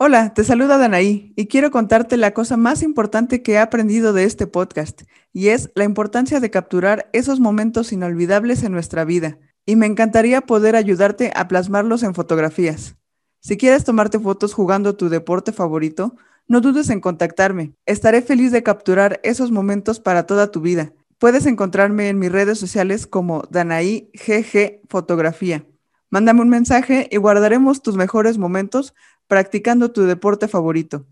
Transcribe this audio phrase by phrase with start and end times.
[0.00, 4.22] Hola, te saluda Danaí y quiero contarte la cosa más importante que he aprendido de
[4.22, 9.38] este podcast y es la importancia de capturar esos momentos inolvidables en nuestra vida.
[9.66, 12.94] Y me encantaría poder ayudarte a plasmarlos en fotografías.
[13.40, 16.14] Si quieres tomarte fotos jugando tu deporte favorito,
[16.46, 17.74] no dudes en contactarme.
[17.84, 20.92] Estaré feliz de capturar esos momentos para toda tu vida.
[21.18, 25.66] Puedes encontrarme en mis redes sociales como Danaí GG Fotografía.
[26.08, 28.94] Mándame un mensaje y guardaremos tus mejores momentos
[29.28, 31.06] practicando tu deporte favorito.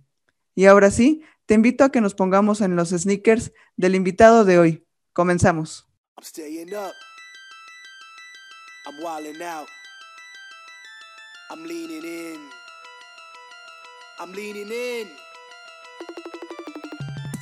[0.55, 4.59] Y ahora sí, te invito a que nos pongamos en los sneakers del invitado de
[4.59, 4.87] hoy.
[5.13, 5.87] Comenzamos.
[11.49, 12.41] I'm leaning in.
[14.19, 15.07] I'm leaning in.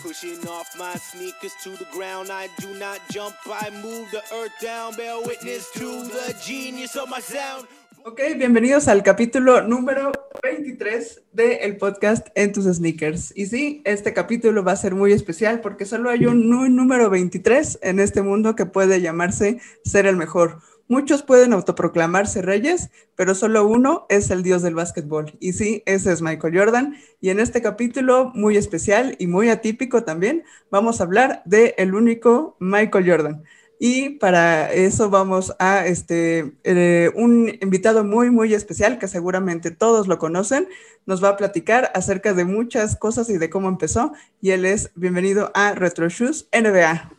[0.03, 2.31] Pushing off my sneakers to the ground.
[2.31, 4.95] I do not jump, I move the earth down.
[4.97, 7.67] Bear witness to the genius of my sound.
[8.07, 13.33] Ok, bienvenidos al capítulo número 23 del el podcast En tus sneakers.
[13.35, 17.79] Y sí, este capítulo va a ser muy especial porque solo hay un número 23
[17.81, 20.59] en este mundo que puede llamarse ser el mejor.
[20.87, 25.35] Muchos pueden autoproclamarse reyes, pero solo uno es el dios del básquetbol.
[25.41, 26.97] Y sí, ese es Michael Jordan.
[27.23, 31.95] Y en este capítulo muy especial y muy atípico también, vamos a hablar de el
[31.95, 33.45] único Michael Jordan.
[33.81, 40.07] Y para eso vamos a este, eh, un invitado muy, muy especial que seguramente todos
[40.07, 40.69] lo conocen.
[41.07, 44.13] Nos va a platicar acerca de muchas cosas y de cómo empezó.
[44.41, 47.11] Y él es bienvenido a Retro Shoes NBA.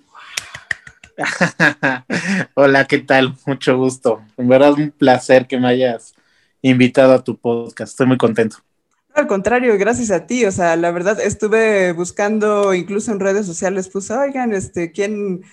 [2.56, 3.36] Hola, ¿qué tal?
[3.46, 4.22] Mucho gusto.
[4.38, 6.14] En verdad es un placer que me hayas
[6.62, 7.92] invitado a tu podcast.
[7.92, 8.58] Estoy muy contento.
[9.14, 10.46] Al contrario, gracias a ti.
[10.46, 15.44] O sea, la verdad estuve buscando incluso en redes sociales, puse, oigan, este, ¿quién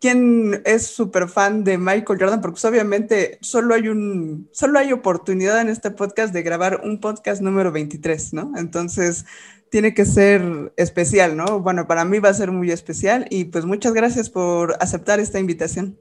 [0.00, 4.92] quién es súper fan de Michael Jordan, porque pues, obviamente solo hay un, solo hay
[4.92, 8.52] oportunidad en este podcast de grabar un podcast número 23, ¿no?
[8.56, 9.24] Entonces
[9.70, 11.60] tiene que ser especial, ¿no?
[11.60, 15.38] Bueno, para mí va a ser muy especial y pues muchas gracias por aceptar esta
[15.38, 15.98] invitación.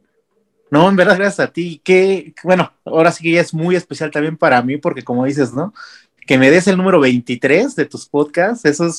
[0.71, 1.81] No, en verdad, gracias a ti.
[1.83, 5.73] Que, bueno, ahora sí que es muy especial también para mí, porque como dices, ¿no?
[6.25, 8.89] Que me des el número 23 de tus podcasts, eso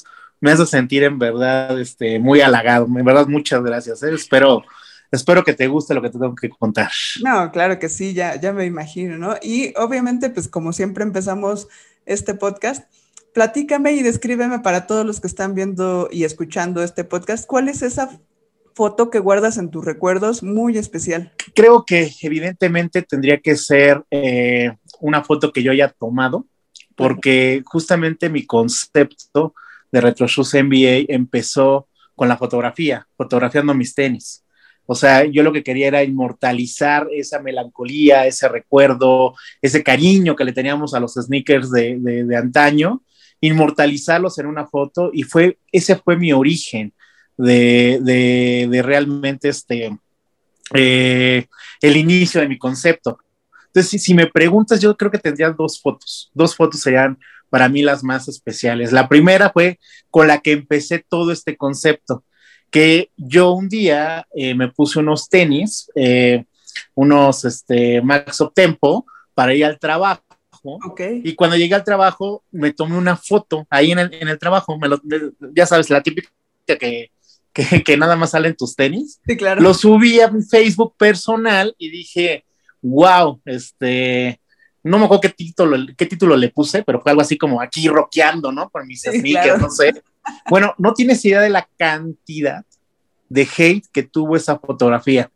[0.41, 2.87] me hace sentir en verdad este, muy halagado.
[2.87, 4.03] En verdad, muchas gracias.
[4.03, 4.15] ¿eh?
[4.15, 4.65] Espero
[5.11, 6.91] espero que te guste lo que te tengo que contar.
[7.23, 9.37] No, claro que sí, ya, ya me imagino, ¿no?
[9.43, 11.69] Y obviamente, pues como siempre empezamos
[12.05, 12.91] este podcast,
[13.35, 17.83] platícame y descríbeme para todos los que están viendo y escuchando este podcast, ¿cuál es
[17.83, 18.19] esa
[18.75, 21.33] foto que guardas en tus recuerdos muy especial?
[21.55, 26.47] Creo que evidentemente tendría que ser eh, una foto que yo haya tomado,
[26.95, 29.55] porque justamente mi concepto
[29.93, 34.45] de Retro Shoes NBA empezó con la fotografía, fotografiando mis tenis.
[34.87, 40.45] O sea, yo lo que quería era inmortalizar esa melancolía, ese recuerdo, ese cariño que
[40.45, 43.03] le teníamos a los sneakers de, antaño,
[43.41, 46.93] inmortalizarlos en una foto y fue, ese fue mi origen
[47.37, 49.99] de, realmente este,
[50.73, 51.47] eh,
[51.83, 53.19] el inicio de mi concepto.
[53.67, 56.31] Entonces, si, me preguntas, yo creo que tendría dos fotos.
[56.33, 57.19] Dos fotos serían
[57.51, 58.93] para mí las más especiales.
[58.93, 59.79] La primera fue
[60.11, 62.25] con la que empecé todo este concepto
[62.77, 66.45] que yo un día eh, me puse unos tenis, eh,
[66.95, 70.21] unos este, Max Up Tempo, para ir al trabajo.
[71.25, 74.79] Y cuando llegué al trabajo, me tomé una foto ahí en el, trabajo.
[75.55, 76.29] ya sabes, la típica
[76.67, 77.13] que,
[77.83, 79.21] que, nada más salen tus tenis.
[79.27, 79.63] Sí, claro.
[79.63, 82.45] Lo subí a mi Facebook personal y dije,
[82.83, 84.39] wow, este,
[84.83, 87.89] no me acuerdo qué título, qué título le puse, pero fue algo así como aquí
[87.89, 88.69] rockeando, ¿no?
[88.69, 89.95] Por mis sneakers, no sé.
[90.49, 92.65] Bueno, no tienes idea de la cantidad
[93.29, 95.31] de hate que tuvo esa fotografía.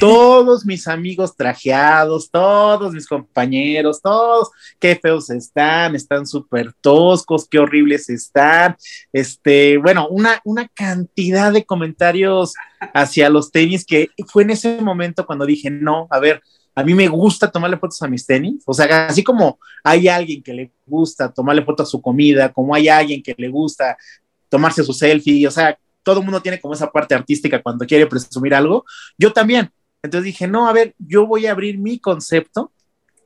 [0.00, 4.48] Todos mis amigos trajeados, todos mis compañeros, todos,
[4.80, 8.76] qué feos están, están súper toscos, qué horribles están.
[9.12, 12.54] Este, bueno, una, una cantidad de comentarios
[12.92, 16.42] hacia los tenis que fue en ese momento cuando dije, no, a ver,
[16.74, 20.42] a mí me gusta tomarle fotos a mis tenis, o sea, así como hay alguien
[20.42, 23.96] que le gusta tomarle fotos a su comida, como hay alguien que le gusta
[24.48, 28.06] tomarse su selfie, o sea, todo el mundo tiene como esa parte artística cuando quiere
[28.06, 28.84] presumir algo,
[29.18, 29.70] yo también.
[30.02, 32.72] Entonces dije, no, a ver, yo voy a abrir mi concepto,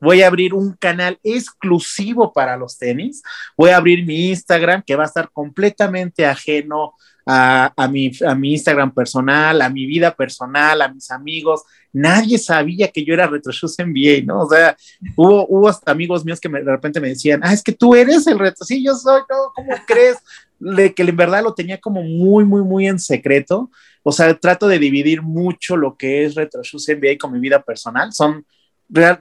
[0.03, 3.23] voy a abrir un canal exclusivo para los tenis,
[3.57, 6.95] voy a abrir mi Instagram que va a estar completamente ajeno
[7.25, 11.63] a, mi, a mi Instagram personal, a mi vida personal, a mis amigos,
[11.93, 14.41] nadie sabía que yo era Retro Shoes NBA, ¿no?
[14.41, 14.77] O sea,
[15.17, 18.27] hubo, hubo hasta amigos míos que de repente me decían, ah, es que tú eres
[18.27, 20.17] el Retro, sí, yo soy, no, ¿cómo crees?
[20.59, 23.71] De que en verdad lo tenía como muy, muy, muy en secreto.
[24.03, 27.63] O sea, trato de dividir mucho lo que es Retro Shoes NBA con mi vida
[27.63, 28.13] personal.
[28.13, 28.45] Son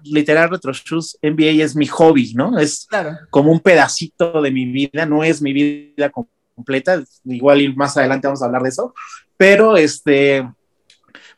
[0.03, 2.57] literal Retro Shoes NBA es mi hobby, ¿no?
[2.59, 2.87] Es
[3.29, 8.41] como un pedacito de mi vida, no es mi vida completa, igual más adelante vamos
[8.41, 8.93] a hablar de eso,
[9.37, 10.45] pero este,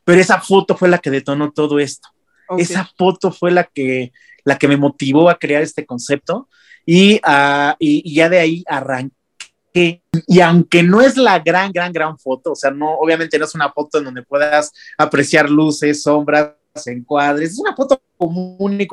[0.04, 2.10] pero esa foto fue la que detonó todo esto.
[2.58, 4.12] Esa foto fue la que,
[4.44, 6.50] la que me motivó a crear este concepto
[6.86, 10.04] y, uh, y, ya de ahí arranqué.
[10.28, 13.56] Y aunque no es la gran, gran, gran foto, o sea, no, obviamente no es
[13.56, 16.52] una foto en donde puedas apreciar luces, sombras,
[16.86, 18.88] encuadres, es una foto común y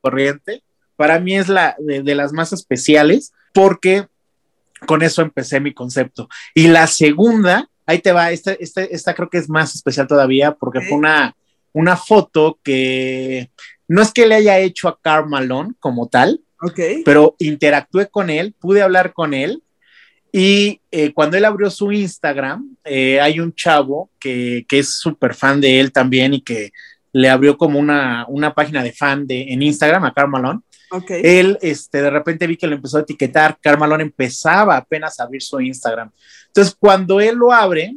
[0.00, 0.62] corriente.
[0.96, 4.06] Para mí es la de, las más especiales porque
[4.86, 6.28] con eso empecé mi concepto.
[6.54, 10.52] Y la segunda, ahí te va, esta, esta, esta creo que es más especial todavía
[10.52, 11.36] porque fue una,
[11.72, 13.50] una foto que
[13.88, 16.40] no es que le haya hecho a Carl Malone como tal,
[17.04, 19.62] pero interactué con él, pude hablar con él
[20.32, 25.34] y eh, cuando él abrió su Instagram, eh, hay un chavo que, que es súper
[25.34, 26.72] fan de él también y que
[27.16, 30.60] le abrió como una, una página de fan de, en Instagram a Carl Malone.
[31.08, 33.56] Él, este, de repente vi que lo empezó a etiquetar.
[33.58, 36.10] Carl Malone empezaba apenas a abrir su Instagram.
[36.48, 37.94] Entonces, cuando él lo abre,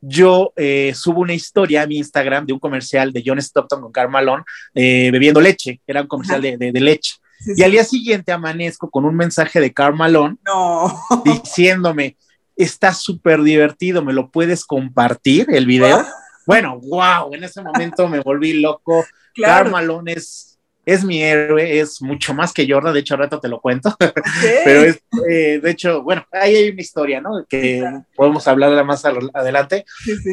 [0.00, 3.90] yo eh, subo una historia a mi Instagram de un comercial de John Stockton con
[3.90, 7.14] Carmalón eh, bebiendo leche, era un comercial de, de, leche.
[7.56, 10.94] y al día siguiente amanezco con un mensaje de Carmalón no.
[11.24, 12.16] diciéndome,
[12.54, 16.06] está súper divertido, ¿me lo puedes compartir el video?
[16.46, 19.04] Bueno, wow, en ese momento me volví loco.
[19.34, 19.64] Claro.
[19.64, 20.54] Carmalón es
[20.86, 23.94] es mi héroe, es mucho más que Jordan, de hecho ahorita te lo cuento,
[24.64, 27.44] pero es, eh, de hecho, bueno, ahí hay una historia, ¿no?
[27.48, 27.82] Que
[28.14, 29.84] podemos hablarla más adelante,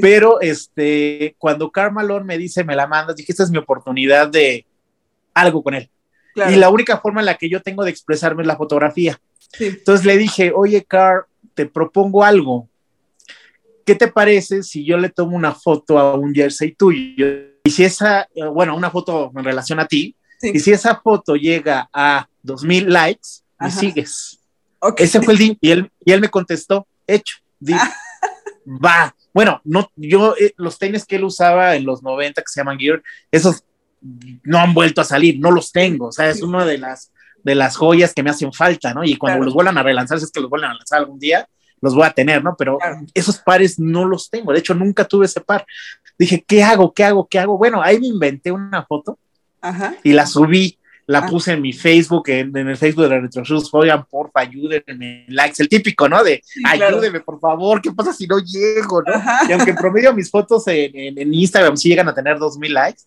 [0.01, 4.65] pero este, cuando Carmalón me dice, me la mandas, dije, esta es mi oportunidad de
[5.33, 5.89] algo con él.
[6.49, 9.19] Y la única forma en la que yo tengo de expresarme es la fotografía.
[9.59, 12.69] Entonces le dije, oye, Car, te propongo algo.
[13.85, 17.27] ¿Qué te parece si yo le tomo una foto a un jersey tuyo?
[17.63, 21.35] Y si esa, eh, bueno, una foto en relación a ti, y si esa foto
[21.35, 23.29] llega a 2000 likes,
[23.59, 24.39] me sigues.
[24.97, 25.55] Ese fue el día.
[25.61, 27.37] Y él, y él me contestó, hecho,
[28.65, 29.15] va.
[29.33, 32.79] Bueno, no, yo, eh, los tenis que él usaba en los 90 que se llaman
[32.79, 33.01] Gear,
[33.31, 33.63] esos
[34.43, 36.07] no han vuelto a salir, no los tengo.
[36.07, 37.11] O sea, es una de las,
[37.43, 39.03] de las joyas que me hacen falta, ¿no?
[39.03, 41.47] Y cuando los vuelvan a relanzar, si es que los vuelvan a lanzar algún día,
[41.81, 42.55] los voy a tener, ¿no?
[42.57, 42.77] Pero
[43.13, 44.53] esos pares no los tengo.
[44.53, 45.65] De hecho, nunca tuve ese par.
[46.17, 46.93] Dije, ¿qué hago?
[46.93, 47.27] ¿Qué hago?
[47.27, 47.57] ¿Qué hago?
[47.57, 49.17] Bueno, ahí me inventé una foto
[50.03, 51.27] y la subí, la ah.
[51.27, 55.61] puse en mi Facebook, en, el Facebook de la Retro Shoes, oigan, porfa, ayúdenme, likes,
[55.61, 56.23] el típico, ¿no?
[56.23, 59.13] De ayúdenme, por favor, ¿qué pasa si no llego, no?
[59.47, 62.73] Y aunque en promedio mis fotos en, en, Instagram sí llegan a tener dos mil
[62.73, 63.03] likes,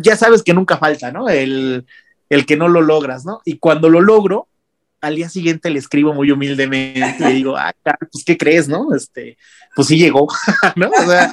[0.00, 1.28] ya sabes que nunca falta, ¿no?
[1.28, 1.86] El,
[2.28, 3.40] el que no lo logras, ¿no?
[3.44, 4.48] Y cuando lo logro,
[5.02, 8.94] al día siguiente le escribo muy humildemente y le digo, ah, pues, ¿qué crees, no?
[8.94, 9.36] Este,
[9.74, 10.28] pues sí llegó,
[10.76, 10.88] ¿no?
[10.88, 11.30] O sea,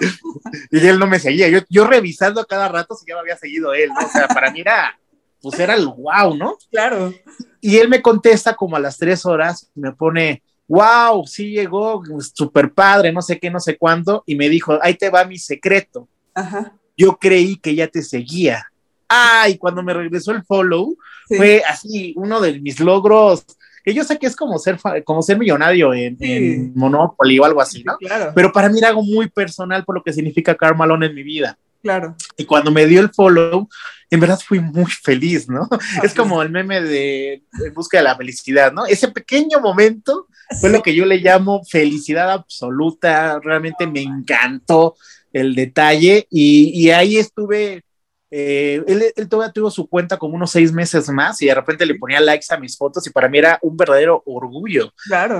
[0.71, 1.47] y él no me seguía.
[1.49, 4.07] Yo, yo revisando cada rato si ya me había seguido él, ¿no?
[4.07, 4.99] O sea, para mí era,
[5.39, 6.57] pues era el wow, ¿no?
[6.71, 7.13] Claro.
[7.61, 12.01] Y él me contesta como a las tres horas, me pone, wow, sí llegó,
[12.33, 15.37] súper padre, no sé qué, no sé cuándo, y me dijo, ahí te va mi
[15.37, 16.07] secreto.
[16.33, 16.73] Ajá.
[16.97, 18.65] Yo creí que ya te seguía.
[19.07, 23.45] Ay, cuando me regresó el follow, fue así, uno de mis logros
[23.89, 27.83] que yo sé que es como ser, como ser millonario en, Monopoly o algo así,
[27.83, 27.97] ¿no?
[27.97, 28.31] claro.
[28.35, 31.57] Pero para mí era algo muy personal por lo que significa Carmalón en mi vida.
[31.81, 32.15] Claro.
[32.37, 33.67] Y cuando me dio el follow,
[34.11, 35.67] en verdad fui muy feliz, ¿no?
[36.03, 38.85] es como el meme de en busca de la felicidad, ¿no?
[38.85, 40.27] Ese pequeño momento
[40.59, 43.39] fue lo que yo le llamo felicidad absoluta.
[43.39, 44.95] Realmente me encantó
[45.33, 47.83] el detalle y, y ahí estuve
[48.31, 51.95] eh, él, todavía tuvo su cuenta como unos seis meses más y de repente le
[51.95, 54.93] ponía likes a mis fotos y para mí era un verdadero orgullo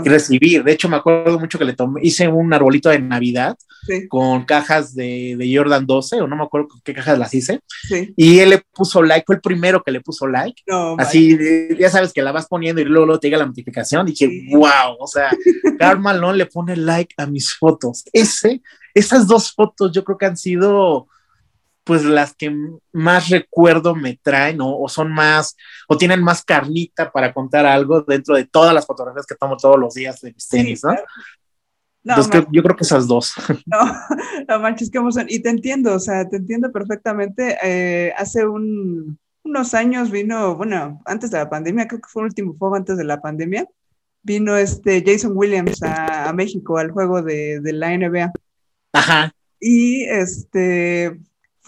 [0.04, 0.64] recibir.
[0.64, 3.58] De hecho, me acuerdo mucho que le tomé, hice un arbolito de Navidad
[4.08, 7.62] con cajas de, de, Jordan 12 o no me acuerdo qué cajas las hice.
[8.16, 10.62] Y él le puso like, fue el primero que le puso like.
[10.98, 11.38] Así,
[11.78, 14.08] ya sabes que la vas poniendo y luego, te llega la notificación.
[14.08, 15.30] Y dije, wow, o sea,
[15.80, 18.04] Carl no le pone like a mis fotos.
[18.14, 18.62] Ese,
[18.94, 21.08] esas dos fotos yo creo que han sido
[21.90, 22.56] pues las que
[22.94, 28.36] más recuerdo me traen o, son más, o tienen más carnita para contar algo dentro
[28.36, 30.96] de todas las fotografías que tomo todos los días de mis tenis, ¿no?
[32.04, 33.34] Entonces, yo creo que esas dos.
[33.66, 33.80] No,
[34.48, 35.26] no manches, qué emoción.
[35.30, 37.58] Y te entiendo, o sea, te entiendo perfectamente.
[37.64, 42.56] Eh, hace unos años vino, bueno, antes de la pandemia, creo que fue el último
[42.56, 43.66] juego antes de la pandemia,
[44.22, 48.32] vino este Jason Williams a, México al juego de, de la NBA.
[48.94, 49.34] Ajá.
[49.60, 51.20] Y este,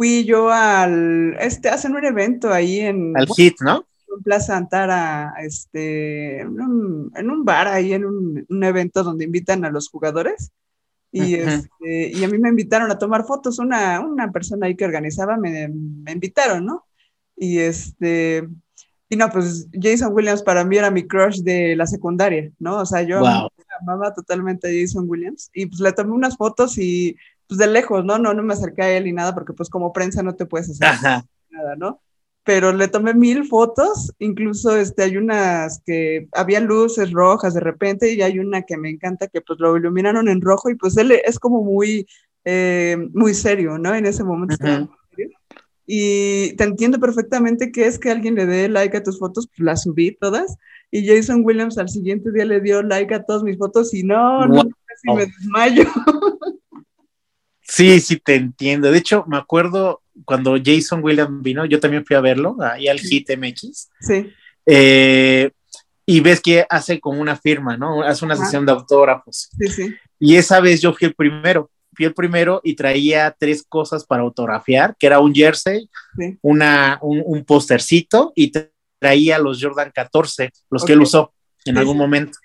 [0.02, 3.16] fui yo al, este, hacen un evento ahí en...
[3.16, 3.86] Al HIT, ¿no?
[4.12, 9.90] En Plaza Antara, este, en un, bar ahí, en un, evento donde invitan a los
[9.90, 10.54] jugadores.
[11.12, 14.86] Y, este, y a mí me invitaron a tomar fotos, una, una persona ahí que
[14.86, 16.84] organizaba me, me invitaron, ¿no?
[17.36, 18.48] Y este,
[19.08, 22.78] y no, pues Jason Williams para mí era mi crush de la secundaria, ¿no?
[22.78, 23.22] O sea, yo
[23.82, 27.16] amaba totalmente a Jason Williams y pues le tomé unas fotos y
[27.52, 28.18] pues de lejos, ¿no?
[28.18, 30.70] No, no me acerqué a él ni nada porque pues como prensa no te puedes
[30.70, 30.88] hacer
[31.50, 32.00] nada, ¿no?
[32.46, 38.14] Pero le tomé mil fotos, incluso este, hay unas que había luces rojas de repente
[38.14, 41.12] y hay una que me encanta que pues lo iluminaron en rojo y pues él
[41.12, 42.08] es como muy,
[42.46, 43.94] eh, muy serio, ¿no?
[43.94, 44.56] En ese momento.
[45.86, 49.60] Y te entiendo perfectamente que es que alguien le dé like a tus fotos, pues
[49.60, 50.56] las subí todas.
[50.90, 54.48] Y Jason Williams al siguiente día le dio like a todas mis fotos y no,
[54.48, 55.84] no, casi me desmayo.
[57.72, 58.92] Sí, sí, te entiendo.
[58.92, 63.00] De hecho, me acuerdo cuando Jason Williams vino, yo también fui a verlo, ahí al
[63.00, 63.90] Hit MX.
[64.02, 64.30] Sí.
[64.66, 65.52] Eh,
[66.06, 68.04] y ves que hace como una firma, ¿no?
[68.04, 69.50] Hace una sesión de autógrafos.
[69.58, 69.96] Sí, sí.
[70.20, 74.24] Y esa vez yo fui el primero fui el primero y traía tres cosas para
[74.24, 75.90] autografiar, que era un jersey,
[76.42, 78.52] una, un, un postercito y
[79.00, 81.34] traía los Jordan 14, los que él usó
[81.66, 82.38] en algún momento.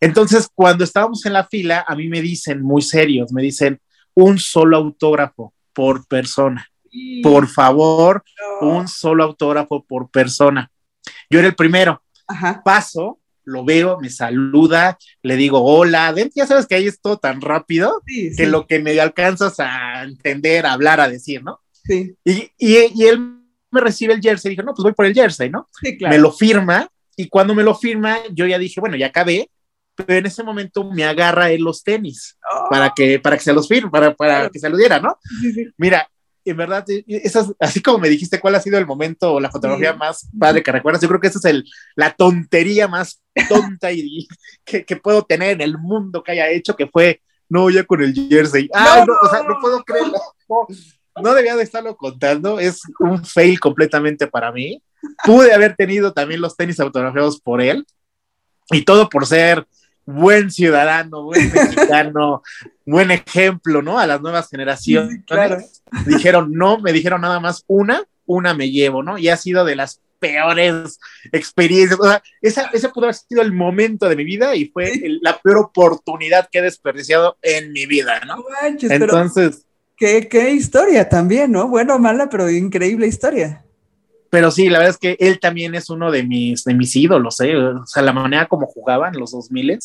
[0.00, 3.80] Entonces, cuando estábamos en la fila, a mí me dicen, muy serios, me dicen,
[4.18, 6.68] un solo autógrafo por persona.
[7.22, 8.24] Por favor,
[8.60, 10.72] un solo autógrafo por persona.
[11.30, 12.02] Yo era el primero.
[12.64, 17.40] Paso, lo veo, me saluda, le digo hola, ya sabes que ahí es todo tan
[17.40, 18.02] rápido
[18.36, 21.60] que lo que me alcanzas a entender, a hablar, a decir, ¿no?
[21.84, 22.16] Sí.
[22.24, 23.38] Y, y, él
[23.70, 25.68] me recibe el jersey, y dije, no, pues voy por el jersey, ¿no?
[25.80, 26.14] Sí, claro.
[26.14, 29.48] Me lo firma y cuando me lo firma, yo ya dije, bueno, ya acabé,
[30.06, 32.38] pero en ese momento me agarra él los tenis
[32.70, 35.18] para, que, para que se los firme, para, para que se lo diera, ¿no?
[35.40, 35.66] Sí, sí.
[35.76, 36.08] Mira,
[36.44, 39.92] en verdad, esas, así como me dijiste cuál ha sido el momento o la fotografía
[39.92, 41.64] más padre que recuerdas, yo creo que esa es el,
[41.94, 44.26] la tontería más tonta y,
[44.64, 48.02] que, que, puedo tener en el mundo que haya hecho, que fue, no, ya con
[48.02, 48.68] el jersey.
[48.72, 50.18] Ah, no, o sea, no puedo creerlo.
[51.22, 54.82] No, debía de estarlo contando, es un fail completamente para mí.
[55.24, 57.84] Pude haber tenido también los tenis autografiados por él
[58.70, 59.66] y todo por ser
[60.08, 62.42] buen ciudadano, buen mexicano,
[62.86, 63.98] buen ejemplo, ¿no?
[63.98, 65.20] A las nuevas generaciones.
[66.06, 69.18] Dijeron, no, me dijeron nada más una, una me llevo, ¿no?
[69.18, 70.98] Y ha sido de las peores
[71.30, 72.00] experiencias.
[72.00, 75.38] O sea, esa, ese pudo haber sido el momento de mi vida y fue la
[75.38, 78.42] peor oportunidad que he desperdiciado en mi vida, ¿no?
[78.80, 79.66] Entonces.
[79.94, 81.68] Qué, qué historia también, ¿no?
[81.68, 83.64] Bueno, mala, pero increíble historia
[84.30, 87.40] pero sí, la verdad es que él también es uno de mis, de mis ídolos,
[87.40, 87.56] ¿eh?
[87.56, 89.78] o sea, la manera como jugaban los 2000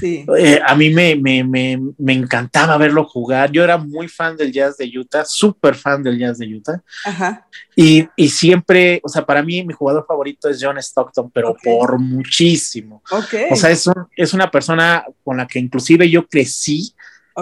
[0.00, 0.24] sí.
[0.38, 3.50] Eh, a mí me, me, me, me, encantaba verlo jugar.
[3.50, 6.82] Yo era muy fan del jazz de Utah, súper fan del jazz de Utah.
[7.04, 7.46] Ajá.
[7.76, 11.98] Y, y, siempre, o sea, para mí mi jugador favorito es John Stockton, pero por
[11.98, 13.02] muchísimo.
[13.10, 13.46] Okay.
[13.50, 16.94] O sea, es, un, es una persona con la que inclusive yo crecí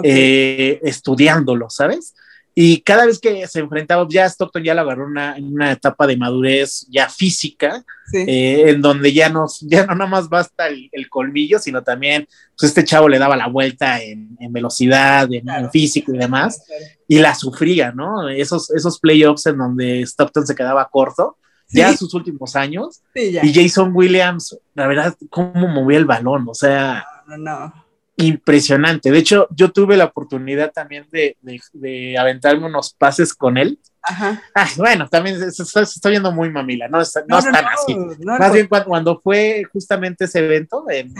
[0.03, 2.15] eh, estudiándolo, ¿sabes?
[2.55, 6.05] Y cada vez que se enfrentaba, ya Stockton ya lo agarró una, en una etapa
[6.05, 7.83] de madurez ya física,
[8.13, 12.69] eh, en donde ya no, ya no nada más basta el, colmillo, sino también, pues
[12.69, 16.63] este chavo le daba la vuelta en, velocidad, en, físico y demás,
[17.07, 18.29] y la sufría, ¿no?
[18.29, 21.37] Esos, esos playoffs en donde Stockton se quedaba corto,
[21.69, 26.53] ya en sus últimos años, y Jason Williams, la verdad, cómo movía el balón, o
[26.53, 27.03] sea...
[27.25, 27.82] No, no
[28.27, 29.11] impresionante.
[29.11, 33.79] De hecho, yo tuve la oportunidad también de, de, aventarme unos pases con él.
[34.01, 34.41] Ajá.
[34.53, 37.95] Ah, bueno, también se, está viendo muy mamila, no, está, no, están así.
[38.25, 41.13] Más bien cuando, fue justamente ese evento en,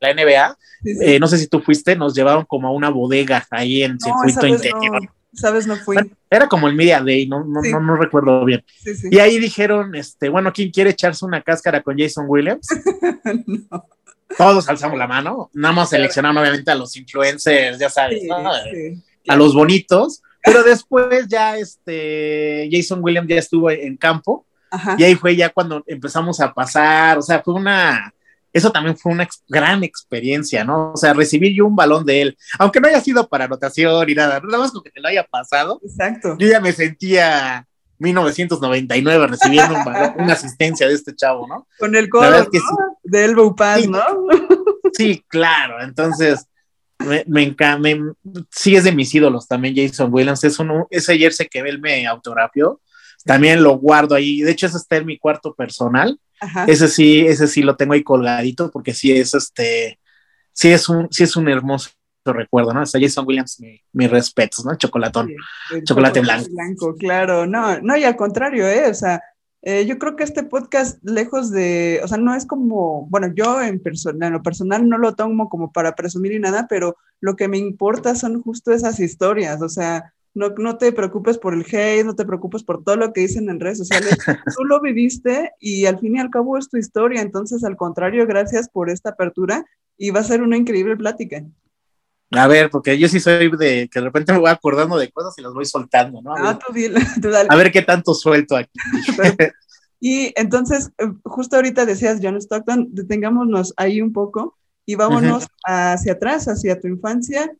[0.00, 0.58] la NBA,
[1.02, 4.46] eh, no sé si tú fuiste, nos llevaron como a una bodega ahí en circuito
[4.46, 5.02] interior.
[5.34, 5.96] Sabes, no fui.
[6.28, 8.62] era como el Media Day, no, no, no, no, recuerdo bien.
[9.10, 12.68] Y ahí dijeron, este, bueno, ¿quién quiere echarse una cáscara con Jason Williams?
[13.46, 13.86] no
[14.36, 18.22] todos alzamos la mano, nada más seleccionaron obviamente a los influencers, ya sabes,
[19.28, 24.46] a los bonitos, pero después ya este Jason Williams ya estuvo en campo
[24.98, 28.12] y ahí fue ya cuando empezamos a pasar, o sea, fue una,
[28.52, 30.92] eso también fue una gran experiencia, ¿no?
[30.92, 34.14] O sea, recibir yo un balón de él, aunque no haya sido para anotación y
[34.14, 35.80] nada, nada más con que te lo haya pasado.
[35.82, 36.36] Exacto.
[36.38, 37.66] Yo ya me sentía
[38.02, 39.74] 1999 recibiendo
[40.16, 41.66] una asistencia de este chavo, ¿no?
[41.78, 42.48] Con el codo
[43.02, 44.02] de Elbow Pass, ¿no?
[44.92, 46.46] Sí, claro, entonces
[46.98, 47.88] me, encanta,
[48.50, 52.06] sí es de mis ídolos también Jason Williams, es uno, ese jersey que él me
[52.06, 52.80] autografió,
[53.24, 56.18] también lo guardo ahí, de hecho ese está en mi cuarto personal,
[56.66, 59.98] ese sí, ese sí lo tengo ahí colgadito porque sí es este,
[60.52, 61.90] sí es un, sí es un hermoso
[62.24, 62.82] recuerdo, ¿no?
[62.82, 64.76] O sea, Jason Williams, mi, mis respetos, ¿no?
[64.76, 65.30] Chocolatón,
[65.84, 66.48] chocolate blanco.
[66.50, 68.88] Blanco, claro, no, no, y al contrario, ¿eh?
[68.88, 69.20] O sea,
[69.62, 73.62] eh, yo creo que este podcast, lejos de, o sea, no es como, bueno, yo
[73.62, 77.36] en, persona, en lo personal no lo tomo como para presumir y nada, pero lo
[77.36, 81.64] que me importa son justo esas historias, o sea, no, no te preocupes por el
[81.64, 84.16] hate, no te preocupes por todo lo que dicen en redes sociales.
[84.56, 87.20] Tú lo viviste y al fin y al cabo es tu historia.
[87.20, 89.64] Entonces, al contrario, gracias por esta apertura
[89.98, 91.44] y va a ser una increíble plática.
[92.32, 95.34] A ver, porque yo sí soy de que de repente me voy acordando de cosas
[95.36, 96.34] y las voy soltando, ¿no?
[96.34, 97.48] A, ah, ver, tú, dale.
[97.50, 98.70] a ver qué tanto suelto aquí.
[100.00, 106.12] y entonces, eh, justo ahorita decías John Stockton, detengámonos ahí un poco y vámonos hacia
[106.12, 107.50] atrás, hacia tu infancia.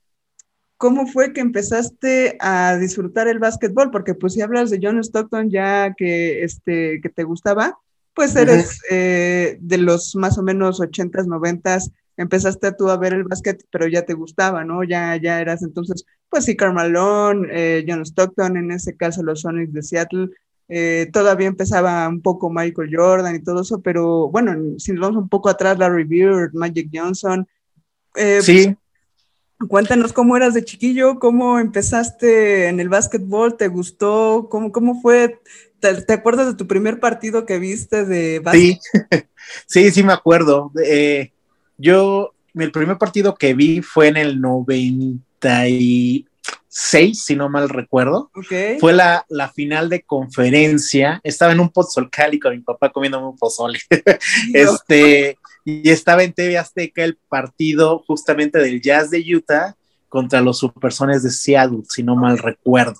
[0.79, 3.91] ¿Cómo fue que empezaste a disfrutar el básquetbol?
[3.91, 7.79] Porque pues si hablas de John Stockton ya que, este, que te gustaba,
[8.15, 13.25] pues eres eh, de los más o menos 80s, 90s, empezaste tú a ver el
[13.25, 14.85] básquet, pero ya te gustaba, ¿no?
[14.85, 19.73] Ya, ya eras entonces, pues sí, Carmelo, eh, John Stockton, en ese caso los Sonics
[19.73, 20.31] de Seattle,
[20.69, 25.23] eh, todavía empezaba un poco Michael Jordan y todo eso, pero bueno, si nos vamos
[25.25, 27.47] un poco atrás, Larry Bird, Magic Johnson.
[28.15, 28.75] Eh, sí.
[29.69, 34.49] Cuéntanos cómo eras de chiquillo, cómo empezaste en el básquetbol, ¿te gustó?
[34.51, 35.41] ¿Cómo, cómo fue?
[35.79, 38.79] ¿Te, acuerdas de tu primer partido que viste de básquet?
[38.81, 39.19] Sí,
[39.67, 40.73] sí, sí me acuerdo.
[40.85, 41.33] Eh,
[41.83, 48.31] yo, el primer partido que vi fue en el 96, si no mal recuerdo.
[48.79, 51.21] Fue la, la, final de conferencia.
[51.25, 53.81] Estaba en un pozolcali con mi papá comiendo un pozole.
[54.55, 59.77] este, y estaba en TV Azteca el partido justamente del Jazz de Utah
[60.09, 62.97] contra los Supersones de Seattle, si no mal recuerdo.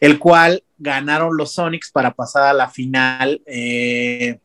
[0.00, 3.42] El cual ganaron los Sonics para pasar a la final.
[3.46, 4.38] Eh,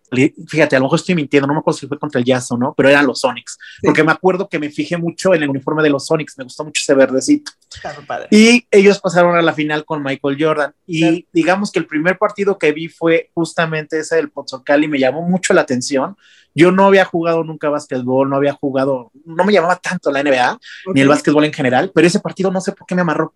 [0.47, 2.57] fíjate, a lo mejor estoy mintiendo, no me acuerdo si fue contra el Jazz o
[2.57, 5.83] no, pero eran los Sonics, porque me acuerdo que me fijé mucho en el uniforme
[5.83, 7.51] de los Sonics, me gustó mucho ese verdecito.
[8.31, 10.73] Y ellos pasaron a la final con Michael Jordan.
[10.87, 14.99] Y digamos que el primer partido que vi fue justamente ese del Pozzocal y me
[14.99, 16.17] llamó mucho la atención.
[16.55, 20.59] Yo no había jugado nunca básquetbol, no había jugado, no me llamaba tanto la NBA,
[20.93, 23.33] ni el básquetbol en general, pero ese partido no sé por qué me amarró.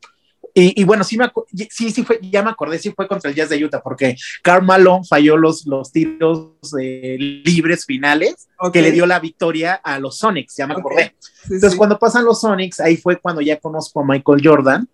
[0.55, 1.31] Y, bueno, sí, me
[1.71, 4.63] sí, sí fue, ya me acordé, sí fue contra el Jazz de Utah, porque Karl
[4.63, 10.55] Malone falló los, los tiros libres finales que le dio la victoria a los Sonics,
[10.55, 11.15] ya me acordé.
[11.45, 14.87] Entonces, cuando pasan los Sonics, ahí fue cuando ya conozco a Michael Jordan.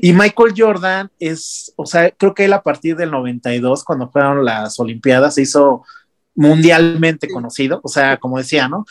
[0.00, 4.44] Y Michael Jordan es, o sea, creo que él a partir del 92, cuando fueron
[4.44, 5.82] las Olimpiadas, se hizo
[6.36, 8.86] mundialmente conocido, o sea, como decía, ¿no?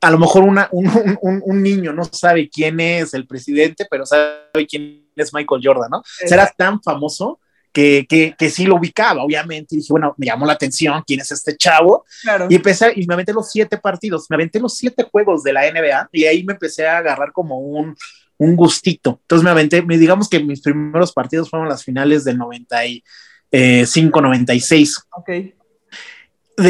[0.00, 0.86] A lo mejor una, un,
[1.22, 5.90] un, un, niño no sabe quién es el presidente, pero sabe quién es Michael Jordan,
[5.90, 6.02] ¿no?
[6.04, 7.40] Será tan famoso
[7.72, 11.20] que, que, que, sí lo ubicaba, obviamente, y dije, bueno, me llamó la atención quién
[11.20, 12.46] es este chavo, claro.
[12.50, 15.70] y empecé, y me aventé los siete partidos, me aventé los siete juegos de la
[15.70, 17.96] NBA, y ahí me empecé a agarrar como un,
[18.38, 24.20] un gustito, entonces me aventé, digamos que mis primeros partidos fueron las finales del 95,
[24.20, 25.02] 96.
[25.10, 25.30] Ok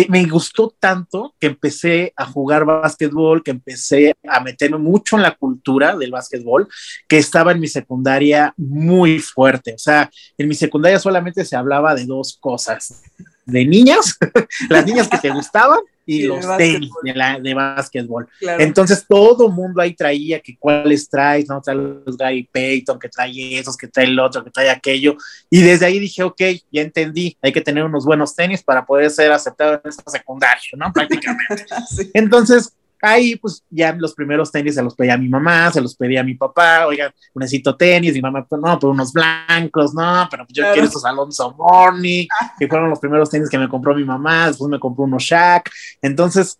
[0.09, 5.37] me gustó tanto que empecé a jugar básquetbol, que empecé a meterme mucho en la
[5.37, 6.68] cultura del básquetbol,
[7.07, 9.75] que estaba en mi secundaria muy fuerte.
[9.75, 13.03] O sea, en mi secundaria solamente se hablaba de dos cosas,
[13.46, 14.18] de niñas,
[14.68, 18.28] las niñas que te gustaban y, los tenis de, la, de básquetbol.
[18.40, 21.61] Entonces todo mundo ahí traía que cuáles traes, ¿no?
[21.61, 25.16] Trae los Gary Payton, que trae esos, que trae el otro, que trae aquello.
[25.50, 29.11] Y desde ahí dije, ok, ya entendí, hay que tener unos buenos tenis para poder
[29.11, 30.92] ser aceptado en esta secundaria, ¿no?
[30.92, 31.66] Prácticamente.
[32.14, 35.94] Entonces, Ahí, pues ya los primeros tenis se los pedía a mi mamá, se los
[35.94, 40.46] pedía a mi papá, oigan, necesito tenis, mi mamá, no, pero unos blancos, no, pero
[40.48, 42.26] yo quiero estos Alonso Morning,
[42.59, 45.70] que fueron los primeros tenis que me compró mi mamá, después me compró unos Shaq.
[46.02, 46.59] Entonces,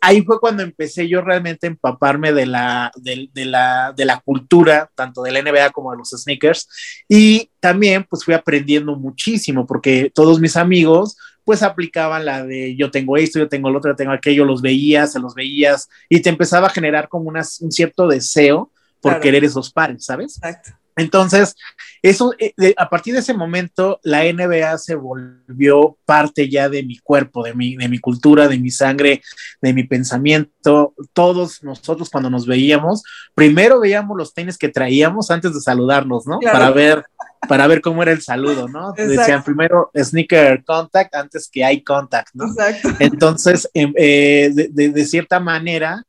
[0.00, 4.20] ahí fue cuando empecé yo realmente a empaparme de la, de, de, la, de la
[4.20, 6.68] cultura, tanto de la NBA como de los sneakers.
[7.08, 11.16] Y también pues fui aprendiendo muchísimo porque todos mis amigos
[11.48, 14.60] pues aplicaban la de yo tengo esto, yo tengo lo otro, yo tengo aquello, los
[14.60, 19.44] veías, se los veías y te empezaba a generar como un cierto deseo por querer
[19.44, 20.36] esos pares, ¿sabes?
[20.36, 20.72] Exacto.
[20.98, 21.54] Entonces,
[22.02, 26.98] eso, eh, a partir de ese momento, la NBA se volvió parte ya de mi
[26.98, 29.22] cuerpo, de mi, de mi cultura, de mi sangre,
[29.60, 30.94] de mi pensamiento.
[31.12, 33.02] Todos nosotros cuando nos veíamos,
[33.34, 36.38] primero veíamos los tenis que traíamos antes de saludarnos, ¿no?
[36.40, 37.04] Para ver
[37.46, 38.92] para ver cómo era el saludo, ¿no?
[38.96, 42.46] Decían primero sneaker contact antes que eye contact, ¿no?
[42.46, 42.88] Exacto.
[42.98, 46.02] Entonces, em, eh, de, cierta manera,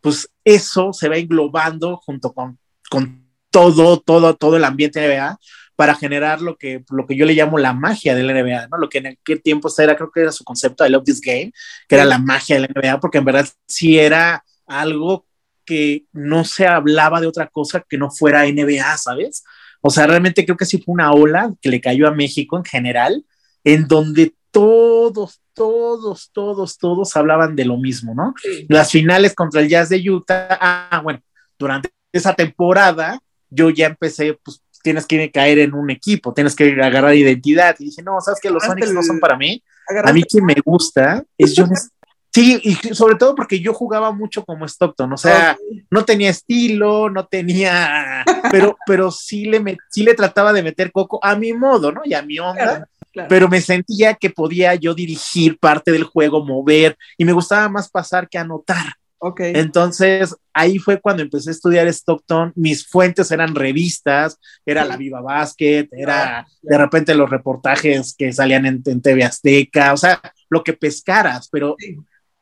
[0.00, 2.58] pues eso se va englobando junto con,
[2.90, 3.19] con
[3.50, 5.38] todo, todo, todo el ambiente NBA
[5.80, 8.76] para generar lo que, lo que yo le llamo la magia del NBA, ¿no?
[8.76, 11.52] Lo que en aquel tiempo era, creo que era su concepto de Love This Game,
[11.88, 15.26] que era la magia del NBA, porque en verdad sí era algo
[15.64, 19.42] que no se hablaba de otra cosa que no fuera NBA, ¿sabes?
[19.80, 22.64] O sea, realmente creo que sí fue una ola que le cayó a México en
[22.64, 23.24] general,
[23.64, 28.34] en donde todos, todos, todos, todos hablaban de lo mismo, ¿no?
[28.68, 31.22] Las finales contra el Jazz de Utah, ah, bueno,
[31.58, 33.18] durante esa temporada
[33.50, 37.76] yo ya empecé, pues tienes que caer en un equipo, tienes que agarrar identidad.
[37.78, 39.62] Y dije, no, sabes que los Sonics no son para mí.
[40.04, 41.90] A mí quien me gusta es Jones.
[42.32, 45.56] Sí, y sobre todo porque yo jugaba mucho como Stockton, o sea,
[45.90, 51.18] no tenía estilo, no tenía, pero, pero sí le, sí le trataba de meter coco
[51.24, 52.02] a mi modo, ¿no?
[52.04, 52.88] Y a mi onda,
[53.28, 57.90] pero me sentía que podía yo dirigir parte del juego, mover, y me gustaba más
[57.90, 58.94] pasar que anotar.
[59.22, 59.52] Okay.
[59.54, 62.52] Entonces, ahí fue cuando empecé a estudiar Stockton.
[62.56, 68.64] Mis fuentes eran revistas, era la Viva Basket, era de repente los reportajes que salían
[68.64, 71.76] en, TV Azteca, o sea, lo que pescaras, pero,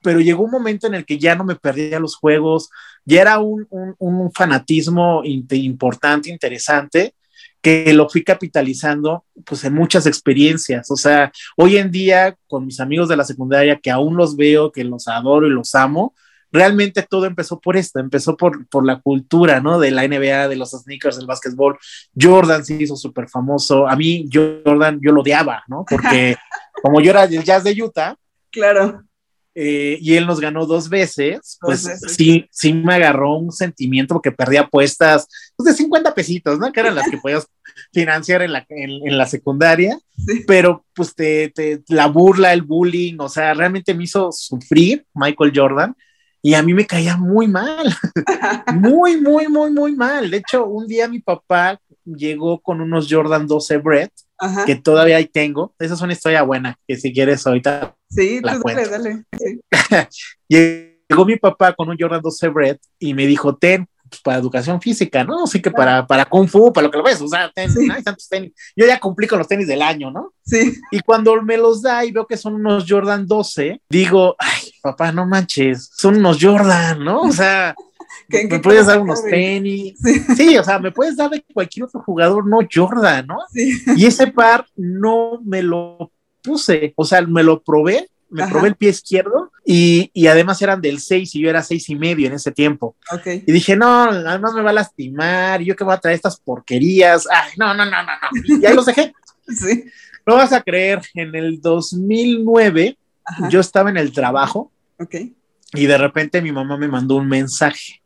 [0.02, 2.70] pero llegó un momento en el que ya no me perdía los juegos,
[3.04, 3.66] ya era un,
[3.98, 7.12] un fanatismo importante, interesante,
[7.60, 10.90] que lo fui capitalizando pues en muchas experiencias.
[10.92, 14.70] O sea, hoy en día con mis amigos de la secundaria que aún los veo,
[14.70, 16.14] que los adoro y los amo,
[16.50, 19.78] realmente todo empezó por esto, empezó por, por la cultura, ¿no?
[19.78, 21.78] De la NBA, de los sneakers, del básquetbol.
[22.18, 23.88] Jordan se hizo súper famoso.
[23.88, 25.84] A mí, Jordan, yo lo odiaba, ¿no?
[25.88, 26.36] Porque
[26.82, 28.16] como yo era el jazz de Utah.
[28.50, 29.02] Claro.
[29.60, 31.82] Eh, y él nos ganó dos veces, pues
[32.16, 36.70] sí, sí me agarró un sentimiento porque perdía apuestas pues, de 50 pesitos, ¿no?
[36.70, 37.48] Que eran las que podías
[37.92, 39.98] financiar en la, en, la secundaria,
[40.46, 45.52] pero pues te, te, la burla, el bullying, o sea, realmente me hizo sufrir Michael
[45.52, 45.96] Jordan
[46.48, 47.94] y a mí me caía muy mal,
[48.74, 50.30] muy, muy, muy, muy mal.
[50.30, 54.10] De hecho, un día mi papá llegó con unos Jordan 12 Brett,
[54.64, 55.74] que todavía ahí tengo.
[55.78, 57.94] Esa es una historia buena, que si quieres ahorita.
[58.08, 59.24] Sí, la dale, dale.
[60.48, 64.80] llegó mi papá con un Jordan 12 Brett y me dijo, ten, pues, para educación
[64.80, 65.44] física, ¿no?
[65.44, 67.74] Así que para, para Kung Fu, para lo que lo ves, o sea, tenis,
[68.28, 68.52] tenis.
[68.76, 70.32] Yo ya cumplí con los tenis del año, ¿no?
[70.44, 70.74] Sí.
[70.90, 75.12] Y cuando me los da y veo que son unos Jordan 12, digo, ay, papá,
[75.12, 77.22] no manches, son unos Jordan, ¿no?
[77.22, 77.74] O sea,
[78.28, 79.98] me puedes dar unos tenis.
[80.36, 80.56] Sí.
[80.56, 83.38] o sea, me puedes dar de cualquier otro jugador, no Jordan, ¿no?
[83.52, 83.82] Sí.
[83.96, 88.76] Y ese par no me lo puse, o sea, me lo probé me probé el
[88.76, 92.32] pie izquierdo y, y, además eran del 6 y yo era seis y medio en
[92.32, 92.96] ese tiempo.
[93.12, 93.44] Okay.
[93.46, 96.40] Y dije, no, además me va a lastimar, y yo que voy a traer estas
[96.40, 97.28] porquerías.
[97.30, 98.56] Ay, no, no, no, no, no.
[98.62, 99.12] Y ahí los dejé.
[99.46, 99.84] sí.
[100.26, 102.96] No vas a creer, en el 2009
[103.50, 104.72] yo estaba en el trabajo.
[104.98, 105.34] Okay.
[105.74, 108.00] Y de repente mi mamá me mandó un mensaje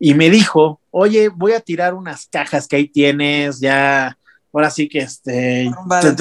[0.00, 4.18] y me dijo, oye, voy a tirar unas cajas que ahí tienes, ya
[4.52, 5.70] ahora sí que este,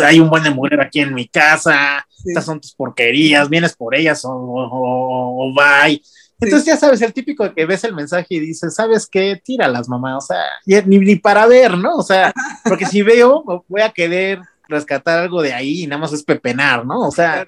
[0.03, 3.95] hay un buen de mujer aquí en mi casa, estas son tus porquerías, vienes por
[3.95, 6.01] ellas o, o, bye.
[6.39, 9.39] Entonces ya sabes, el típico de que ves el mensaje y dices, ¿sabes qué?
[9.43, 11.97] Tíralas, mamá, o sea, ni, ni para ver, ¿no?
[11.97, 16.13] O sea, porque si veo, voy a querer rescatar algo de ahí y nada más
[16.13, 17.07] es pepenar, ¿no?
[17.07, 17.45] O sea,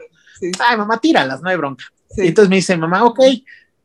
[0.59, 1.85] ay, mamá, tíralas, no hay bronca.
[2.17, 3.19] Y entonces me dice, mamá, ok,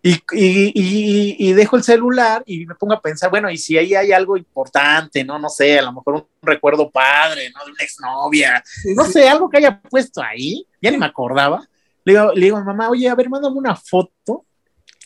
[0.01, 3.95] y, y, y, dejo el celular y me pongo a pensar, bueno, y si ahí
[3.95, 5.41] hay algo importante, ¿no?
[5.41, 7.65] No sé, a lo mejor un recuerdo padre, ¿no?
[7.65, 8.63] De una exnovia,
[8.95, 11.69] no sé, algo que haya puesto ahí, ya ni me acordaba.
[12.05, 14.45] Le digo, le digo a mamá, oye, a ver, mándame una foto,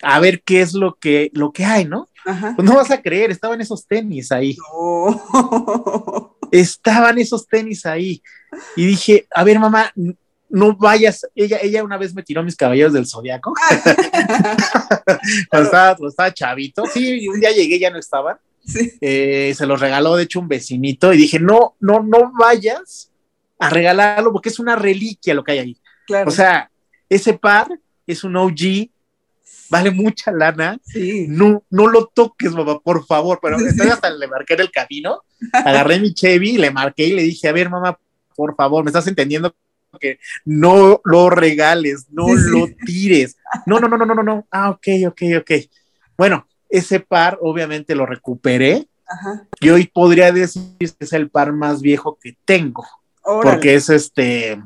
[0.03, 2.09] a ver qué es lo que, lo que hay, ¿no?
[2.25, 4.57] Pues no vas a creer, estaban esos tenis ahí.
[6.53, 8.23] Estaban esos tenis ahí.
[8.77, 9.91] Y dije, a ver, mamá,
[10.53, 13.55] no vayas, ella, ella una vez me tiró mis caballeros del zodiaco,
[15.51, 18.37] cuando, estaba, chavito, sí, un día llegué, ya no estaban,
[19.01, 23.11] eh, se los regaló de hecho un vecinito y dije, no, no, no vayas
[23.59, 25.77] a regalarlo porque es una reliquia lo que hay ahí.
[26.27, 26.71] O sea,
[27.09, 27.69] ese par
[28.07, 28.91] es un OG,
[29.71, 30.79] vale mucha lana,
[31.29, 33.57] no, no lo toques, mamá, por favor, pero
[33.91, 37.53] hasta le marqué en el camino, agarré mi Chevy, le marqué y le dije, a
[37.53, 37.99] ver, mamá,
[38.37, 39.55] por favor, ¿me estás entendiendo
[39.99, 43.37] que no lo regales, no lo tires.
[43.67, 44.47] No, no, no, no, no, no.
[44.51, 45.51] Ah, ok, ok, ok.
[46.17, 48.89] Bueno, ese par obviamente lo recuperé.
[49.61, 52.87] Y hoy podría decir que es el par más viejo que tengo.
[53.23, 54.61] Porque es este,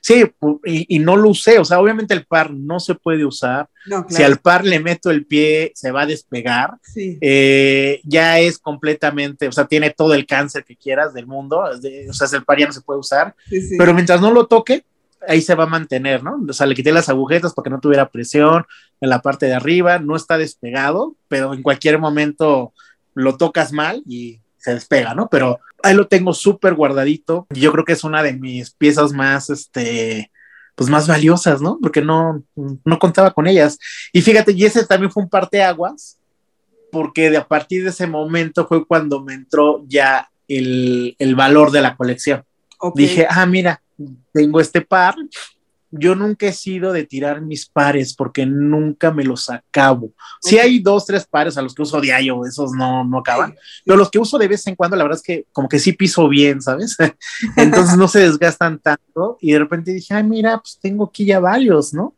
[0.00, 0.24] Sí,
[0.64, 3.68] y, no lo usé, o sea, obviamente el par no se puede usar.
[4.08, 6.74] Si al par le meto el pie, se va a despegar.
[6.96, 12.12] Eh, ya es completamente, o sea, tiene todo el cáncer que quieras del mundo, o
[12.12, 13.34] sea, el par ya no se puede usar,
[13.78, 14.84] pero mientras no lo toque,
[15.26, 16.40] ahí se va a mantener, ¿no?
[16.48, 18.64] O sea, le quité las agujetas para que no tuviera presión
[19.00, 22.72] en la parte de arriba, no está despegado, pero en cualquier momento
[23.14, 25.28] lo tocas mal y se despega, ¿no?
[25.28, 29.12] Pero ahí lo tengo súper guardadito y yo creo que es una de mis piezas
[29.12, 30.30] más, este,
[30.74, 31.78] pues más valiosas, ¿no?
[31.80, 33.78] Porque no, no contaba con ellas.
[34.12, 36.18] Y fíjate, y ese también fue un parteaguas,
[36.92, 41.70] porque de a partir de ese momento fue cuando me entró ya el, el valor
[41.70, 42.44] de la colección.
[42.94, 43.82] Dije, ah, mira,
[44.32, 45.14] tengo este par,
[45.90, 50.12] yo nunca he sido de tirar mis pares porque nunca me los acabo.
[50.40, 53.56] Si hay dos, tres pares a los que uso diario, esos no, no acaban.
[53.84, 55.92] Pero los que uso de vez en cuando, la verdad es que como que sí
[55.92, 56.96] piso bien, ¿sabes?
[57.56, 59.36] Entonces no se desgastan tanto.
[59.40, 62.14] Y de repente dije, ay, mira, pues tengo aquí ya varios, ¿no?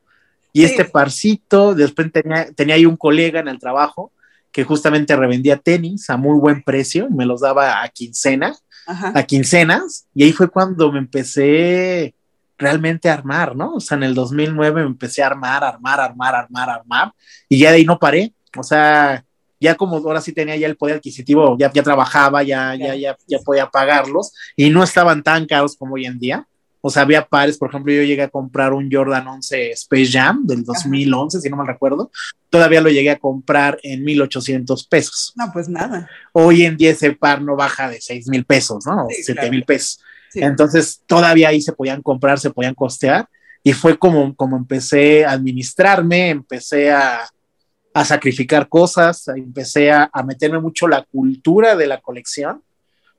[0.52, 4.12] Y este parcito, después tenía, tenía ahí un colega en el trabajo
[4.52, 8.54] que justamente revendía tenis a muy buen precio y me los daba a quincena,
[8.86, 10.06] a quincenas.
[10.14, 12.14] Y ahí fue cuando me empecé
[12.62, 13.74] realmente armar, ¿no?
[13.74, 17.12] O sea, en el 2009 me empecé a armar, armar, armar, armar, armar,
[17.48, 18.32] y ya de ahí no paré.
[18.56, 19.24] O sea,
[19.60, 23.16] ya como ahora sí tenía ya el poder adquisitivo, ya, ya trabajaba, ya, ya, ya,
[23.26, 26.46] ya podía pagarlos, y no estaban tan caros como hoy en día.
[26.84, 30.44] O sea, había pares, por ejemplo, yo llegué a comprar un Jordan 11 Space Jam
[30.44, 32.10] del 2011, si no mal recuerdo.
[32.50, 35.32] Todavía lo llegué a comprar en 1800 pesos.
[35.36, 36.10] No, pues nada.
[36.32, 39.06] Hoy en día ese par no baja de 6 mil pesos, ¿no?
[39.10, 40.00] Sí, 7 mil pesos.
[40.34, 43.28] Entonces, todavía ahí se podían comprar, se podían costear.
[43.62, 47.28] Y fue como, como empecé a administrarme, empecé a,
[47.94, 52.62] a sacrificar cosas, empecé a, a, meterme mucho la cultura de la colección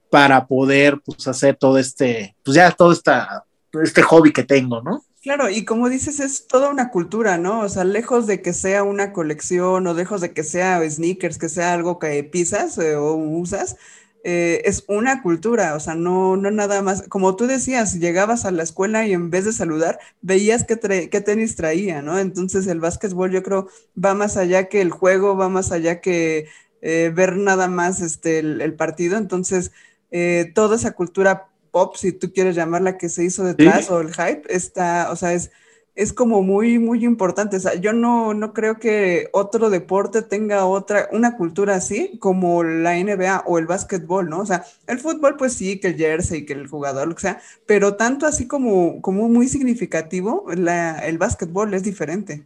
[0.09, 3.45] para poder pues, hacer todo este, pues ya todo esta,
[3.81, 5.03] este hobby que tengo, ¿no?
[5.23, 7.61] Claro, y como dices, es toda una cultura, ¿no?
[7.61, 11.47] O sea, lejos de que sea una colección o lejos de que sea sneakers, que
[11.47, 13.77] sea algo que pisas eh, o usas,
[14.25, 18.51] eh, es una cultura, o sea, no, no nada más, como tú decías, llegabas a
[18.51, 22.17] la escuela y en vez de saludar, veías qué, qué tenis traía, ¿no?
[22.17, 23.67] Entonces el básquetbol yo creo
[24.01, 26.47] va más allá que el juego, va más allá que
[26.81, 29.73] eh, ver nada más este, el, partido, entonces
[30.09, 34.13] eh, toda esa cultura pop, si tú quieres llamarla, que se hizo detrás o el
[34.13, 35.51] hype, está, o sea, es
[35.95, 37.57] es como muy, muy importante.
[37.57, 42.63] O sea, yo no, no creo que otro deporte tenga otra, una cultura así como
[42.63, 44.39] la NBA o el básquetbol, ¿no?
[44.39, 47.41] O sea, el fútbol, pues sí, que el jersey, que el jugador, lo que sea,
[47.67, 52.43] pero tanto así como, como muy significativo, la, el básquetbol es diferente.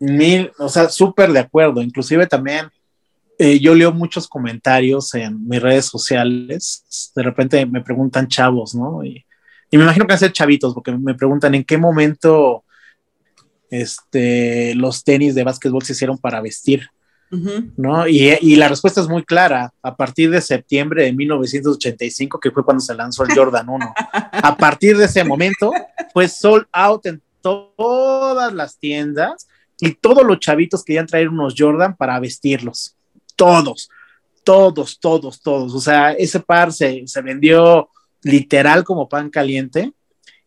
[0.00, 1.82] Mil, o sea, súper de acuerdo.
[1.82, 2.66] Inclusive también
[3.38, 7.12] eh, yo leo muchos comentarios en mis redes sociales.
[7.14, 9.04] De repente me preguntan chavos, ¿no?
[9.04, 9.24] Y,
[9.70, 12.64] y me imagino que van chavitos, porque me preguntan en qué momento
[13.70, 16.88] este, los tenis de básquetbol se hicieron para vestir,
[17.76, 18.08] ¿no?
[18.08, 22.80] Y, la respuesta es muy clara, a partir de septiembre de 1985, que fue cuando
[22.80, 23.94] se lanzó el Jordan 1,
[24.32, 25.70] a partir de ese momento
[26.12, 29.46] fue sold out en todas las tiendas
[29.78, 32.96] y todos los chavitos querían traer unos Jordan para vestirlos,
[33.36, 33.88] todos,
[34.42, 37.88] todos, todos, todos, o sea, ese par se, se vendió
[38.22, 39.92] literal como pan caliente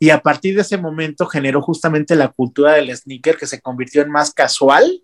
[0.04, 4.02] y a partir de ese momento generó justamente la cultura del sneaker que se convirtió
[4.02, 5.02] en más casual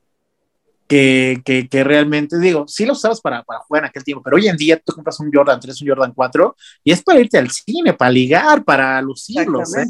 [0.90, 4.50] que, que, realmente, digo, sí lo usabas para, para, jugar en aquel tiempo, pero hoy
[4.50, 7.50] en día tú compras un Jordan 3, un Jordan 4 y es para irte al
[7.50, 9.88] cine, para ligar, para lucirlos, ¿eh?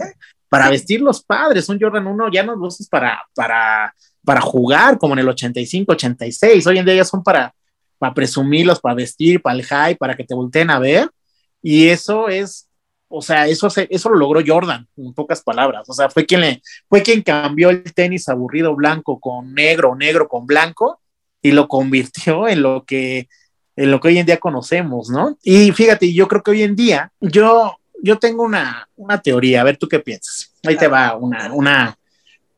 [0.48, 1.68] para vestir los padres.
[1.70, 5.92] Un Jordan 1 ya no lo usas para, para, para jugar como en el 85,
[5.92, 6.68] 86.
[6.68, 7.52] Hoy en día ya son para,
[7.98, 11.10] para presumirlos, para vestir, para el high, para que te volteen a ver.
[11.64, 12.69] Y eso es
[13.10, 15.90] o sea, eso, eso lo logró Jordan, en pocas palabras.
[15.90, 20.28] O sea, fue quien, le, fue quien cambió el tenis aburrido blanco con negro, negro
[20.28, 21.02] con blanco,
[21.42, 23.28] y lo convirtió en lo que,
[23.76, 25.38] en lo que hoy en día conocemos, ¿no?
[25.42, 29.64] Y fíjate, yo creo que hoy en día, yo, yo tengo una, una teoría, a
[29.64, 30.54] ver tú qué piensas.
[30.64, 31.98] Ahí te va una, una,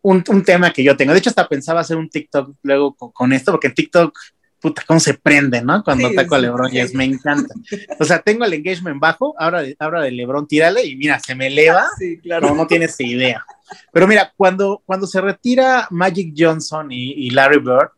[0.02, 1.14] un, un, tema que yo tengo.
[1.14, 4.18] De hecho, hasta pensaba hacer un TikTok luego con, con esto, porque en TikTok
[4.62, 5.84] puta, cómo se prende, ¿no?
[5.84, 7.54] Cuando sí, ataco a LeBron James, me encanta.
[8.00, 11.36] O sea, tengo el engagement bajo, ahora de, ahora de LeBron, tírale y mira, se
[11.36, 11.88] me eleva.
[11.98, 12.50] Sí, claro.
[12.50, 13.44] No, no tienes idea.
[13.92, 17.90] Pero mira, cuando, cuando se retira Magic Johnson y, y Larry Bird,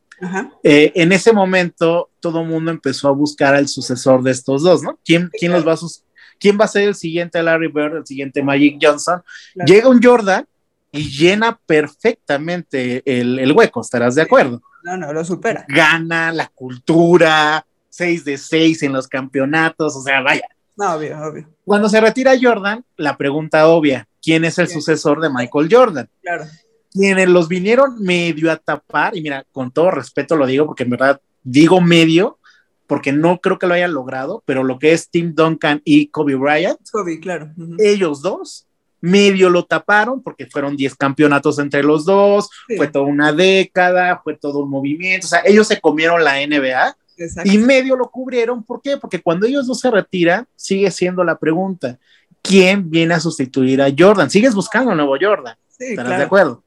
[0.63, 4.81] eh, en ese momento todo el mundo empezó a buscar al sucesor de estos dos,
[4.81, 4.97] ¿no?
[5.03, 6.03] ¿Quién, quién los va a sus
[6.39, 9.21] ¿Quién va a ser el siguiente Larry Bird, el siguiente Magic Johnson?
[9.53, 9.67] Claro.
[9.73, 10.45] Llega un Jordan
[10.91, 14.61] y llena perfectamente el, el hueco, ¿estarás de acuerdo?
[14.83, 15.65] No, no, lo supera.
[15.67, 20.47] Gana la cultura, 6 de 6 en los campeonatos, o sea, vaya.
[20.75, 21.47] No, obvio, obvio.
[21.63, 26.09] Cuando se retira Jordan, la pregunta obvia, ¿quién es el sucesor de Michael Jordan?
[26.21, 26.45] Claro.
[26.91, 30.89] Quienes los vinieron medio a tapar, y mira, con todo respeto lo digo, porque en
[30.89, 32.39] verdad digo medio,
[32.87, 36.35] porque no creo que lo hayan logrado, pero lo que es Tim Duncan y Kobe
[36.35, 37.51] Bryant, Kobe, claro.
[37.57, 37.75] Uh -huh.
[37.79, 38.67] ellos dos
[39.03, 42.77] medio lo taparon porque fueron 10 campeonatos entre los dos, sí.
[42.77, 46.95] fue toda una década, fue todo un movimiento, o sea, ellos se comieron la NBA
[47.17, 47.51] Exacto.
[47.51, 48.95] y medio lo cubrieron, ¿por qué?
[48.95, 51.99] Porque cuando ellos no se retiran, sigue siendo la pregunta,
[52.41, 54.29] ¿quién viene a sustituir a Jordan?
[54.29, 56.19] Sigues buscando a nuevo Jordan, sí, ¿estás claro.
[56.19, 56.63] de acuerdo?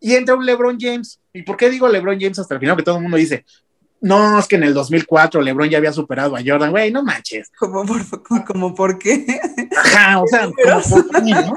[0.00, 2.76] Y entra un LeBron James, ¿y por qué digo LeBron James hasta el final?
[2.76, 3.44] Que todo el mundo dice,
[4.00, 7.50] no, es que en el 2004 LeBron ya había superado a Jordan, güey, no manches.
[7.58, 9.26] ¿Cómo por, como, por qué?
[9.76, 11.56] Ajá, o sea, como por qué, ¿no?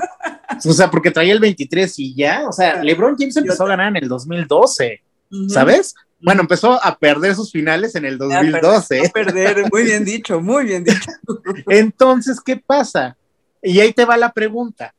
[0.66, 3.88] O sea, porque traía el 23 y ya, o sea, LeBron James empezó a ganar
[3.88, 5.02] en el 2012,
[5.48, 5.96] ¿sabes?
[6.22, 9.08] Bueno, empezó a perder sus finales en el 2012.
[9.08, 11.12] A perder, muy bien dicho, muy bien dicho.
[11.68, 13.18] Entonces, ¿qué pasa?
[13.62, 14.94] Y ahí te va la pregunta.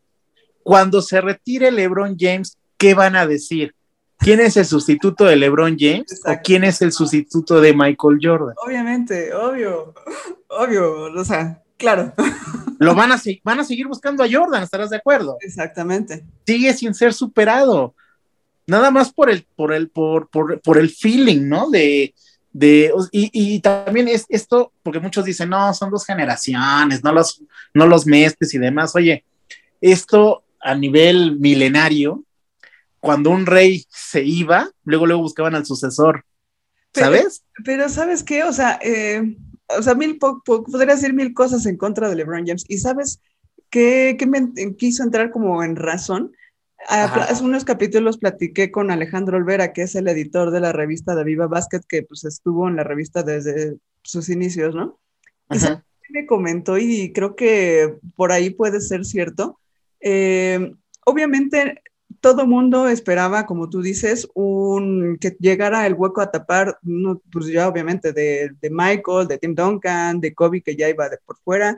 [0.62, 3.74] Cuando se retire LeBron James, ¿qué van a decir?
[4.18, 8.54] ¿Quién es el sustituto de LeBron James o quién es el sustituto de Michael Jordan?
[8.64, 9.94] Obviamente, obvio,
[10.48, 12.12] obvio, o sea, claro.
[12.78, 15.36] Lo van a, van a seguir buscando a Jordan, ¿estarás de acuerdo?
[15.40, 16.24] Exactamente.
[16.46, 17.94] Sigue sin ser superado.
[18.66, 21.68] Nada más por el, por el, por, por, el feeling, ¿no?
[21.70, 22.14] De,
[22.52, 27.42] de, y, y, también es esto, porque muchos dicen, no, son dos generaciones, no los,
[27.74, 28.96] no los mezcles y demás.
[28.96, 29.24] Oye,
[29.80, 32.24] esto a nivel milenario,
[33.04, 36.24] cuando un rey se iba, luego luego buscaban al sucesor,
[36.92, 37.44] ¿sabes?
[37.64, 38.44] Pero, ¿sabes qué?
[38.44, 39.36] O sea, eh,
[39.68, 42.64] o sea, mil podría decir mil cosas en contra de LeBron James.
[42.68, 43.20] Y ¿sabes
[43.70, 46.32] qué, qué me quiso entrar como en razón?
[46.88, 51.24] Hace unos capítulos platiqué con Alejandro Olvera, que es el editor de la revista de
[51.24, 54.98] Viva Basket, que pues estuvo en la revista desde sus inicios, ¿no?
[55.50, 55.58] Y
[56.12, 59.58] me comentó, y creo que por ahí puede ser cierto,
[60.00, 60.74] eh,
[61.06, 61.82] obviamente
[62.24, 64.26] todo mundo esperaba, como tú dices,
[65.20, 66.78] que llegara el hueco a tapar,
[67.30, 71.36] pues ya obviamente de, Michael, de Tim Duncan, de Kobe que ya iba de por
[71.40, 71.76] fuera.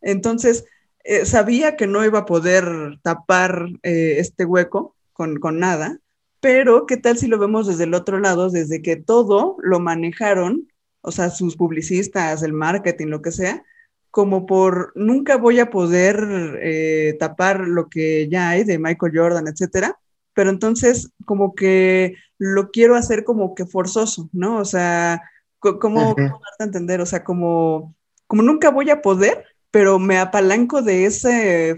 [0.00, 0.66] Entonces,
[1.02, 5.98] eh, sabía que no iba a poder tapar eh, este hueco con, con nada,
[6.38, 10.68] pero ¿qué tal si lo vemos desde el otro lado, desde que todo lo manejaron,
[11.00, 13.64] o sea, sus publicistas, el marketing, lo que sea,
[14.10, 19.48] como por nunca voy a poder eh, tapar lo que ya hay de Michael Jordan,
[19.48, 19.98] etcétera,
[20.34, 24.58] pero entonces como que lo quiero hacer como que forzoso, ¿no?
[24.58, 25.22] O sea,
[25.58, 27.00] ¿cómo, darte a entender?
[27.00, 27.94] O sea, como,
[28.26, 31.30] como nunca voy a poder, pero me apalanco de esa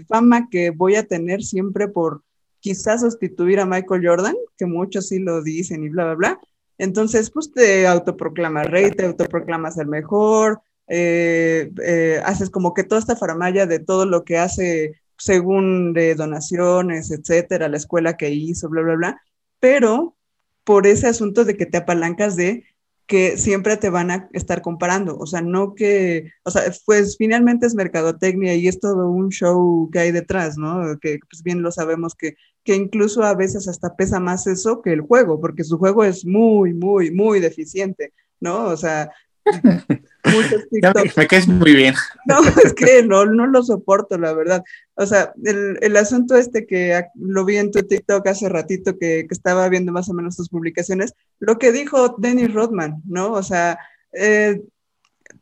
[0.07, 2.23] fama que voy a tener siempre por
[2.59, 6.39] quizás sustituir a Michael Jordan, que muchos sí lo dicen y bla, bla, bla.
[6.77, 10.61] Entonces, pues te autoproclamas rey, te autoproclamas el mejor,
[10.93, 16.15] eh, eh, haces como que toda esta faramaya de todo lo que hace según de
[16.15, 19.21] donaciones, etcétera, la escuela que hizo, bla, bla, bla,
[19.61, 20.17] pero
[20.65, 22.65] por ese asunto de que te apalancas de
[23.07, 27.67] que siempre te van a estar comparando, o sea, no que, o sea, pues finalmente
[27.67, 30.99] es mercadotecnia y es todo un show que hay detrás, ¿no?
[30.99, 34.91] Que pues bien lo sabemos que, que incluso a veces hasta pesa más eso que
[34.91, 38.65] el juego, porque su juego es muy, muy, muy deficiente, ¿no?
[38.65, 39.11] O sea,
[39.45, 41.17] muchos TikToks.
[41.17, 41.95] Me caes muy bien.
[42.25, 44.63] No, es que no, no lo soporto, la verdad.
[44.95, 49.25] O sea, el, el, asunto este que lo vi en tu TikTok hace ratito que,
[49.27, 53.31] que, estaba viendo más o menos tus publicaciones, lo que dijo Dennis Rodman, ¿no?
[53.33, 53.79] O sea,
[54.13, 54.61] eh,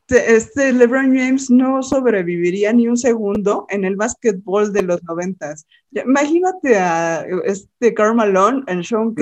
[0.08, 5.68] este LeBron James no sobreviviría ni un segundo en el básquetbol de los noventas.
[5.92, 8.18] Imagínate a este Carl
[8.68, 9.16] en Sean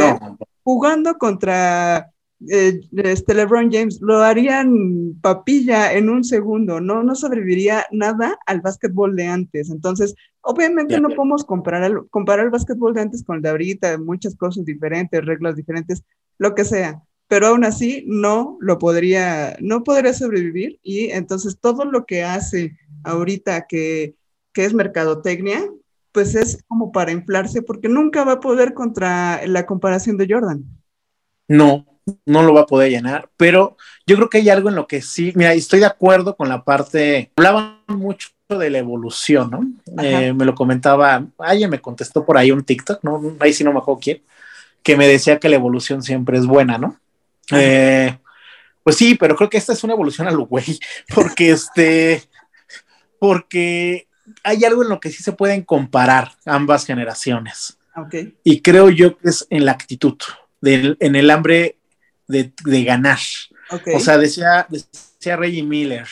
[0.63, 2.11] jugando contra
[2.49, 8.61] eh, este LeBron James lo harían papilla en un segundo, no, no sobreviviría nada al
[8.61, 9.71] básquetbol de antes.
[9.71, 13.97] Entonces, obviamente no podemos comparar el, comparar el básquetbol de antes con el de ahorita,
[13.97, 16.03] muchas cosas diferentes, reglas diferentes,
[16.37, 17.01] lo que sea.
[17.27, 22.77] Pero aún así no lo podría, no podría sobrevivir y entonces todo lo que hace
[23.03, 24.15] ahorita que,
[24.53, 25.61] que es mercadotecnia,
[26.13, 30.65] pues es como para inflarse porque nunca va a poder contra la comparación de Jordan.
[31.49, 31.85] No,
[32.25, 35.01] no lo va a poder llenar, pero yo creo que hay algo en lo que
[35.01, 40.03] sí, mira, estoy de acuerdo con la parte, hablaban mucho de la evolución, ¿no?
[40.03, 43.35] Eh, me lo comentaba, alguien me contestó por ahí un TikTok, ¿no?
[43.39, 44.21] Ahí sí no me acuerdo quién,
[44.81, 46.97] que me decía que la evolución siempre es buena, ¿no?
[47.51, 48.17] Eh,
[48.83, 50.79] pues sí, pero creo que esta es una evolución a lo güey,
[51.13, 52.23] porque este,
[53.19, 54.07] porque
[54.43, 57.77] hay algo en lo que sí se pueden comparar ambas generaciones.
[57.93, 58.37] Okay.
[58.43, 60.15] Y creo yo que es en la actitud,
[60.61, 61.76] en el hambre
[62.27, 62.51] de,
[62.83, 63.19] ganar.
[63.95, 66.07] O sea, decía, decía Reggie Miller,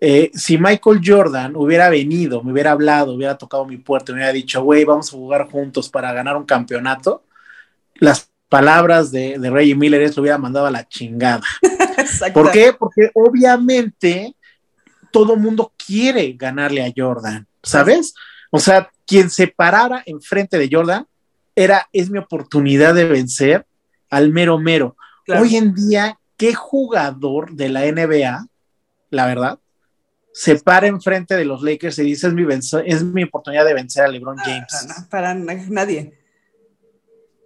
[0.00, 4.32] eh, si Michael Jordan hubiera venido, me hubiera hablado, hubiera tocado mi puerta, me hubiera
[4.32, 7.24] dicho, güey, vamos a jugar juntos para ganar un campeonato,
[7.94, 11.42] las palabras de, de Reggie Miller es lo hubiera mandado a la chingada.
[12.34, 12.72] ¿Por qué?
[12.72, 14.34] Porque obviamente
[15.10, 18.14] todo mundo quiere ganarle a Jordan, ¿sabes?
[18.50, 21.06] O sea, quien se parara enfrente de Jordan
[21.54, 23.66] era, es mi oportunidad de vencer
[24.10, 24.96] al mero mero.
[25.28, 28.46] Hoy en día, ¿qué jugador de la NBA,
[29.10, 29.58] la verdad,
[30.32, 32.44] se para enfrente de los Lakers y dice es mi,
[32.84, 35.06] es mi oportunidad de vencer a LeBron James?
[35.10, 36.12] para nadie.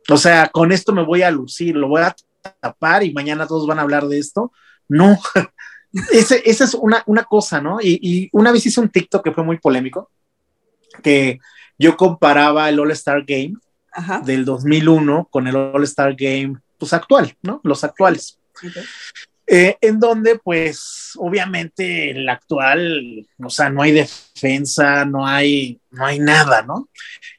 [0.09, 2.15] O sea, con esto me voy a lucir, lo voy a
[2.61, 4.53] tapar y mañana todos van a hablar de esto.
[4.89, 5.17] No,
[6.13, 7.81] esa es una, una, cosa, ¿no?
[7.81, 10.11] Y, y, una vez hice un TikTok que fue muy polémico,
[11.03, 11.39] que
[11.79, 13.55] yo comparaba el All Star Game
[14.25, 17.61] del 2001 con el All Star Game, pues actual, ¿no?
[17.63, 18.41] Los actuales.
[19.47, 26.07] Eh, en donde, pues, obviamente el actual, o sea, no hay defensa, no hay, no
[26.07, 26.89] hay nada, ¿no?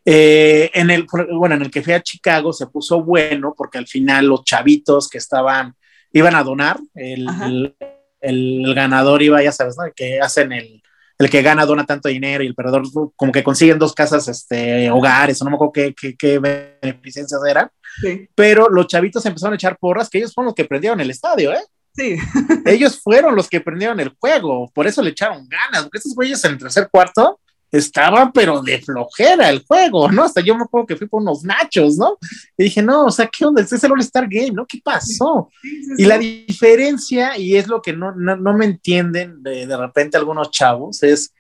[0.06, 3.88] Eh, en el, bueno, en el que fui a Chicago se puso bueno porque al
[3.88, 5.74] final los chavitos que estaban,
[6.12, 7.76] iban a donar, el,
[8.20, 9.86] el, ganador iba, ya sabes, ¿no?
[9.96, 10.84] Que hacen el,
[11.22, 12.84] el que gana dona tanto dinero y el perdedor
[13.16, 17.40] como que consiguen dos casas, este, hogares, o no me acuerdo qué, qué, qué beneficencias
[17.48, 17.70] eran.
[18.02, 18.28] Sí.
[18.34, 21.54] Pero los chavitos empezaron a echar porras, que ellos fueron los que prendieron el estadio,
[21.54, 21.62] ¿eh?
[21.94, 22.16] Sí.
[22.66, 26.44] Ellos fueron los que prendieron el juego, por eso le echaron ganas, porque esos güeyes
[26.46, 27.40] en el tercer cuarto
[27.72, 30.24] estaban, pero de flojera el juego, ¿no?
[30.24, 32.18] Hasta yo me acuerdo que fui por unos nachos, ¿no?
[32.58, 33.62] Y dije, no, o sea, ¿qué onda?
[33.62, 34.66] Este es el All-Star Game, ¿no?
[34.66, 35.50] ¿Qué pasó?
[35.98, 40.52] y la diferencia, y es lo que no, no, me entienden de, de, repente algunos
[40.52, 41.34] chavos, es,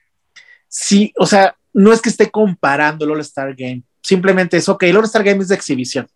[0.67, 4.97] sí, o sea, no es que esté comparando el All-Star Game, simplemente es, ok, el
[4.97, 6.07] All-Star Game es de exhibición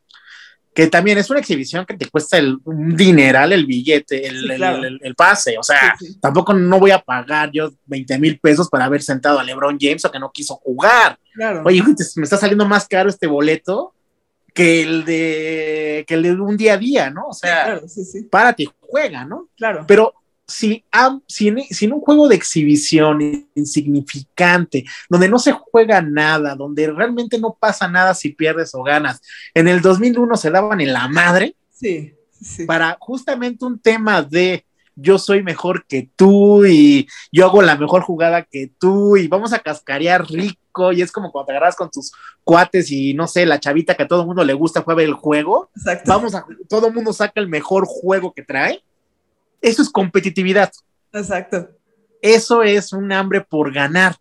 [0.76, 5.00] que también es una exhibición que te cuesta el, un dineral el billete, el, el,
[5.02, 9.02] el, pase, o sea, tampoco no voy a pagar yo 20 mil pesos para haber
[9.02, 11.18] sentado a LeBron James o que no quiso jugar.
[11.64, 11.82] Oye,
[12.18, 13.94] me está saliendo más caro este boleto
[14.54, 17.28] que el de que el de un día a día, ¿no?
[17.30, 17.80] O sea,
[18.30, 19.48] párate y juega, ¿no?
[19.56, 19.86] Claro.
[19.88, 20.14] Pero
[20.48, 27.58] si, en un juego de exhibición insignificante, donde no se juega nada, donde realmente no
[27.60, 29.22] pasa nada si pierdes o ganas,
[29.54, 31.56] en el 2001 se daban en la madre.
[31.72, 32.14] Sí,
[32.68, 34.66] para justamente un tema de
[34.96, 39.52] yo soy mejor que tú y yo hago la mejor jugada que tú y vamos
[39.52, 43.46] a cascarear rico y es como cuando te agarras con tus cuates y no sé,
[43.46, 45.70] la chavita que a todo el mundo le gusta fue ver el juego,
[46.06, 48.84] vamos a, todo el mundo saca el mejor juego que trae
[49.66, 50.72] eso es competitividad.
[51.12, 51.70] Exacto.
[52.22, 54.16] Eso es un hambre por ganar.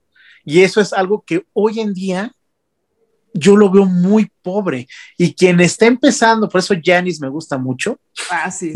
[0.44, 2.32] Y eso es algo que hoy en día
[3.34, 4.88] yo lo veo muy pobre.
[5.18, 7.98] Y quien está empezando, por eso Janis me gusta mucho.
[8.30, 8.72] Ah, sí.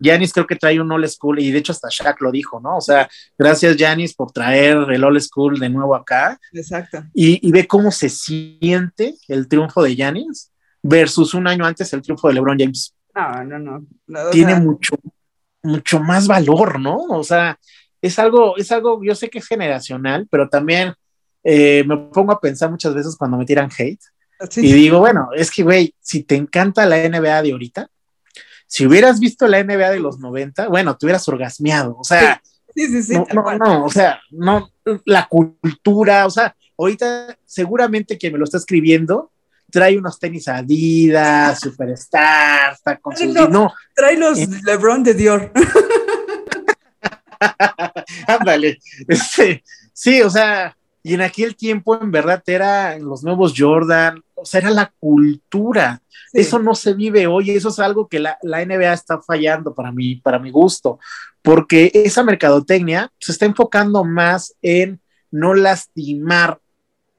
[0.00, 2.76] Janis, creo que trae un old school y de hecho hasta Shaq lo dijo, ¿no?
[2.76, 6.38] O sea, gracias Janis por traer el old school de nuevo acá.
[6.52, 7.02] Exacto.
[7.12, 12.28] Y, ve cómo se siente el triunfo de Janis versus un año antes el triunfo
[12.28, 12.94] de LeBron James.
[13.16, 14.30] No, no, no.
[14.30, 14.96] Tiene mucho,
[15.68, 16.96] mucho más valor, ¿no?
[16.96, 17.58] O sea,
[18.00, 20.94] es algo, es algo, yo sé que es generacional, pero también
[21.44, 24.00] eh, me pongo a pensar muchas veces cuando me tiran hate
[24.56, 27.90] y digo, bueno, es que, güey, si te encanta la NBA de ahorita,
[28.66, 32.40] si hubieras visto la NBA de los 90, bueno, te hubieras orgasmeado, o sea,
[32.74, 34.70] sí, sí, sí, no, no, no, o sea, no,
[35.04, 39.32] la cultura, o sea, ahorita seguramente quien me lo está escribiendo
[39.70, 43.26] trae unos tenis Adidas, Superstar, está con sus...
[43.26, 44.48] No, trae los eh.
[44.64, 45.52] LeBron de Dior.
[48.26, 49.62] Ándale, este,
[49.92, 54.60] sí, o sea, y en aquel tiempo en verdad era los nuevos Jordan, o sea,
[54.60, 56.02] era la cultura.
[56.32, 59.92] Eso no se vive hoy, eso es algo que la, la, NBA está fallando para
[59.92, 60.98] mí, para mi gusto,
[61.40, 65.00] porque esa mercadotecnia se está enfocando más en
[65.30, 66.60] no lastimar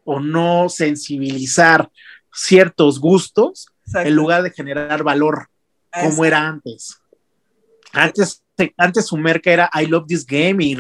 [0.04, 1.90] o no sensibilizar
[2.34, 5.50] ciertos gustos en lugar de generar valor
[5.92, 6.98] como era antes.
[7.92, 8.44] Antes,
[8.78, 10.78] antes su merca era I love this game y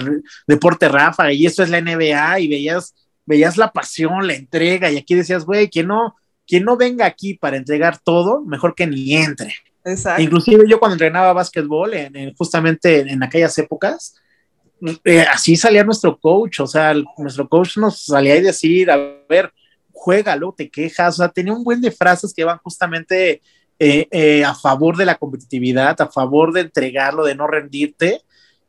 [0.47, 2.93] deporte Rafa y esto es la NBA y veías,
[3.25, 7.33] veías la pasión, la entrega y aquí decías, güey, que no, quien no venga aquí
[7.33, 9.53] para entregar todo, mejor que ni entre.
[10.19, 14.15] Inclusive yo cuando entrenaba básquetbol, en, justamente en, aquellas épocas,
[15.03, 18.97] eh, así salía nuestro coach, o sea, nuestro coach nos salía a decir, a
[19.27, 19.51] ver,
[19.99, 23.41] juégalo, te quejas, o sea, tenía un buen de frases que van justamente
[23.77, 28.21] eh, eh, a favor de la competitividad, a favor de entregarlo, de no rendirte.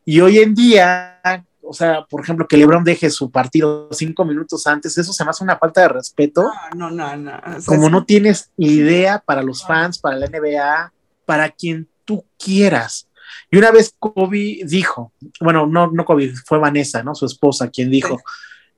[0.05, 1.21] Y hoy en día,
[1.63, 5.31] o sea, por ejemplo, que LeBron deje su partido cinco minutos antes, eso se me
[5.31, 6.51] hace una falta de respeto.
[6.75, 7.41] No, no, no.
[7.65, 10.93] Como no tienes idea para los fans, para la NBA,
[11.27, 13.07] para quien tú quieras.
[13.53, 17.15] Y una vez Kobe dijo, bueno, no, no Kobe, fue Vanessa, ¿no?
[17.15, 18.21] Su esposa, quien dijo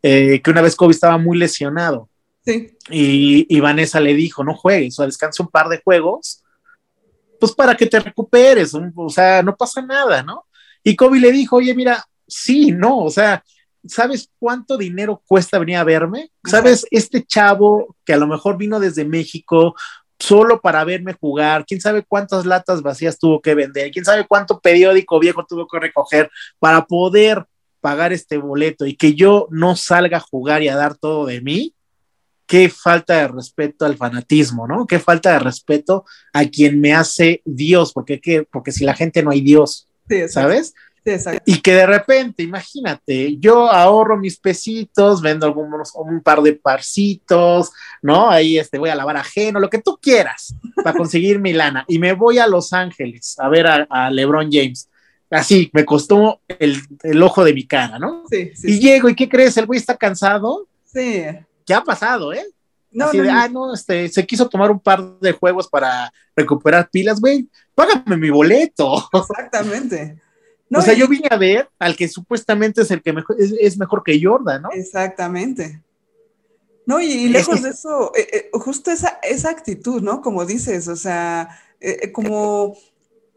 [0.03, 2.11] eh, que una vez Kobe estaba muy lesionado
[2.88, 6.43] y, Vanessa le dijo, no juegues, o descansa un par de juegos,
[7.38, 10.47] pues para que te recuperes, o sea, no pasa nada, ¿no?
[10.82, 13.43] Y Kobe le dijo, oye, mira, sí, no, o sea,
[13.84, 16.30] ¿sabes cuánto dinero cuesta venir a verme?
[16.45, 16.86] ¿Sabes?
[16.90, 19.74] Este chavo que a lo mejor vino desde México
[20.18, 24.61] solo para verme jugar, quién sabe cuántas latas vacías tuvo que vender, quién sabe cuánto
[24.61, 26.30] periódico viejo tuvo que recoger
[26.61, 27.45] para poder
[27.80, 31.40] pagar este boleto y que yo no salga a jugar y a dar todo de
[31.40, 31.74] mí,
[32.53, 34.86] qué falta de respeto al fanatismo, ¿no?
[34.86, 38.42] Qué falta de respeto a quien me hace Dios, porque, ¿qué?
[38.42, 39.88] porque si la gente no hay Dios,
[40.28, 40.74] ¿sabes?
[41.46, 47.70] Y que de repente, imagínate, yo ahorro mis pesitos, vendo algunos, un par de parcitos,
[48.03, 48.28] ¿no?
[48.28, 51.86] Ahí este, voy a lavar ajeno, lo que tú quieras, para conseguir mi lana.
[51.88, 54.90] Y me voy a Los Ángeles a ver a, LeBron James.
[55.30, 58.24] Así, me costó el, ojo de mi cara, ¿no?
[58.28, 58.72] Sí, sí.
[58.72, 59.57] Y llego, ¿y qué crees?
[59.57, 60.68] El güey está cansado.
[60.84, 61.24] Sí.
[61.64, 62.46] ¿Qué ha pasado, eh?
[62.90, 66.90] No, Así de, ah, no, este, se quiso tomar un par de juegos para recuperar
[66.90, 69.08] pilas, güey, págame mi boleto.
[69.12, 70.20] Exactamente
[70.78, 74.02] o sea, yo vine a ver al que supuestamente es el que mejor, es, mejor
[74.02, 74.70] que Jordan, ¿no?
[74.72, 75.82] Exactamente.
[76.86, 80.20] No, y, lejos de eso, eh, eh, justo esa, esa actitud, ¿no?
[80.20, 81.48] Como dices, o sea,
[81.80, 82.76] eh, como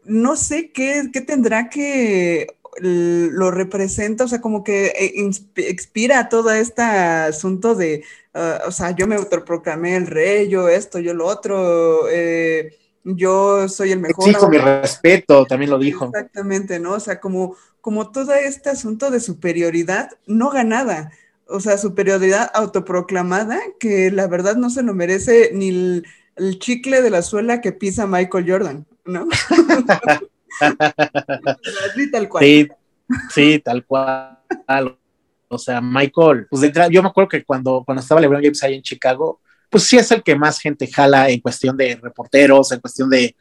[0.04, 2.46] no sé qué, tendrá que
[2.80, 8.04] lo representa, o sea, como que inspira todo este asunto de,
[8.34, 13.68] ah, o sea, yo me autoproclamé el rey, yo esto, yo lo otro, eh, yo
[13.68, 14.28] soy el mejor.
[14.28, 16.06] Exijo mi respeto, también lo dijo.
[16.06, 16.92] Exactamente, ¿no?
[16.92, 21.12] O sea, como, como todo este asunto de superioridad no ganada,
[21.48, 26.04] o sea, superioridad autoproclamada, que la verdad no se lo merece ni el,
[26.58, 29.26] chicle de la suela que pisa Michael Jordan, ¿no?
[31.94, 32.44] sí, tal cual.
[33.30, 34.38] Sí, tal cual.
[35.48, 38.82] O sea, Michael, pues yo me acuerdo que cuando, cuando estaba LeBron James ahí en
[38.82, 39.40] Chicago,
[39.70, 43.34] pues sí es el que más gente jala en cuestión de reporteros, en cuestión de,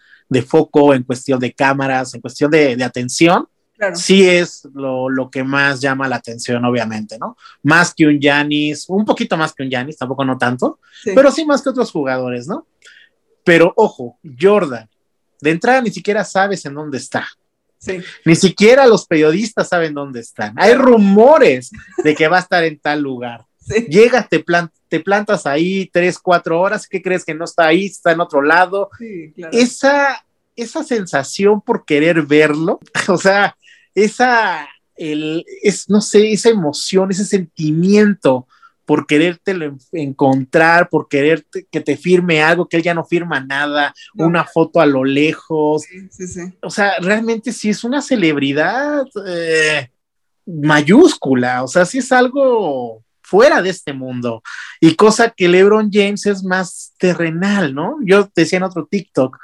[0.47, 3.47] foco, en cuestión de cámaras, en cuestión de, atención.
[3.93, 7.36] Sí es lo, que más llama la atención, obviamente, ¿no?
[7.63, 11.45] Más que un Yanis, un poquito más que un Yanis, tampoco no tanto, pero sí
[11.45, 12.68] más que otros jugadores, ¿no?
[13.43, 14.89] Pero ojo, Jordan,
[15.45, 17.27] de entrada ni siquiera sabes en dónde está.
[17.77, 17.99] Sí.
[18.25, 20.55] Ni siquiera los periodistas saben dónde están.
[20.57, 21.69] Hay rumores
[22.03, 23.45] de que va a estar en tal lugar.
[23.87, 24.43] Llegas, te,
[24.89, 27.85] te, plantas ahí tres, cuatro horas, ¿qué crees que no está ahí?
[27.85, 28.89] Está en otro lado.
[29.51, 30.25] esa,
[30.55, 33.55] esa sensación por querer verlo, o sea,
[33.93, 38.47] esa, el, es, no sé, esa emoción, ese sentimiento
[38.86, 39.55] por quererte
[39.91, 44.79] encontrar, por querer que te firme algo, que él ya no firma nada, una foto
[44.79, 45.83] a lo lejos.
[46.61, 49.89] o sea, realmente sí es una celebridad eh,
[50.45, 54.43] mayúscula, o sea, sí es algo fuera de este mundo.
[54.79, 57.97] Y cosa que LeBron James es más terrenal, ¿no?
[58.03, 59.38] Yo decía en otro TikTok,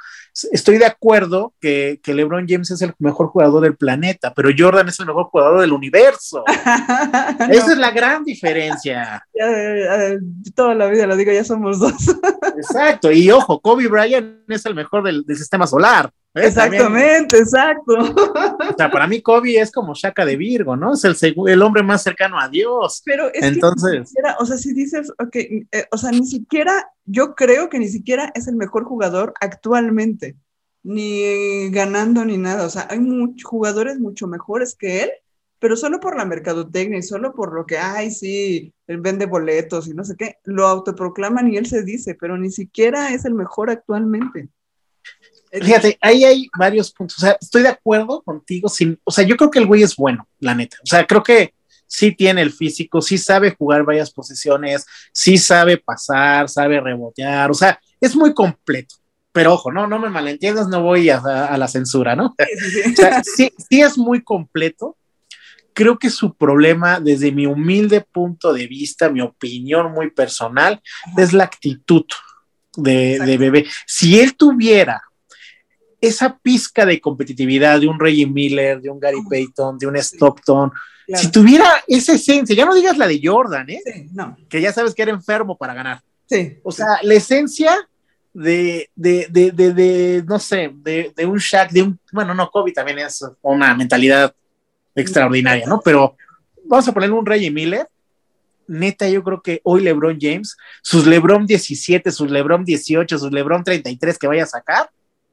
[0.52, 4.88] estoy de acuerdo que, que, LeBron James es el mejor jugador del planeta, pero Jordan
[4.88, 6.44] es el mejor jugador del universo.
[7.50, 9.26] Esa es la gran diferencia.
[10.54, 12.16] toda la vida lo digo, ya somos dos.
[12.56, 16.10] Exacto, y ojo, Kobe Bryant es el mejor del, del sistema solar.
[16.34, 17.92] Exactamente, exacto.
[17.98, 20.94] O sea, para mí Kobe es como Shaka de Virgo, ¿no?
[20.94, 21.16] Es el,
[21.46, 23.02] el hombre más cercano a Dios.
[23.04, 27.34] Pero es Entonces, que o sea, si dices, ok, eh, o sea, ni siquiera, yo
[27.34, 30.36] creo que ni siquiera es el mejor jugador actualmente,
[30.82, 32.64] ni ganando ni nada.
[32.64, 35.10] O sea, hay muchos jugadores mucho mejores que él,
[35.58, 39.86] pero solo por la mercadotecnia y solo por lo que, ay, sí, él vende boletos
[39.86, 43.34] y no sé qué, lo autoproclaman y él se dice, pero ni siquiera es el
[43.34, 44.48] mejor actualmente.
[45.52, 47.18] Fíjate, ahí hay varios puntos.
[47.18, 48.68] O sea, estoy de acuerdo contigo.
[48.68, 50.78] Sin, o sea, yo creo que el güey es bueno, la neta.
[50.82, 51.52] O sea, creo que
[51.86, 57.50] sí tiene el físico, sí sabe jugar varias posiciones, sí sabe pasar, sabe rebotear.
[57.50, 58.94] O sea, es muy completo.
[59.30, 61.20] Pero ojo, no, no me malentiendas, no voy a,
[61.56, 62.34] la censura, ¿no?
[62.36, 64.96] o sea, sí, sí es muy completo.
[65.74, 70.82] Creo que su problema, desde mi humilde punto de vista, mi opinión muy personal,
[71.16, 72.04] es la actitud
[72.76, 73.66] de, de bebé.
[73.86, 75.02] Si él tuviera
[76.02, 80.72] esa pizca de competitividad de un Reggie Miller, de un Gary Payton, de un Stockton,
[81.14, 83.80] si tuviera esa esencia, ya no digas la de Jordan, ¿eh?
[84.12, 84.36] no.
[84.48, 86.00] Que ya sabes que era enfermo para ganar.
[86.26, 86.58] Sí.
[86.64, 87.88] O sea, la esencia
[88.32, 92.98] de, de, de, de, no sé, de, un Shaq, de un, bueno, no, Kobe también
[92.98, 94.34] es una mentalidad
[94.94, 95.80] extraordinaria, ¿no?
[95.84, 96.16] Pero
[96.64, 97.86] vamos a poner un Reggie Miller.
[98.66, 103.62] Neta, yo creo que hoy LeBron James, sus LeBron 17, sus LeBron 18, sus LeBron
[103.62, 104.90] 33 que vaya a sacar,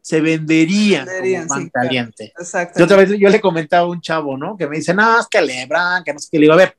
[0.10, 2.34] se venderían, como pan caliente.
[2.76, 4.58] Yo otra vez yo le comentaba a un chavo, ¿no?
[4.58, 6.40] Que me dice, no, es que Lebron, que no sé qué.
[6.40, 6.76] Le digo, a ver,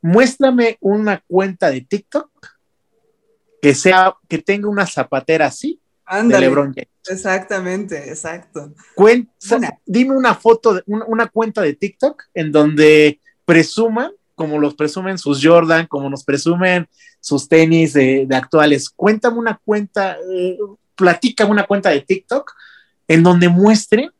[0.00, 2.30] muéstrame una cuenta de TikTok
[3.60, 5.78] que sea, que tenga una zapatera así
[6.10, 6.88] de LeBron James.
[7.06, 8.72] Exactamente, exacto.
[9.84, 15.86] dime una foto, una, cuenta de TikTok en donde presuman, como los presumen sus Jordan,
[15.86, 16.88] como nos presumen
[17.20, 18.88] sus tenis de, actuales.
[18.88, 20.56] Cuéntame una cuenta, eh,
[20.96, 22.52] platica una cuenta de TikTok
[23.08, 24.10] en donde muestre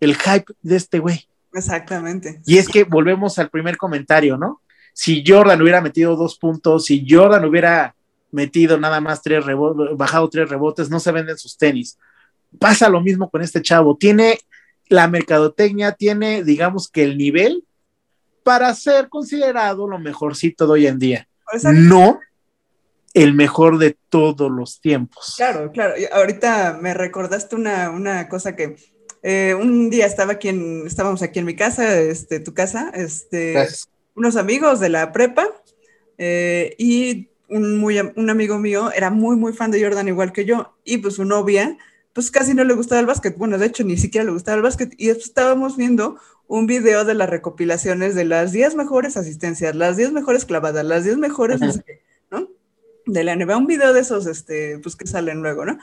[0.00, 1.26] el hype de este güey.
[1.52, 2.40] Exactamente.
[2.46, 4.60] Y es que volvemos al primer comentario, ¿no?
[4.92, 7.94] Si Jordan hubiera metido dos puntos, si Jordan hubiera
[8.30, 11.98] metido nada más tres rebotes, bajado tres rebotes, no se venden sus tenis.
[12.58, 13.96] Pasa lo mismo con este chavo.
[13.96, 14.38] Tiene
[14.88, 17.64] la mercadotecnia, tiene, digamos que el nivel
[18.42, 21.28] para ser considerado lo mejorcito de hoy en día.
[21.72, 22.20] No
[23.14, 25.34] el mejor de todos los tiempos.
[25.36, 25.94] Claro, claro.
[26.12, 28.76] Ahorita me recordaste una, cosa que
[29.22, 33.66] eh, un día estaba aquí en, estábamos aquí en mi casa, este, tu casa, este,
[34.14, 35.48] unos amigos de la prepa,
[36.18, 40.44] eh, y un, muy, un amigo mío era muy, muy fan de Jordan, igual que
[40.44, 41.78] yo, y pues su novia,
[42.12, 44.62] pues casi no le gustaba el básquet, bueno, de hecho ni siquiera le gustaba el
[44.62, 49.96] básquet, y estábamos viendo un video de las recopilaciones de las 10 mejores asistencias, las
[49.96, 51.72] 10 mejores clavadas, las 10 mejores, ¿no?
[53.06, 55.78] De la NBA, un video de esos, este, pues que salen luego, ¿no?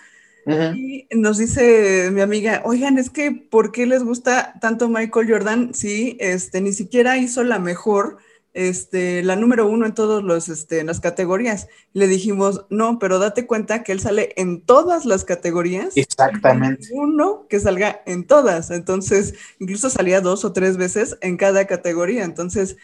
[0.76, 5.74] Y nos dice mi amiga, oigan, es que ¿por qué les gusta tanto Michael Jordan
[5.76, 8.18] si este, ni siquiera hizo la mejor
[8.54, 11.68] este, la número uno en todas los, este, las categorías.
[11.94, 15.96] Le dijimos, no, pero date cuenta que él sale en todas las categorías.
[15.96, 16.88] Exactamente.
[16.92, 18.72] Uno que salga en todas.
[18.72, 22.24] Entonces, incluso salía dos o tres veces en cada categoría.
[22.24, 22.78] Entonces,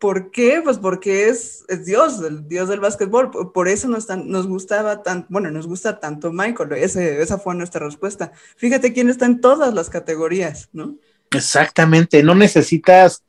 [0.00, 0.60] ¿por qué?
[0.64, 3.52] Pues porque es, es Dios, el Dios del básquetbol.
[3.52, 6.72] Por eso nos, nos gustaba tanto, bueno, nos gusta tanto Michael.
[6.72, 8.32] Ese, esa fue nuestra respuesta.
[8.56, 10.96] Fíjate quién está en todas las categorías, ¿no?
[11.30, 12.24] Exactamente.
[12.24, 13.22] No necesitas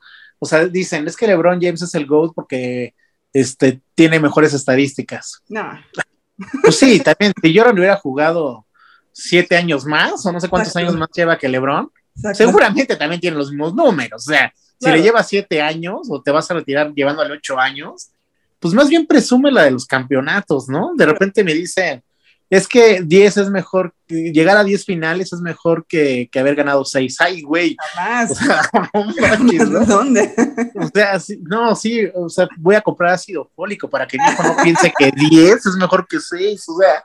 [0.44, 2.96] o sea, dicen, es que LeBron James es el GOAT porque
[3.32, 5.40] este, tiene mejores estadísticas.
[5.48, 5.80] No.
[6.62, 8.66] Pues sí, también, si Jordan hubiera jugado
[9.12, 11.92] siete años más, o no sé cuántos años más lleva que LeBron,
[12.34, 14.26] seguramente también tiene los mismos números.
[14.26, 14.52] O sea,
[14.82, 18.10] si le lleva siete años o te vas a retirar llevándole ocho años,
[18.58, 20.92] pues más bien presume la de los campeonatos, ¿no?
[20.96, 22.02] De repente me dicen,
[22.50, 27.16] es que 10 es mejor, llegar a 10 finales es mejor que, haber ganado 6.
[27.20, 27.76] Ay, güey.
[27.94, 28.30] Jamás.
[28.30, 29.38] O sea,
[29.70, 29.86] ¿no?
[29.86, 30.34] ¿Dónde?
[30.76, 34.42] O sea, no, sí, o sea, voy a comprar ácido fólico para que mi hijo
[34.42, 36.68] no piense que 10 es mejor que 6.
[36.68, 37.04] O sea,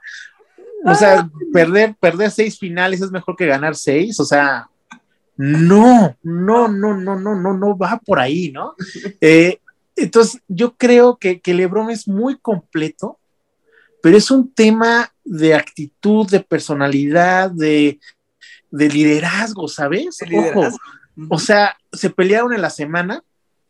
[0.84, 4.20] o sea, perder, perder 6 finales es mejor que ganar 6.
[4.20, 4.68] O sea,
[5.38, 8.74] no, no, no, no, no, no, no va por ahí, ¿no?
[9.22, 9.60] Eh,
[9.96, 13.20] entonces, yo creo que, que LeBron es muy completo
[14.02, 18.00] pero es un tema de actitud, de personalidad, de,
[18.72, 20.20] liderazgo, ¿sabes?
[21.30, 23.24] o sea, se pelearon en la semana.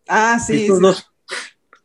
[0.07, 0.63] Ah, sí.
[0.63, 1.11] Estos, Dos,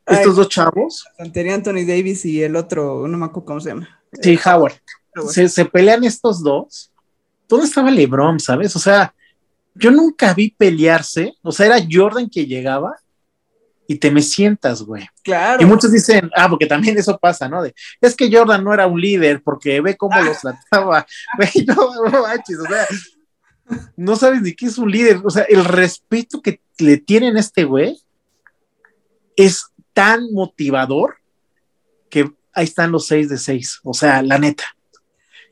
[0.07, 1.07] estos dos chavos.
[1.19, 4.03] Anthony Davis y el otro, no me acuerdo cómo se llama.
[4.21, 4.75] Sí, Howard.
[5.29, 6.91] Se, se pelean estos dos.
[7.49, 8.75] ¿Dónde estaba LeBron, sabes?
[8.77, 9.15] O sea,
[9.75, 11.35] yo nunca vi pelearse.
[11.43, 12.95] O sea, era Jordan que llegaba
[13.87, 15.07] y te me sientas, güey.
[15.23, 15.63] Claro.
[15.63, 17.63] Y muchos dicen, ah, porque también eso pasa, ¿no?
[17.63, 21.07] De, es que Jordan no era un líder porque ve cómo los trataba.
[21.37, 22.87] Güey, no, no manches, o sea,
[23.97, 25.21] no sabes ni qué es un líder.
[25.25, 27.99] O sea, el respeto que le tienen a este güey
[29.37, 31.17] es tan motivador
[32.11, 33.81] que ahí están los seis de seis.
[33.83, 34.65] O sea, la neta.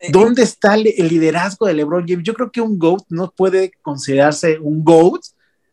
[0.01, 2.25] Eh, ¿Dónde está el, liderazgo de LeBron James?
[2.25, 5.21] Yo creo que un GOAT no puede considerarse un GOAT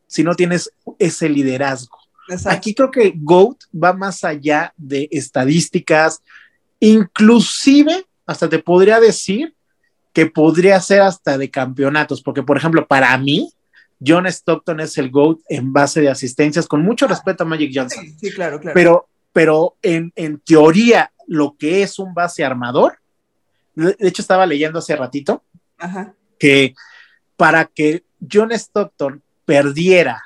[0.06, 1.98] si no tienes ese liderazgo.
[2.46, 6.22] Aquí creo que GOAT va más allá de estadísticas,
[6.82, 9.56] inclusive hasta te podría decir
[10.12, 13.50] que podría ser hasta de campeonatos, porque por ejemplo, para mí,
[14.06, 18.06] John Stockton es el GOAT en base de asistencias, con mucho respeto a Magic Johnson.
[18.20, 18.74] Sí, claro, claro.
[18.74, 23.00] Pero, pero en, en, teoría, lo que es un base armador,
[23.78, 25.44] de hecho estaba leyendo hace ratito,
[26.40, 26.74] que
[27.36, 30.24] para que John Stockton perdiera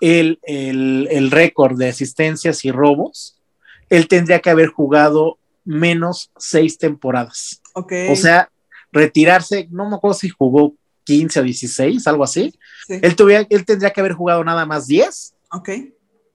[0.00, 3.40] el, récord de asistencias y robos,
[3.88, 7.62] él tendría que haber jugado menos seis temporadas.
[7.72, 8.50] O sea,
[8.90, 10.74] retirarse, no me acuerdo si jugó
[11.04, 12.52] 15 o 16, algo así.
[12.88, 13.16] Él,
[13.48, 15.34] él tendría que haber jugado nada más 10.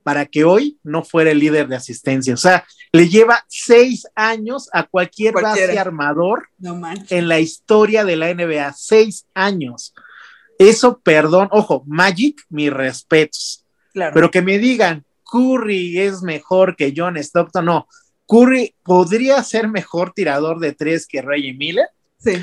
[0.03, 2.33] Para que hoy no fuera el líder de asistencia.
[2.33, 6.49] O sea, le lleva seis años a cualquier base armador
[7.09, 8.73] en la historia de la NBA.
[8.73, 9.93] Seis años.
[10.59, 13.65] Eso, perdón, ojo, Magic, mis respetos.
[13.93, 17.87] Pero que me digan, Curry es mejor que John Stockton, no.
[18.27, 21.87] Curry podría ser mejor tirador de tres que Reggie Miller.
[22.19, 22.41] Sí.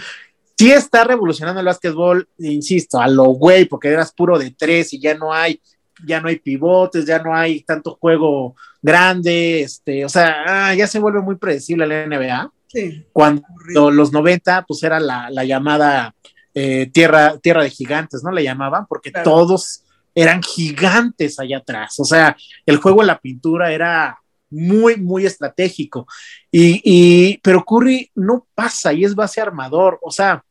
[0.59, 5.01] Sí está revolucionando el básquetbol, insisto, a lo güey, porque eras puro de tres y
[5.01, 5.59] ya no hay,
[6.07, 10.87] ya no hay pivotes, ya no hay tanto juego grande, este, o sea, ah, ya
[10.87, 12.53] se vuelve muy predecible la NBA.
[12.67, 13.05] Sí.
[13.13, 16.15] Cuando los 90, pues era la, la llamada
[16.55, 18.31] eh, tierra, tierra de gigantes, ¿no?
[18.31, 19.85] Le llamaban, porque todos
[20.15, 21.99] eran gigantes allá atrás.
[22.01, 22.37] O sea,
[22.67, 24.19] el juego en la pintura era
[24.51, 26.07] muy, muy estratégico.
[26.51, 29.99] Y, pero Curry no pasa y es base armador.
[30.03, 30.45] O sea,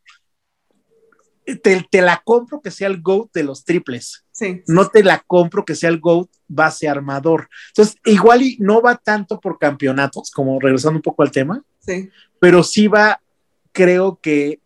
[1.44, 4.24] te, la compro que sea el GOAT de los triples.
[4.66, 7.48] No te la compro que sea el GOAT base armador.
[7.68, 12.08] Entonces, igual y no va tanto por campeonatos, como regresando un poco al tema, sí.
[12.38, 13.20] pero sí va,
[13.72, 14.60] creo que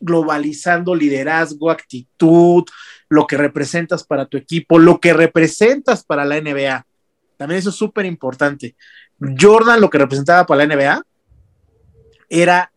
[0.00, 2.64] globalizando liderazgo, actitud,
[3.08, 6.86] lo que representas para tu equipo, lo que representas para la NBA.
[7.36, 8.76] También eso es súper importante.
[9.20, 11.02] Jordan lo que representaba para la NBA
[12.28, 12.72] era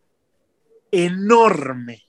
[0.92, 2.04] enorme,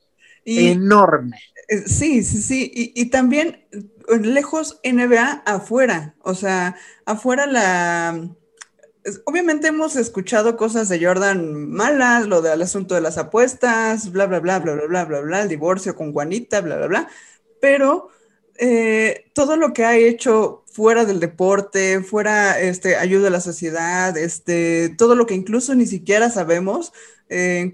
[0.45, 1.39] enorme.
[1.69, 2.93] Eh, sí, sí, sí.
[2.95, 6.15] Y, también eh, lejos NBA afuera.
[6.21, 8.29] O sea, afuera la...
[9.25, 14.39] Obviamente hemos escuchado cosas de Jordan malas, lo del asunto de las apuestas, bla, bla,
[14.39, 17.09] bla, bla, bla, bla, bla, bla, el divorcio con Juanita, bla, bla, bla.
[17.61, 18.11] Pero
[18.59, 24.17] eh, todo lo que ha hecho fuera del deporte, fuera este, ayuda a la sociedad,
[24.17, 26.93] este, todo lo que incluso ni siquiera sabemos,
[27.33, 27.71] en,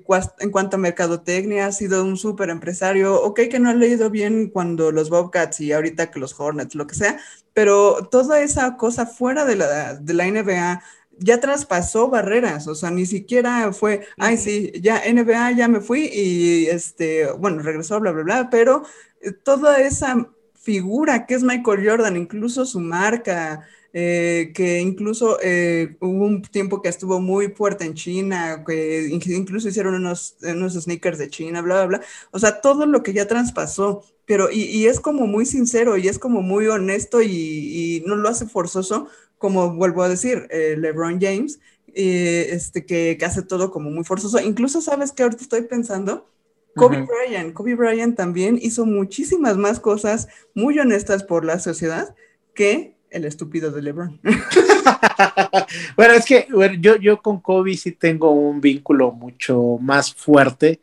[0.50, 3.20] cuanto a mercadotecnia, ha sido un súper empresario.
[3.22, 6.86] Ok, que no ha leído bien cuando los Bobcats y ahorita que los Hornets, lo
[6.86, 7.18] que sea,
[7.54, 10.82] pero toda esa cosa fuera de la, de la NBA
[11.18, 16.08] ya traspasó barreras, o sea, ni siquiera fue, ay, sí, ya NBA, ya me fui
[16.12, 18.84] y, este, bueno, regresó, bla, bla, bla, pero
[19.20, 25.96] eh, toda esa figura que es Michael Jordan, incluso su marca, eh, que incluso eh,
[26.00, 31.18] hubo un tiempo que estuvo muy fuerte en China, que incluso hicieron unos, unos sneakers
[31.18, 32.06] de China, bla, bla, bla.
[32.30, 36.18] O sea, todo lo que ya traspasó, pero y, es como muy sincero y es
[36.18, 39.08] como muy honesto y, no lo hace forzoso,
[39.38, 41.58] como vuelvo a decir, eh, LeBron James,
[41.94, 44.38] este, que, que, hace todo como muy forzoso.
[44.38, 46.28] Incluso, ¿sabes que Ahorita estoy pensando.
[46.76, 52.14] Kobe Bryant, Kobe Bryant también hizo muchísimas más cosas muy honestas por la sociedad
[52.54, 54.20] que el estúpido de LeBron.
[55.96, 56.48] bueno, es que
[56.80, 60.80] yo, yo con Kobe sí tengo un vínculo mucho más fuerte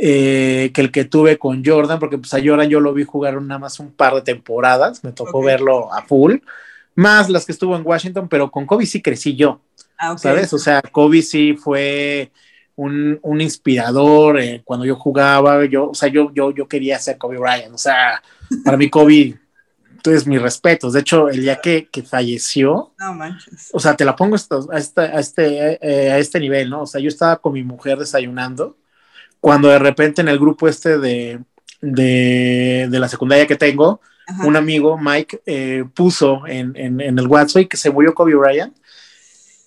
[0.00, 3.40] eh, que el que tuve con Jordan, porque pues a Jordan yo lo vi jugar
[3.42, 6.36] nada más un par de temporadas, me tocó verlo a full,
[6.94, 9.60] más las que estuvo en Washington, pero con Kobe sí crecí yo,
[9.98, 10.52] ah, ¿sabes?
[10.52, 12.30] O sea, Kobe sí fue
[12.76, 17.38] un, inspirador eh, cuando yo jugaba, yo, o sea, yo, yo, yo quería ser Kobe
[17.38, 18.22] Bryant, o sea,
[18.64, 19.38] para mí Kobe
[19.98, 20.92] entonces, mis respetos.
[20.92, 22.92] De hecho, el día que, falleció,
[23.72, 26.82] o sea, te la pongo a, este, a, este, eh, a este nivel, ¿no?
[26.82, 28.76] O sea, yo estaba con mi mujer desayunando,
[29.40, 31.40] cuando de repente en el grupo este de,
[31.80, 34.00] de, la secundaria que tengo,
[34.44, 38.76] un amigo, Mike, eh, puso en, en, en, el WhatsApp que se murió Kobe Bryant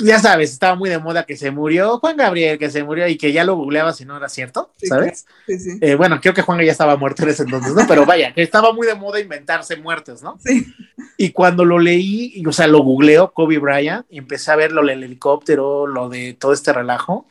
[0.04, 3.18] ya sabes, estaba muy de moda que se murió Juan Gabriel, que se murió y
[3.18, 5.26] que ya lo googleaba si no era cierto, ¿sabes?
[5.48, 5.78] Sí, sí.
[5.82, 7.86] Eh, bueno, creo que Juan ya estaba muerto en ese entonces, ¿no?
[7.88, 10.38] Pero vaya, que estaba muy de moda inventarse muertes, ¿no?
[10.44, 10.74] Sí.
[11.18, 14.86] Y cuando lo leí, o sea, lo googleo, Kobe Bryant, y empecé a ver lo
[14.86, 17.26] del helicóptero, lo de todo este relajo,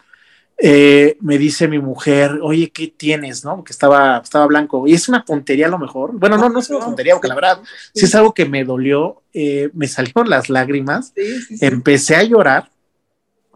[0.63, 3.45] eh, me dice mi mujer, oye, ¿qué tienes?
[3.45, 3.57] ¿No?
[3.57, 4.87] Porque estaba, estaba blanco.
[4.87, 6.13] Y es una tontería a lo mejor.
[6.13, 7.61] Bueno, no, no es una tontería, porque la verdad,
[7.95, 11.15] si es algo que me dolió, eh, me salieron las lágrimas,
[11.61, 12.71] empecé a llorar.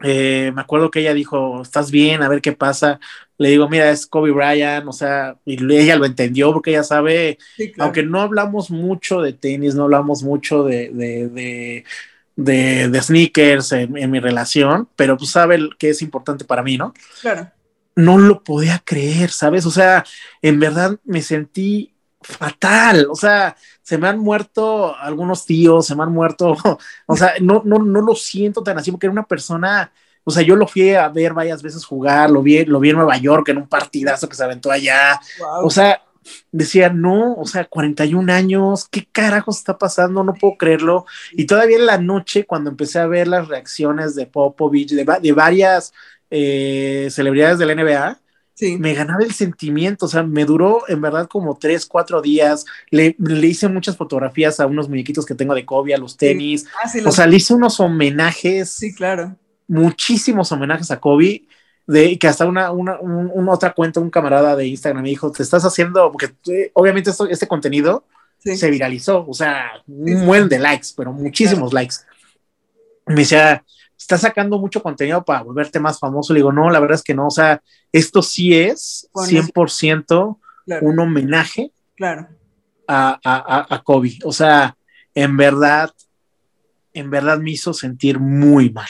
[0.02, 2.22] Eh, me acuerdo que ella dijo, ¿estás bien?
[2.22, 2.98] A ver qué pasa.
[3.36, 7.38] Le digo, mira, es Kobe Bryant, o sea, y ella lo entendió porque ella sabe,
[7.78, 11.84] aunque no hablamos mucho de tenis, no hablamos mucho de, de de,
[12.36, 16.92] de sneakers en, mi relación, pero pues sabe que es importante para mí, ¿no?
[17.20, 17.50] Claro.
[17.96, 19.66] No lo podía creer, ¿sabes?
[19.66, 20.04] O sea,
[20.42, 26.02] en verdad me sentí fatal, o sea, se me han muerto algunos tíos, se me
[26.02, 26.56] han muerto,
[27.06, 29.92] o sea, no, no, no lo siento tan así porque era una persona,
[30.24, 32.96] o sea, yo lo fui a ver varias veces jugar, lo vi, lo vi en
[32.96, 35.20] Nueva York en un partidazo que se aventó allá,
[35.62, 36.02] o sea,
[36.52, 40.24] decía, no, o sea, 41 años, ¿qué carajos está pasando?
[40.24, 41.06] No puedo creerlo.
[41.32, 45.32] Y todavía en la noche, cuando empecé a ver las reacciones de Popovich, de, de
[45.32, 45.92] varias
[46.30, 48.20] eh, celebridades del NBA,
[48.78, 52.64] me ganaba el sentimiento, o sea, me duró en verdad como tres, cuatro días.
[52.90, 56.66] Le, hice muchas fotografías a unos muñequitos que tengo de Kobe, a los tenis.
[56.82, 58.70] Ah, o sea, le hice unos homenajes.
[58.70, 59.36] Sí, claro.
[59.66, 61.44] Muchísimos homenajes a Kobe
[61.86, 62.98] de que hasta una, una,
[63.52, 67.28] otra cuenta, un camarada de Instagram me dijo, te estás haciendo, porque eh, obviamente esto,
[67.28, 68.04] este contenido
[68.38, 71.96] se viralizó, o sea, un buen de likes, pero muchísimos likes.
[73.06, 73.64] Me decía,
[73.98, 76.32] estás sacando mucho contenido para volverte más famoso.
[76.32, 80.38] Le digo, no, la verdad es que no, o sea, esto sí es 100%
[80.80, 82.28] un homenaje claro.
[82.86, 84.18] a, a, a Kobe.
[84.24, 84.76] O sea,
[85.14, 85.90] en verdad,
[86.92, 88.88] en verdad me hizo sentir muy mal.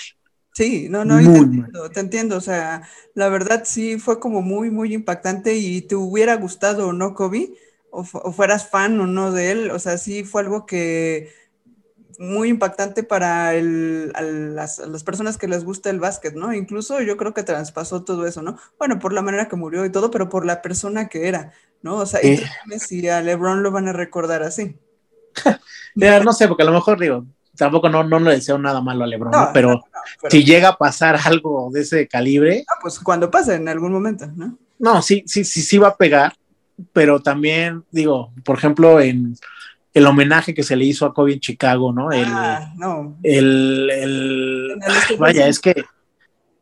[0.55, 2.83] Sí, no, no, te entiendo, te entiendo, o sea,
[3.15, 7.55] la verdad sí fue como muy, muy impactante y te hubiera gustado o no Kobe,
[7.91, 11.33] o, fueras fan o no de él, o sea, sí fue algo que
[12.21, 16.55] muy impactante para las, personas que les gusta el básquet, ¿no?
[16.55, 18.57] Incluso yo creo que traspasó todo eso, ¿no?
[18.79, 21.53] Bueno, por la manera que murió y todo, pero por la persona que era,
[21.83, 21.97] ¿no?
[21.97, 22.41] O sea, y
[22.79, 24.77] si a LeBron lo van a recordar así.
[25.97, 27.27] no sé, porque a lo mejor digo,
[27.57, 29.83] tampoco no, no le deseo nada malo a LeBron, pero,
[30.29, 32.65] si llega a pasar algo de ese calibre.
[32.69, 34.59] Ah, pues cuando pase en algún momento, ¿no?
[34.79, 36.35] No, sí, sí, sí, sí va a pegar,
[36.93, 39.37] pero también, digo, por ejemplo, en
[39.93, 42.11] el homenaje que se le hizo a Kobe en Chicago, ¿no?
[42.11, 43.17] El, ah, no.
[43.23, 44.73] El, el,
[45.19, 45.85] vaya, es que,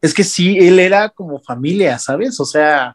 [0.02, 2.38] es que sí, él era como familia, ¿sabes?
[2.38, 2.94] O sea,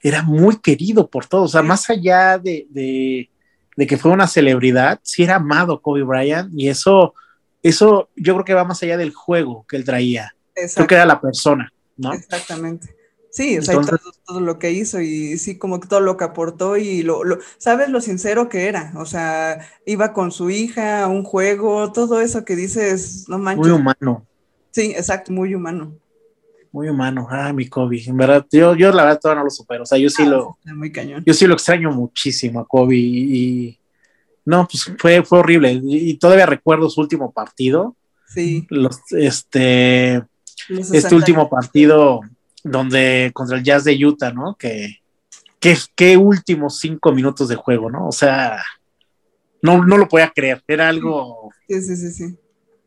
[0.00, 3.28] era muy querido por todos, o sea, más allá de, de,
[3.78, 7.14] de, que fue una celebridad, sí era amado Kobe Bryant y eso,
[7.62, 10.34] eso yo creo que va más allá del juego que él traía,
[10.74, 12.12] creo que era la persona, ¿no?
[12.12, 12.94] Exactamente.
[13.30, 13.78] Sí, o sea,
[14.26, 17.88] todo, lo que hizo y sí, como todo lo que aportó y lo, lo, sabes
[17.88, 22.44] lo sincero que era, o sea, iba con su hija a un juego, todo eso
[22.44, 23.68] que dices, no manches.
[23.68, 24.26] Muy humano.
[24.70, 25.94] Sí, exacto, muy humano.
[26.72, 29.84] Muy humano, ah, mi Kobe, en verdad, yo, yo la verdad todavía no lo supero,
[29.84, 31.22] o sea, yo sí ah, lo, muy cañón.
[31.24, 33.78] yo sí lo extraño muchísimo a Kobe y,
[34.44, 37.96] no, pues fue, fue horrible y, todavía recuerdo su último partido.
[38.26, 38.66] Sí.
[38.68, 40.22] Los, este,
[40.68, 42.20] este último partido
[42.62, 44.56] donde contra el Jazz de Utah, ¿no?
[44.56, 44.96] Que,
[45.60, 48.08] qué últimos cinco minutos de juego, ¿no?
[48.08, 48.62] O sea,
[49.62, 51.50] no, no lo podía creer, era algo...
[51.66, 52.38] Sí, sí, sí, sí.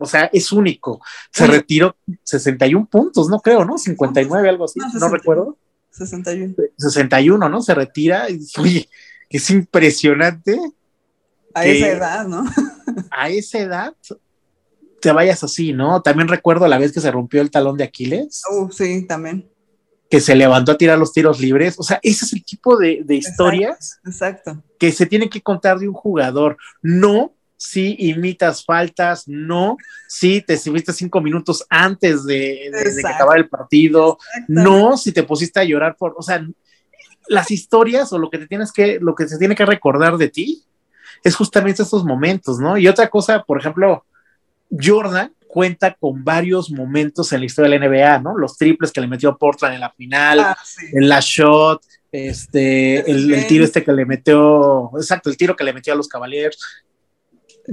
[0.02, 1.02] O sea, es único.
[1.32, 3.78] Se retiró 61 puntos, no creo, ¿no?
[3.78, 5.58] 59, algo así, no, recuerdo.
[5.92, 6.56] 61.
[6.78, 7.62] 61, ¿no?
[7.62, 8.90] Se retira y oye,
[9.30, 10.60] es impresionante.
[11.54, 12.44] A esa edad, ¿no?
[13.12, 13.96] a esa edad
[15.02, 16.02] te vayas así, ¿no?
[16.02, 18.44] También recuerdo la vez que se rompió el talón de Aquiles.
[18.52, 19.52] Uh, sí, también
[20.12, 21.80] que se levantó a tirar los tiros libres.
[21.80, 25.88] O sea, ese es el tipo de, historias exacto, que se tiene que contar de
[25.88, 26.58] un jugador.
[26.82, 27.34] No
[27.64, 34.18] si imitas faltas, no si te subiste cinco minutos antes de, que acabara el partido,
[34.48, 36.44] no si te pusiste a llorar por, o sea,
[37.28, 40.30] las historias o lo que te tienes que, lo que se tiene que recordar de
[40.30, 40.64] ti
[41.24, 42.80] es justamente esos momentos, ¿no?
[42.80, 44.06] Y otra cosa, por ejemplo,
[44.72, 48.36] Jordan cuenta con varios momentos en la historia de la NBA, ¿no?
[48.40, 50.58] Los triples que le metió a Portland en la final, ah,
[50.94, 55.74] en la shot, este, el, tiro este que le metió, exacto, el tiro que le
[55.74, 56.58] metió a los Cavaliers.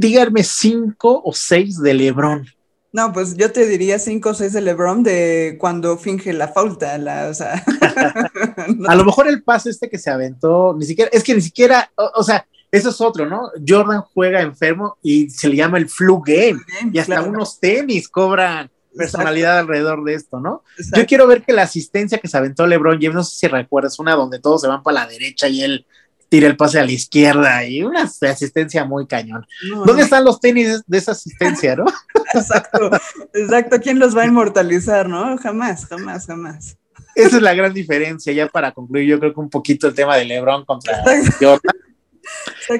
[0.01, 2.47] Díganme cinco o seis de LeBron.
[2.93, 6.97] No, pues yo te diría cinco o seis de LeBron de cuando finge la falta,
[6.99, 7.65] la, o sea.
[8.87, 11.91] A lo mejor el pase este que se aventó, ni siquiera, es que ni siquiera,
[11.97, 13.51] o sea, eso es otro, ¿no?
[13.67, 16.61] Jordan juega enfermo y se le llama el flu game.
[16.93, 20.63] y hasta unos tenis cobran personalidad alrededor de esto, ¿no?
[20.97, 23.99] Yo quiero ver que la asistencia que se aventó LeBron James, no sé si recuerdas,
[23.99, 25.87] una donde todos se van para la derecha y él
[26.29, 29.47] tira el pase a la izquierda y una asistencia muy cañón.
[29.87, 31.87] ¿Dónde están los tenis de esa asistencia, no?
[32.35, 32.91] exacto,
[33.35, 33.81] exacto.
[33.81, 35.37] ¿Quién los va a inmortalizar, no?
[35.39, 36.77] Jamás, jamás, jamás.
[37.15, 38.33] Esa es la gran diferencia.
[38.33, 41.03] Ya para concluir, yo creo que un poquito el tema de LeBron contra
[41.41, 41.61] Jordan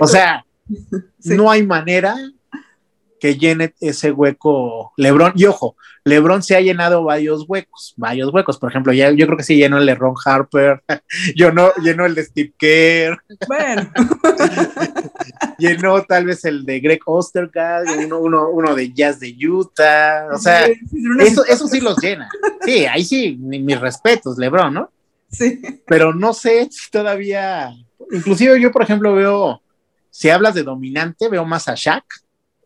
[0.01, 0.45] o sea,
[1.25, 2.17] no hay manera
[3.21, 5.33] que llene ese hueco Lebron.
[5.35, 8.59] Y ojo, Lebron se ha llenado varios huecos, varios huecos.
[8.59, 10.83] Por ejemplo, ya, yo creo que sí llenó el de Ron Harper,
[11.37, 13.19] yo no, llenó el de Steve Kerr.
[13.47, 13.91] Bueno.
[15.59, 20.29] llenó tal vez el de Greg Ostergaard, uno, uno, de Jazz de Utah.
[20.33, 22.29] O sea, eso, eso sí los llena.
[22.63, 24.93] Sí, ahí sí, mis respetos, Lebron, ¿no?
[25.31, 25.61] Sí.
[25.87, 27.75] Pero no sé si todavía
[28.11, 29.63] inclusive yo, por ejemplo, veo,
[30.11, 32.05] si hablas de dominante, veo más a Shaq.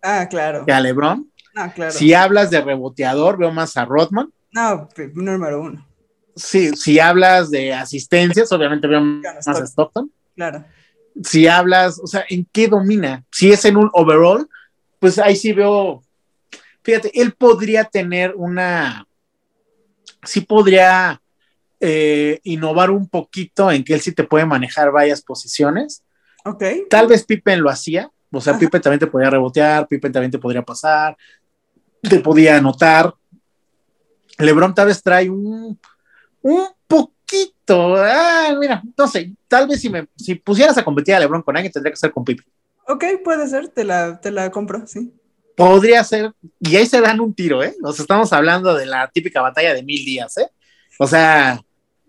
[0.03, 0.67] Ah, claro.
[0.67, 1.31] Que a LeBron.
[1.55, 1.93] Ah, claro.
[1.93, 4.33] Si hablas de reboteador, veo más a Rodman.
[4.53, 5.87] No, número uno.
[6.35, 10.11] Sí, si hablas de asistencias, obviamente veo más a Stockton.
[10.35, 10.65] Claro.
[11.23, 13.25] Si hablas, o sea, ¿en qué domina?
[13.31, 14.49] Si es en un overall,
[14.99, 16.03] pues ahí sí veo,
[16.83, 19.07] fíjate, él podría tener una,
[20.23, 21.21] sí podría
[21.81, 26.03] eh, innovar un poquito en que él sí te puede manejar varias posiciones.
[26.45, 26.65] Ok.
[26.89, 30.39] Tal vez Pippen lo hacía, o sea, Pippen también te podía rebotear, Pippen también te
[30.39, 31.17] podría pasar,
[32.01, 33.15] te podía anotar.
[34.39, 35.79] LeBron tal vez trae un,
[36.41, 41.21] un poquito, ah, mira, no sé, tal vez si, me, si pusieras a competir a
[41.21, 42.47] LeBron con alguien tendría que ser con Pippen.
[42.89, 45.13] Ok, puede ser, te la, te la compro, sí.
[45.57, 47.77] Podría ser, y ahí se dan un tiro, ¿eh?
[47.81, 50.51] Nos estamos hablando de la típica batalla de mil días, ¿eh?
[50.99, 51.63] O sea,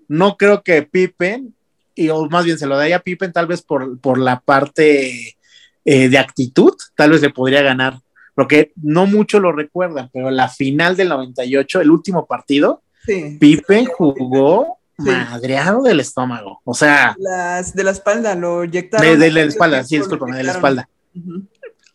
[0.07, 1.53] no creo que Pippen,
[1.95, 5.37] y, o más bien se lo daría a Pippen tal vez por, la parte
[5.85, 7.99] eh, de actitud, tal vez le podría ganar,
[8.35, 14.79] porque no mucho lo recuerdan, pero la final del 98, el último partido, Pippen jugó
[14.97, 17.15] madreado del estómago, o sea...
[17.17, 19.19] de la espalda, lo inyectaron.
[19.19, 20.89] De, la espalda, sí, discúlpame, de la espalda.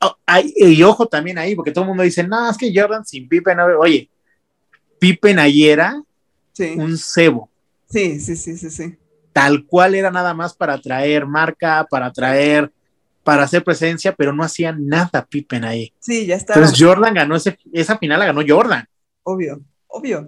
[0.01, 0.15] Oh,
[0.55, 3.59] y ojo también ahí, porque todo el mundo dice, no, es que Jordan sin Pippen,
[3.61, 4.09] oye,
[4.99, 6.03] Pippen ahí era
[6.77, 7.51] un cebo.
[7.91, 8.97] Sí, sí, sí, sí, sí.
[9.33, 12.71] Tal cual era nada más para traer marca, para traer,
[13.29, 15.93] para hacer presencia, pero no hacía nada Pippen ahí.
[16.01, 16.55] Sí, ya está.
[16.55, 18.87] Entonces Jordan ganó ese, esa final, la ganó Jordan.
[19.23, 20.27] Obvio, obvio.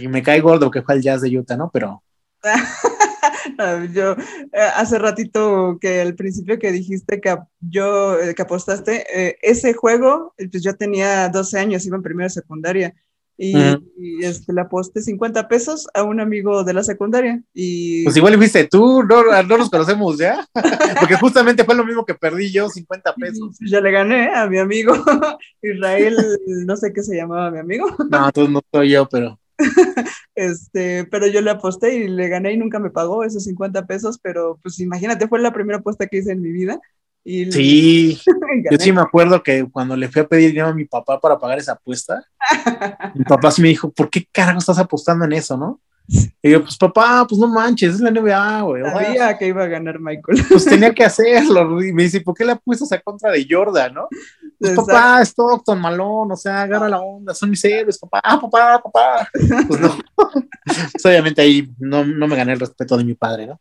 [0.00, 1.72] Y me cae gordo que fue el jazz de Utah, ¿no?
[1.72, 2.04] Pero.
[3.92, 9.38] yo eh, hace ratito que al principio que dijiste que yo eh, que apostaste eh,
[9.42, 12.94] ese juego pues yo tenía 12 años iba en primera secundaria
[13.36, 17.42] y, este, le aposté 50 pesos a un amigo de la secundaria.
[17.52, 18.04] Y...
[18.04, 20.46] Pues igual viste, tú no, no nos conocemos ya,
[21.00, 23.56] porque justamente fue lo mismo que perdí yo, 50 pesos.
[23.60, 24.94] Ya le gané a mi amigo
[25.62, 26.16] Israel,
[26.66, 27.86] no sé qué se llamaba mi amigo.
[28.10, 29.38] No, tú no soy yo, pero...
[30.34, 34.18] Este, pero yo le aposté y le gané y nunca me pagó esos 50 pesos,
[34.22, 36.80] pero pues imagínate, fue la primera apuesta que hice en mi vida
[37.24, 38.20] sí,
[38.70, 41.38] yo sí me acuerdo que cuando le fui a pedir dinero a mi papá para
[41.38, 42.24] pagar esa apuesta,
[43.14, 45.80] mi papá sí me dijo, ¿por qué carajo estás apostando en eso, no?
[46.42, 48.82] Y yo, pues papá, pues no manches, es la NBA, güey.
[48.82, 50.44] Sabía que iba a ganar Michael.
[50.48, 51.82] Pues tenía que hacerlo.
[51.82, 54.08] Y me dice, ¿por qué le apuestas a contra de Jordan, no?
[54.58, 59.28] Pues papá, Stockton, Malón, o sea, agarra la onda, son mis héroes, papá, papá, papá.
[59.32, 59.96] Pues no.
[60.64, 63.60] pues obviamente ahí no, no me gané el respeto de mi padre, ¿no?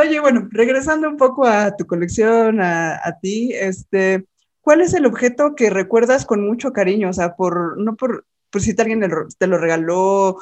[0.00, 4.26] Oye, bueno, regresando un poco a tu colección, a, ti, este,
[4.60, 7.10] ¿cuál es el objeto que recuerdas con mucho cariño?
[7.10, 9.02] O sea, por, no por, por si alguien
[9.38, 10.38] te lo regaló,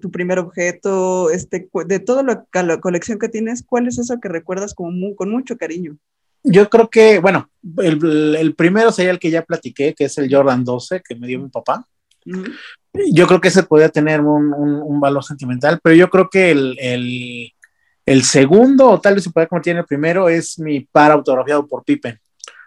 [0.00, 4.74] tu primer objeto, este, de toda la, colección que tienes, ¿cuál es eso que recuerdas
[4.74, 5.96] con, con mucho cariño?
[6.44, 7.48] Yo creo que, bueno,
[7.78, 11.38] el, primero sería el que ya platiqué, que es el Jordan 12 que me dio
[11.38, 11.86] mi papá.
[13.12, 17.52] Yo creo que ese podría tener un, valor sentimental, pero yo creo que el, el
[18.22, 21.84] segundo, o tal vez se pueda convertir en el primero, es mi par autografiado por
[21.84, 22.18] Pippen,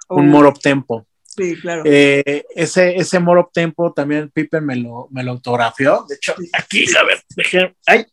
[0.09, 0.31] un oh.
[0.31, 1.05] More Tempo.
[1.23, 1.83] Sí, claro.
[1.85, 6.05] Eh, ese, ese More Tempo también Pippen me lo, me lo autografió.
[6.07, 8.05] De hecho, aquí, a ver, dejé, ay,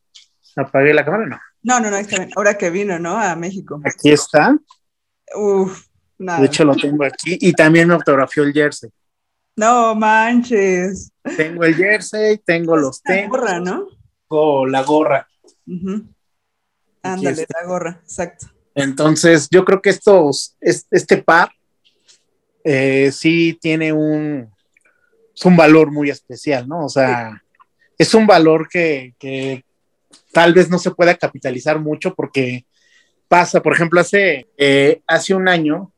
[0.56, 1.40] apagué la cámara, no.
[1.62, 2.30] No, no, no, está bien.
[2.34, 3.16] Ahora que vino, ¿no?
[3.16, 3.80] A México.
[3.84, 4.58] Aquí está.
[5.36, 5.86] Uf,
[6.18, 6.40] nada.
[6.40, 7.38] De hecho, lo tengo aquí.
[7.40, 8.90] Y también me autografió el jersey.
[9.54, 11.12] No manches.
[11.36, 13.24] Tengo el jersey, tengo los tenis.
[13.24, 13.86] La gorra, ¿no?
[14.26, 15.28] O la gorra.
[17.02, 18.46] Ándale, la gorra, exacto.
[18.74, 21.50] Entonces, yo creo que estos, este par
[22.64, 24.50] eh, sí tiene un,
[25.44, 26.86] un valor muy especial, ¿no?
[26.86, 27.42] O sea,
[27.98, 29.14] es un valor que,
[30.32, 32.64] tal vez no se pueda capitalizar mucho porque
[33.28, 35.92] pasa, por ejemplo, hace, eh, hace un año,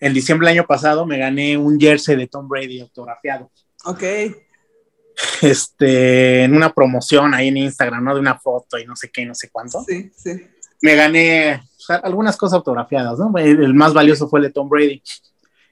[0.00, 3.50] en diciembre del año pasado, me gané un jersey de Tom Brady autografiado.
[3.84, 4.02] Ok
[5.42, 8.14] este, en una promoción ahí en Instagram, ¿no?
[8.14, 9.82] De una foto y no sé qué, no sé cuánto.
[9.84, 10.46] Sí, sí.
[10.82, 11.62] Me gané
[12.02, 13.32] algunas cosas autografiadas, ¿no?
[13.38, 15.02] El, más valioso fue el de Tom Brady.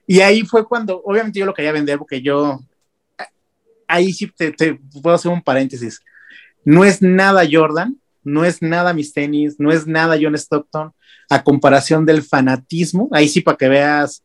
[0.07, 2.59] Y ahí fue cuando, obviamente yo lo quería vender porque yo,
[3.87, 6.01] ahí sí te, te puedo hacer un paréntesis.
[6.63, 10.93] No es nada Jordan, no es nada mis tenis, no es nada John Stockton,
[11.29, 14.23] a comparación del fanatismo, ahí sí para que veas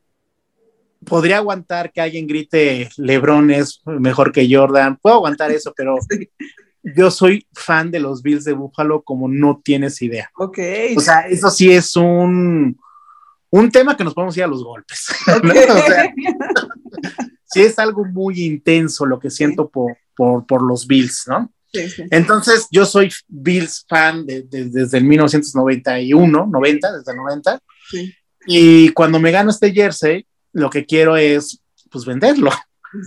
[1.05, 5.96] podría aguantar que alguien grite LeBron es mejor que Jordan, puedo aguantar eso, pero
[6.82, 10.30] yo soy fan de los Bills de Buffalo como no tienes idea.
[10.36, 10.59] Ok.
[10.96, 12.78] O sea, eso sí es un,
[13.51, 15.07] un tema que nos podemos ir a los golpes.
[17.44, 21.53] sí es algo muy intenso lo que siento por, por, los Bills, ¿no?
[21.72, 22.03] Sí, sí.
[22.11, 27.61] Entonces, yo soy Bills fan desde el 1991, 90, desde el 90.
[27.90, 28.14] Sí.
[28.46, 32.51] Y cuando me gano este jersey, lo que quiero es, pues, venderlo.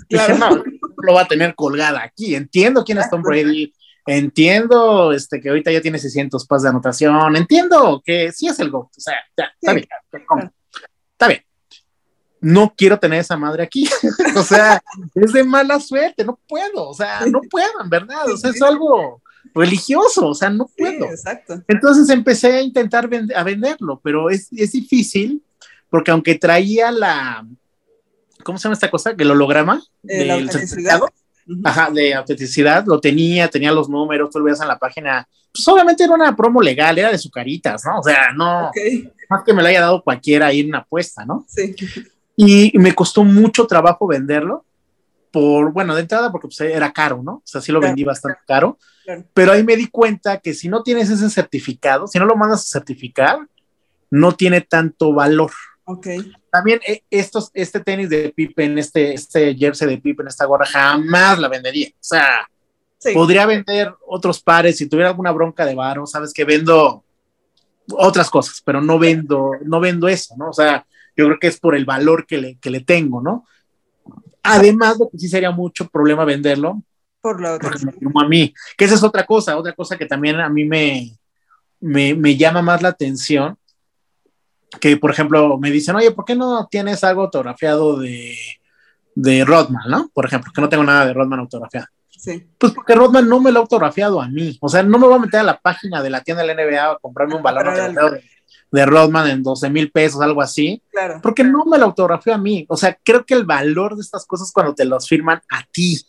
[0.08, 0.38] Claro.
[0.38, 0.64] no,
[0.98, 2.36] lo va a tener colgada aquí.
[2.36, 3.74] Entiendo quién es Tom Brady,
[4.06, 8.70] entiendo este, que ahorita ya tiene 600 pas de anotación, entiendo que sí es el
[8.70, 9.88] GOAT, o sea, ya, está bien,
[11.12, 11.42] está bien.
[12.42, 13.88] No quiero tener esa madre aquí,
[14.36, 14.82] o sea,
[15.16, 18.62] es de mala suerte, no puedo, o sea, no puedo, en verdad, o sea, es
[18.62, 19.22] algo
[19.54, 21.06] religioso, o sea, no puedo.
[21.06, 21.62] exacto.
[21.68, 25.42] Entonces empecé a intentar a venderlo, pero es, es difícil
[25.94, 27.46] porque aunque traía la,
[28.44, 29.14] ¿cómo se llama esta cosa?
[29.16, 31.08] El holograma eh, del certificado.
[31.64, 35.28] Ajá, de autenticidad, lo tenía, tenía los números, tú lo veías en la página.
[35.54, 38.00] Pues obviamente era una promo legal, era de sucaritas, ¿no?
[38.00, 38.72] O sea, no,
[39.30, 41.46] más que me lo haya dado cualquiera ahí en una apuesta, ¿no?
[41.48, 41.76] Sí.
[42.36, 44.66] Y me costó mucho trabajo venderlo,
[45.30, 47.34] por, bueno, de entrada porque pues, era caro, ¿no?
[47.34, 48.80] O sea, sí lo vendí bastante caro,
[49.36, 52.62] pero ahí me di cuenta que si no tienes ese certificado, si no lo mandas
[52.62, 53.48] a certificar,
[54.10, 55.52] no tiene tanto valor.
[55.86, 56.08] Ok.
[56.52, 61.40] También eh, estos, este tenis de Pippen, este, este jersey de Pippen, esta gorra, jamás
[61.40, 61.90] la vendería.
[61.90, 62.48] O sea,
[63.14, 67.04] podría vender otros pares si tuviera alguna bronca de varo, sabes que vendo
[67.92, 70.50] otras cosas, pero no vendo, no vendo eso, ¿no?
[70.50, 70.86] O sea,
[71.18, 73.46] yo creo que es por el valor que le, que le tengo, ¿no?
[74.42, 76.82] Además de que sí sería mucho problema venderlo.
[77.22, 77.72] Por la otra.
[78.02, 81.18] Como a mí, que esa es otra cosa, otra cosa que también a mí me,
[81.80, 83.58] me, me llama más la atención
[84.80, 88.36] que, por ejemplo, me dicen, oye, ¿por qué no tienes algo autografiado de,
[89.16, 90.10] de Rodman, no?
[90.14, 91.88] Por ejemplo, que no tengo nada de Rodman autografiado.
[92.10, 92.48] Sí.
[92.58, 94.58] Pues porque Rodman no me lo ha autografiado a mí.
[94.62, 96.64] O sea, no me voy a meter a la página de la tienda de la
[96.64, 98.12] NBA a comprarme un balón autografiado
[98.72, 100.82] de, Rodman en 12 mil pesos, algo así.
[100.92, 101.20] Claro.
[101.22, 102.66] Porque no me lo autografió a mí.
[102.70, 106.00] O sea, creo que el valor de estas cosas cuando te los firman a ti,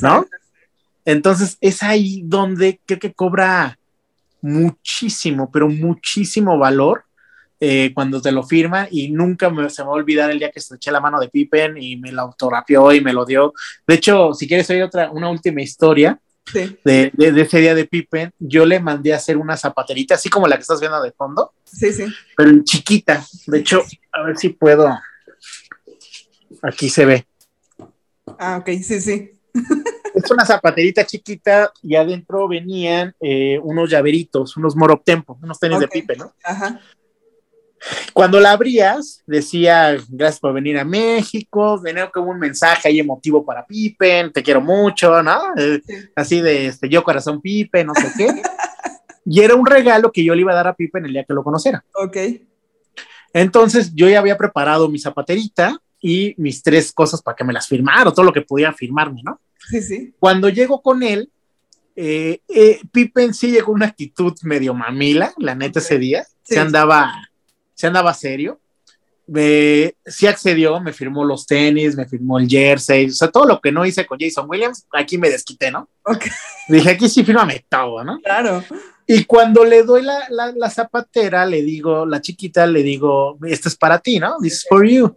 [0.00, 0.26] ¿no?
[1.04, 3.78] Entonces es ahí donde creo que cobra
[4.40, 7.04] muchísimo, pero muchísimo valor
[7.60, 10.50] eh, cuando te lo firma y nunca me, se me va a olvidar el día
[10.50, 13.52] que estreché la mano de Pippen y me lo autografió y me lo dio.
[13.86, 16.18] De hecho, si quieres oír otra, una última historia
[16.52, 20.56] de, ese día de Pippen, yo le mandé a hacer una zapaterita, así como la
[20.56, 21.52] que estás viendo de fondo.
[21.64, 22.06] Sí, sí.
[22.36, 23.24] Pero en chiquita.
[23.46, 23.82] De hecho,
[24.12, 24.88] a ver si puedo.
[26.62, 27.26] Aquí se ve.
[28.38, 29.30] Ah, ok, sí, sí.
[30.14, 35.88] Es una zapaterita chiquita y adentro venían eh, unos llaveritos, unos tempo, unos tenis de
[35.88, 36.32] Pippen, ¿no?
[36.44, 36.80] Ajá.
[38.12, 43.44] Cuando la abrías, decía, gracias por venir a México, venía como un mensaje ahí emotivo
[43.44, 45.38] para Pippen, te quiero mucho, ¿no?
[45.56, 45.80] Eh,
[46.14, 48.42] así de, este, yo corazón Pippen, no sé qué.
[49.24, 51.34] y era un regalo que yo le iba a dar a Pippen el día que
[51.34, 51.84] lo conociera.
[51.94, 52.16] Ok.
[53.32, 57.66] Entonces yo ya había preparado mi zapaterita y mis tres cosas para que me las
[57.66, 59.40] firmara, todo lo que pudiera firmarme, ¿no?
[59.68, 60.14] Sí, sí.
[60.18, 61.30] Cuando llego con él,
[61.96, 66.26] eh, eh, Pippen sí llegó una actitud medio mamila, la neta, ese día.
[66.42, 67.12] Se andaba
[67.74, 68.60] se andaba serio.
[69.26, 73.58] Me, sí accedió, me firmó los tenis, me firmó el jersey, o sea, todo lo
[73.58, 75.88] que no hice con Jason Williams, aquí me desquité, ¿no?
[76.68, 78.20] Dije, aquí sí fírmame todo, ¿no?
[78.20, 78.62] Claro.
[79.06, 83.76] Y cuando le doy la, la, zapatera, le digo, la chiquita, le digo, esto es
[83.76, 84.36] para ti, ¿no?
[84.42, 85.16] This is for you.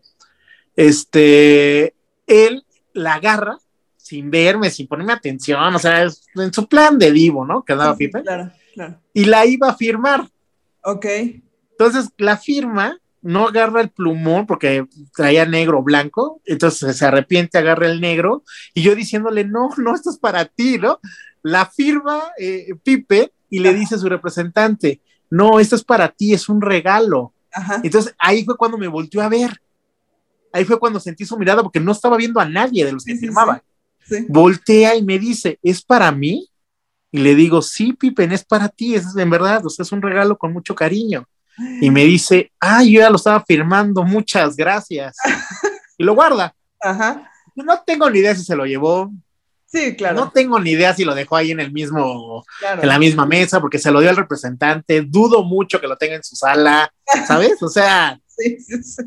[0.76, 1.94] Este,
[2.28, 3.58] él la agarra
[3.98, 7.64] sin verme, sin ponerme atención, o sea, en su plan de vivo, ¿no?
[7.64, 9.02] Que daba sí, Claro, claro.
[9.14, 10.30] Y la iba a firmar.
[10.84, 11.06] Ok.
[11.78, 17.88] Entonces, la firma no agarra el plumón porque traía negro blanco, entonces se arrepiente, agarra
[17.88, 21.00] el negro, y yo diciéndole, no, no, esto es para ti, ¿no?
[21.44, 26.34] La firma eh, Pipe y le dice a su representante, no, esto es para ti,
[26.34, 27.34] es un regalo.
[27.84, 29.62] Entonces ahí fue cuando me volteó a ver.
[30.54, 33.16] Ahí fue cuando sentí su mirada porque no estaba viendo a nadie de los que
[33.16, 33.62] firmaban.
[34.30, 36.50] Voltea y me dice, ¿es para mí?
[37.12, 40.02] Y le digo, sí, Pippen, es para ti, es en verdad, o sea, es un
[40.02, 41.28] regalo con mucho cariño
[41.82, 45.18] y me dice, ah, yo ya lo estaba firmando, muchas gracias.
[45.98, 46.54] y lo guarda.
[46.80, 47.32] Ajá.
[47.56, 49.12] No tengo ni idea si se lo llevó.
[49.66, 50.16] Sí, claro.
[50.16, 52.46] No tengo ni idea si lo dejó ahí en el mismo,
[52.82, 55.02] en la misma mesa, porque se lo dio al representante.
[55.02, 56.92] Dudo mucho que lo tenga en su sala,
[57.28, 57.62] ¿sabes?
[57.62, 59.04] O sea, sí, sí, sí.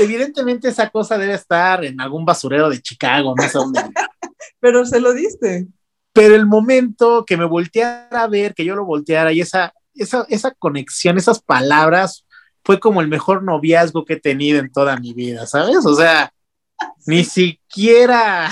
[0.00, 3.80] evidentemente esa cosa debe estar en algún basurero de Chicago, no sé dónde.
[4.60, 5.68] Pero se lo diste.
[6.12, 10.26] Pero el momento que me volteara a ver, que yo lo volteara y esa, esa,
[10.28, 12.26] esa conexión, esas palabras,
[12.64, 15.84] fue como el mejor noviazgo que he tenido en toda mi vida, ¿sabes?
[15.84, 16.32] O sea,
[17.06, 18.50] ni siquiera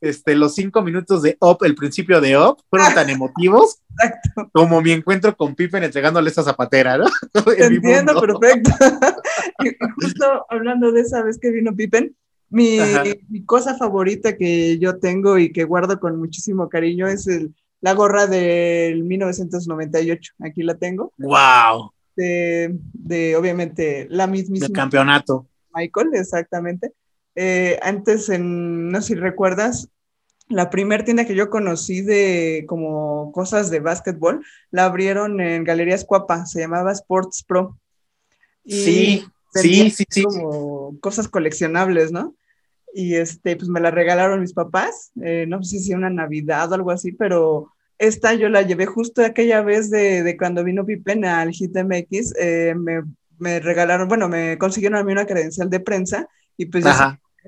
[0.00, 3.80] este, los cinco minutos de Op, el principio de Op, fueron tan emotivos
[4.52, 7.06] como mi encuentro con Pippen entregándole esa zapatera, ¿no?
[7.56, 8.70] entiendo, perfecto.
[9.94, 12.14] justo hablando de esa vez que vino Pippen,
[12.48, 12.78] mi,
[13.28, 17.92] mi, cosa favorita que yo tengo y que guardo con muchísimo cariño es el, la
[17.94, 20.34] gorra del 1998.
[20.40, 21.12] Aquí la tengo.
[21.18, 21.92] ¡Wow!
[22.16, 24.68] De, de obviamente, la mismísima.
[24.68, 25.46] De campeonato.
[25.74, 26.92] Michael, exactamente.
[27.34, 29.90] Eh, antes, en, no sé si recuerdas,
[30.48, 36.04] la primera tienda que yo conocí de como cosas de básquetbol, la abrieron en Galerías
[36.04, 37.78] Cuapa, se llamaba Sports Pro.
[38.64, 39.24] sí,
[39.54, 40.22] sí, sí, sí.
[40.22, 42.34] Como cosas coleccionables, ¿no?
[42.98, 46.74] Y este, pues me la regalaron mis papás, eh, no sé si una Navidad o
[46.76, 51.26] algo así, pero esta yo la llevé justo aquella vez de, de cuando vino Pippen
[51.26, 53.02] al Hit MX, eh, me,
[53.38, 56.26] me, regalaron, bueno, me consiguieron a mí una credencial de prensa
[56.56, 56.86] y pues,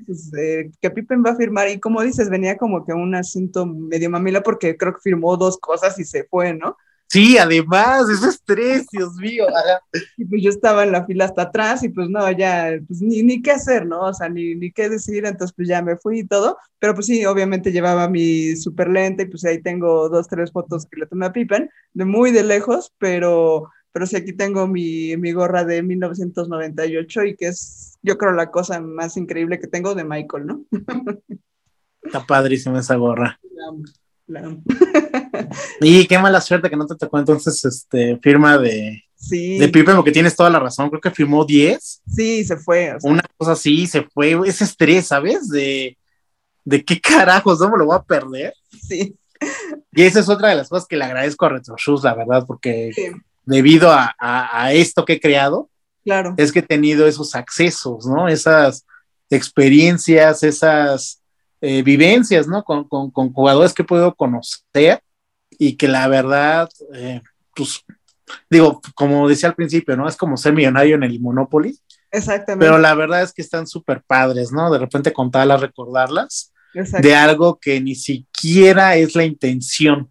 [0.05, 3.65] pues eh, que Pippen va a firmar y como dices, venía como que un asunto
[3.65, 6.77] medio mamila porque creo que firmó dos cosas y se fue, ¿no?
[7.11, 9.47] Sí, además, ese estrés, Dios mío.
[10.19, 13.23] Y pues yo estaba en la fila hasta atrás y pues no, ya, pues ni,
[13.23, 14.03] ni qué hacer, ¿no?
[14.03, 17.07] O sea, ni, ni qué decir, entonces pues ya me fui y todo, pero pues
[17.07, 21.07] sí, obviamente llevaba mi super lente y pues ahí tengo dos, tres fotos que le
[21.07, 25.65] tomé a Pippen, de muy de lejos, pero, pero sí aquí tengo mi, mi gorra
[25.65, 30.47] de 1998 y que es, yo creo, la cosa más increíble que tengo de Michael,
[30.47, 30.65] ¿no?
[32.03, 33.41] Está padrísima esa gorra.
[35.81, 39.59] y qué mala suerte que no te tocó entonces este firma de, sí.
[39.59, 42.03] de Pipe, porque tienes toda la razón, creo que firmó 10.
[42.07, 42.97] Sí, se fue.
[43.03, 45.49] Una cosa así, se fue, ese estrés, ¿sabes?
[45.49, 45.97] De,
[46.65, 48.55] de qué carajos, ¿no me lo voy a perder?
[48.71, 49.17] Sí.
[49.93, 52.45] Y esa es otra de las cosas que le agradezco a Retro Shoes, la verdad,
[52.47, 52.91] porque
[53.45, 55.71] debido a, a, esto que he creado,
[56.05, 56.35] Claro.
[56.39, 58.29] Es que he tenido esos accesos, ¿no?
[58.29, 58.87] Esas
[59.29, 61.18] experiencias, esas
[61.61, 62.65] eh, vivencias, ¿no?
[62.65, 65.03] Con, jugadores que puedo conocer
[65.51, 67.21] y que la verdad, eh,
[67.55, 67.85] pues,
[68.49, 70.09] digo, como decía al principio, ¿no?
[70.09, 71.79] Es como ser millonario en el Monopoly.
[72.11, 72.65] Exactamente.
[72.65, 74.71] Pero la verdad es que están súper padres, ¿no?
[74.71, 76.53] De repente contarlas, recordarlas
[77.01, 80.11] de algo que ni siquiera es la intención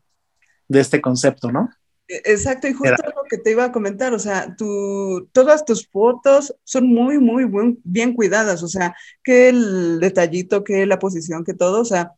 [0.67, 1.69] de este concepto, ¿no?
[2.07, 5.87] E, exacto, y justo lo que te iba a comentar, o sea, tu, todas tus
[5.87, 7.45] fotos son muy, muy
[7.83, 12.13] bien cuidadas, o sea, que el detallito, que la posición, que todo, o sea,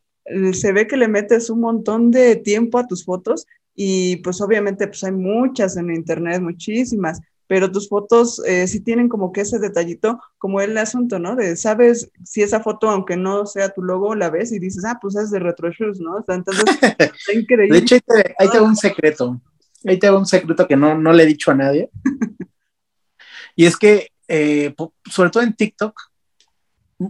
[0.52, 4.86] se ve que le metes un montón de tiempo a tus fotos y pues obviamente
[4.86, 9.58] pues hay muchas en internet, muchísimas, pero tus fotos eh, sí tienen como que ese
[9.58, 11.34] detallito, como el asunto, ¿no?
[11.34, 14.98] De, sabes, si esa foto, aunque no sea tu logo, la ves y dices, ah,
[15.02, 16.24] pues es de Retro Shoes, ¿no?
[16.28, 16.64] entonces,
[16.98, 17.78] está increíble.
[17.78, 17.96] De hecho,
[18.38, 19.40] ahí te, un secreto,
[19.86, 21.90] ahí te un secreto que no, no le he dicho a nadie.
[23.56, 24.74] y es que, eh,
[25.10, 26.00] sobre todo en TikTok,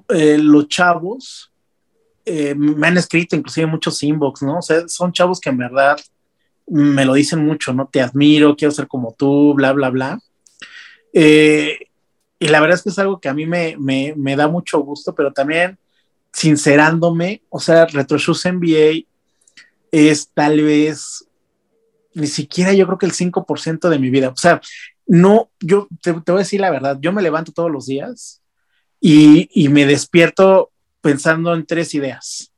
[0.08, 1.46] eh, los chavos
[2.56, 4.58] me han escrito inclusive muchos inbox, ¿no?
[4.58, 5.98] O sea, son chavos que en verdad
[6.70, 7.88] me lo dicen mucho, ¿no?
[7.88, 10.20] Te admiro, quiero ser como tú, bla, bla, bla.
[11.12, 11.78] Eh,
[12.38, 15.32] y la verdad es que es algo que a mí me, da mucho gusto, pero
[15.32, 15.78] también
[16.32, 19.06] sincerándome, o sea, RetroShoes NBA
[19.90, 21.26] es tal vez
[22.14, 24.28] ni siquiera yo creo que el 5% de mi vida.
[24.28, 24.60] O sea,
[25.06, 28.42] no, yo te, voy a decir la verdad, yo me levanto todos los días
[29.00, 30.70] y, y me despierto
[31.00, 32.50] pensando en tres ideas.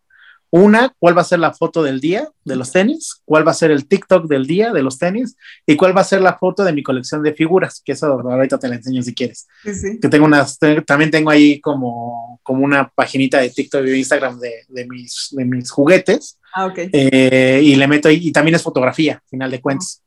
[0.54, 3.22] Una, ¿cuál va a ser la foto del día de los tenis?
[3.24, 5.34] ¿Cuál va a ser el TikTok del día de los tenis?
[5.64, 7.80] ¿Y cuál va a ser la foto de mi colección de figuras?
[7.82, 9.48] Que eso ahorita te la enseño si quieres.
[9.64, 9.98] Sí, sí.
[9.98, 14.52] Que tengo unas, también tengo ahí como, como una paginita de TikTok y Instagram de,
[14.68, 16.38] de, mis, de mis juguetes.
[16.54, 16.78] Ah, ok.
[16.92, 20.02] Eh, y le meto ahí, y también es fotografía, final de cuentas.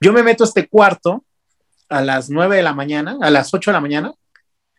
[0.00, 1.24] Yo me meto a este cuarto
[1.88, 4.12] a las 9 de la mañana, a las 8 de la mañana,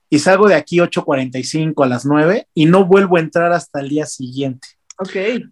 [0.09, 3.89] y salgo de aquí 8.45 a las 9 y no vuelvo a entrar hasta el
[3.89, 4.67] día siguiente.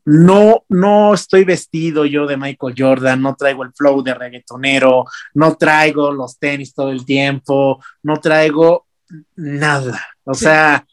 [0.06, 5.56] No, no estoy vestido yo de Michael Jordan, no traigo el flow de reggaetonero, no
[5.56, 8.86] traigo los tenis todo el tiempo, no traigo
[9.36, 10.00] nada.
[10.24, 10.86] O sea,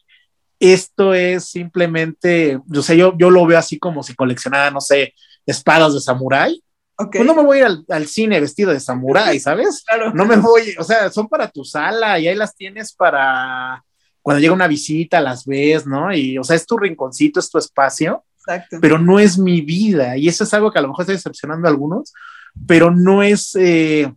[0.59, 5.13] esto es simplemente, o sea, yo, yo lo veo así como si coleccionara, no sé,
[5.45, 6.63] espadas de samurái.
[6.97, 7.19] Okay.
[7.19, 9.83] Pues no me voy al, al, cine vestido de samurái, ¿sabes?
[9.85, 10.13] Claro.
[10.13, 13.83] No me voy, o sea, son para tu sala y ahí las tienes para
[14.21, 16.13] cuando llega una visita, las ves, ¿no?
[16.13, 18.23] Y, o sea, es tu rinconcito, es tu espacio
[18.81, 20.17] pero no es mi vida.
[20.17, 22.13] Y eso es algo que a lo mejor está decepcionando a algunos,
[22.67, 24.13] pero no es, eh,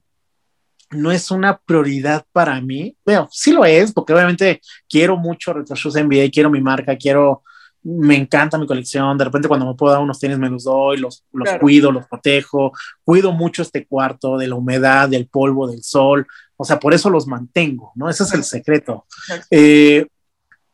[0.93, 2.97] no es una prioridad para mí.
[3.05, 7.43] Bueno, sí lo es, porque obviamente quiero mucho Retro Shoes NBA, quiero mi marca, quiero,
[7.82, 9.16] me encanta mi colección.
[9.19, 12.06] De repente, cuando me puedo dar unos tenis, me los doy, los, los cuido, los
[12.06, 12.73] protejo.
[13.05, 16.27] Cuido mucho este cuarto de la humedad, del polvo, del sol.
[16.56, 18.09] O sea, por eso los mantengo, ¿no?
[18.09, 19.06] Ese es el secreto.
[19.51, 20.06] Eh,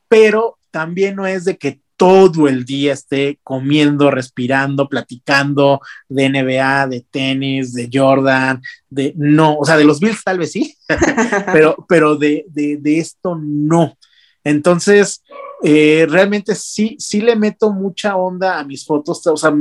[0.09, 6.87] pero también no es de que todo el día esté comiendo, respirando, platicando de NBA,
[6.87, 10.77] de tenis, de Jordan, de no, o sea, de los Bills tal vez sí,
[11.53, 12.47] pero, pero de,
[12.85, 13.99] esto no.
[14.45, 15.25] Entonces,
[15.65, 19.53] eh, realmente sí, sí le meto mucha onda a mis fotos, o sea,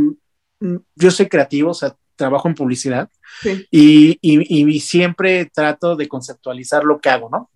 [0.96, 3.10] yo soy creativo, o sea, trabajo en publicidad
[3.72, 7.50] y, y siempre trato de conceptualizar lo que hago, ¿no?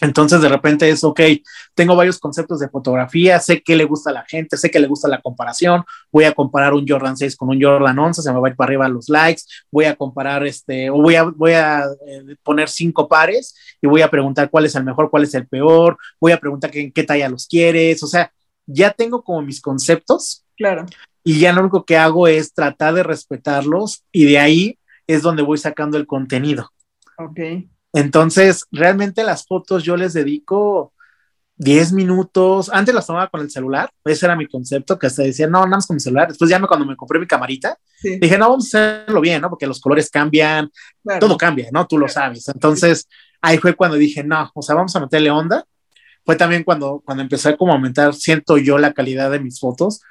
[0.00, 1.20] Entonces de repente es, ok,
[1.74, 4.86] tengo varios conceptos de fotografía, sé que le gusta a la gente, sé que le
[4.86, 8.38] gusta la comparación, voy a comparar un Jordan 6 con un Jordan 11, se me
[8.38, 11.52] va a ir para arriba los likes, voy a comparar este, o voy a, voy
[11.52, 15.34] a eh, poner cinco pares y voy a preguntar cuál es el mejor, cuál es
[15.34, 18.32] el peor, voy a preguntar qué, qué talla los quieres, o sea,
[18.66, 20.44] ya tengo como mis conceptos.
[20.56, 20.86] Claro.
[21.24, 25.42] Y ya lo único que hago es tratar de respetarlos y de ahí es donde
[25.42, 26.70] voy sacando el contenido.
[27.16, 27.40] Ok.
[27.92, 30.92] Entonces, realmente las fotos yo les dedico
[31.56, 32.70] 10 minutos.
[32.72, 35.76] Antes las tomaba con el celular, ese era mi concepto, que hasta decía, no, nada
[35.76, 36.28] más con mi celular.
[36.28, 39.50] Después ya me, cuando me compré mi camarita, dije, no, vamos a hacerlo bien, ¿no?
[39.50, 40.70] Porque los colores cambian,
[41.20, 41.86] todo cambia, ¿no?
[41.86, 42.48] Tú lo sabes.
[42.48, 43.08] Entonces,
[43.40, 45.64] ahí fue cuando dije, no, o sea, vamos a meterle onda.
[46.24, 50.02] Fue también cuando, cuando empecé como a aumentar, siento yo la calidad de mis fotos,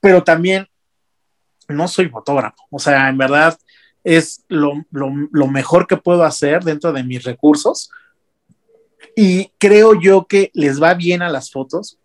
[0.00, 0.66] pero también
[1.68, 2.64] no soy fotógrafo.
[2.70, 3.56] O sea, en verdad,
[4.04, 4.84] es lo,
[5.48, 7.90] mejor que puedo hacer dentro de mis recursos.
[9.16, 11.98] Y creo yo que les va bien a las fotos.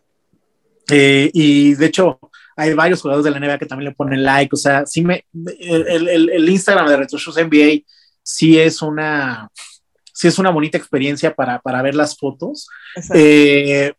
[0.90, 2.20] Eh, y de hecho,
[2.56, 4.54] hay varios jugadores de la NBA que también le ponen like.
[4.54, 5.26] O sea, sí me,
[5.60, 7.84] el, Instagram de Retro Shoes NBA
[8.24, 9.50] sí es una,
[10.14, 12.70] sí es una bonita experiencia para, ver las fotos.
[13.14, 13.94] Eh,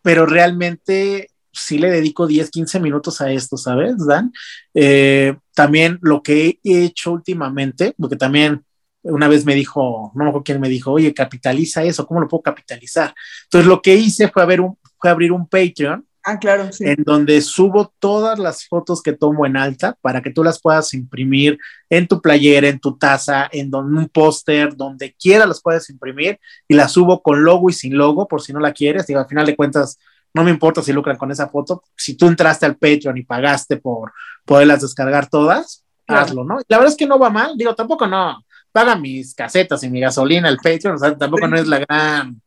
[0.00, 4.32] pero realmente sí le dedico 10, 15 minutos a esto, ¿sabes, Dan?
[4.74, 8.64] Eh, también lo que he hecho últimamente, porque también
[9.02, 12.28] una vez me dijo, no me acuerdo quién me dijo, oye, capitaliza eso, ¿cómo lo
[12.28, 13.14] puedo capitalizar?
[13.44, 16.04] Entonces lo que hice fue, un, fue abrir un Patreon.
[16.24, 16.84] Ah, claro, sí.
[16.84, 20.92] En donde subo todas las fotos que tomo en alta para que tú las puedas
[20.92, 21.56] imprimir
[21.88, 26.74] en tu playera, en tu taza, en un póster, donde quiera las puedes imprimir y
[26.74, 29.06] las subo con logo y sin logo, por si no la quieres.
[29.06, 30.00] Digo, al final de cuentas,
[30.36, 31.82] no me importa si lucran con esa foto.
[31.96, 34.12] Si tú entraste al Patreon y pagaste por
[34.44, 36.58] poderlas descargar todas, hazlo, ¿no?
[36.68, 37.56] La verdad es que no va mal.
[37.56, 41.56] Digo, tampoco no paga mis casetas y mi gasolina, el Patreon, o sea, tampoco no
[41.56, 42.42] es la gran,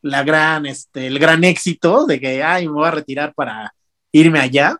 [0.00, 3.74] la gran, este, el gran éxito de que, ay, me voy a retirar para
[4.10, 4.78] irme allá.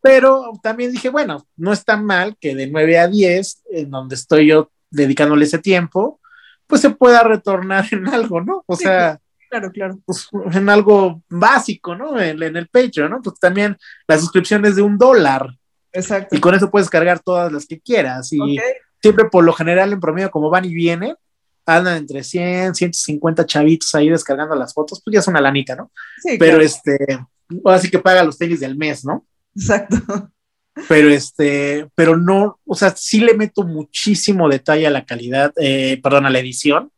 [0.00, 4.14] Pero también dije, bueno, no es tan mal que de 9 a 10, en donde
[4.14, 6.20] estoy yo dedicándole ese tiempo,
[6.68, 8.62] pues se pueda retornar en algo, ¿no?
[8.66, 9.18] O sea,
[9.52, 9.98] claro, claro.
[10.06, 12.18] Pues, en algo básico, ¿no?
[12.18, 13.22] En, el Patreon, ¿no?
[13.22, 13.76] Pues también
[14.08, 15.46] la suscripción es de un dólar.
[15.92, 16.34] Exacto.
[16.34, 18.32] Y con eso puedes cargar todas las que quieras.
[18.32, 18.58] Y,
[19.02, 21.16] siempre por lo general en promedio, como van y vienen,
[21.66, 25.90] andan entre 100, 150 chavitos ahí descargando las fotos, pues ya es una lanita, ¿no?
[26.22, 26.96] Sí, Pero este,
[27.64, 29.26] ahora sí que paga los tenis del mes, ¿no?
[29.54, 29.96] Exacto.
[30.88, 36.00] Pero este, pero no, o sea, sí le meto muchísimo detalle a la calidad, eh,
[36.02, 36.91] perdón, a la edición.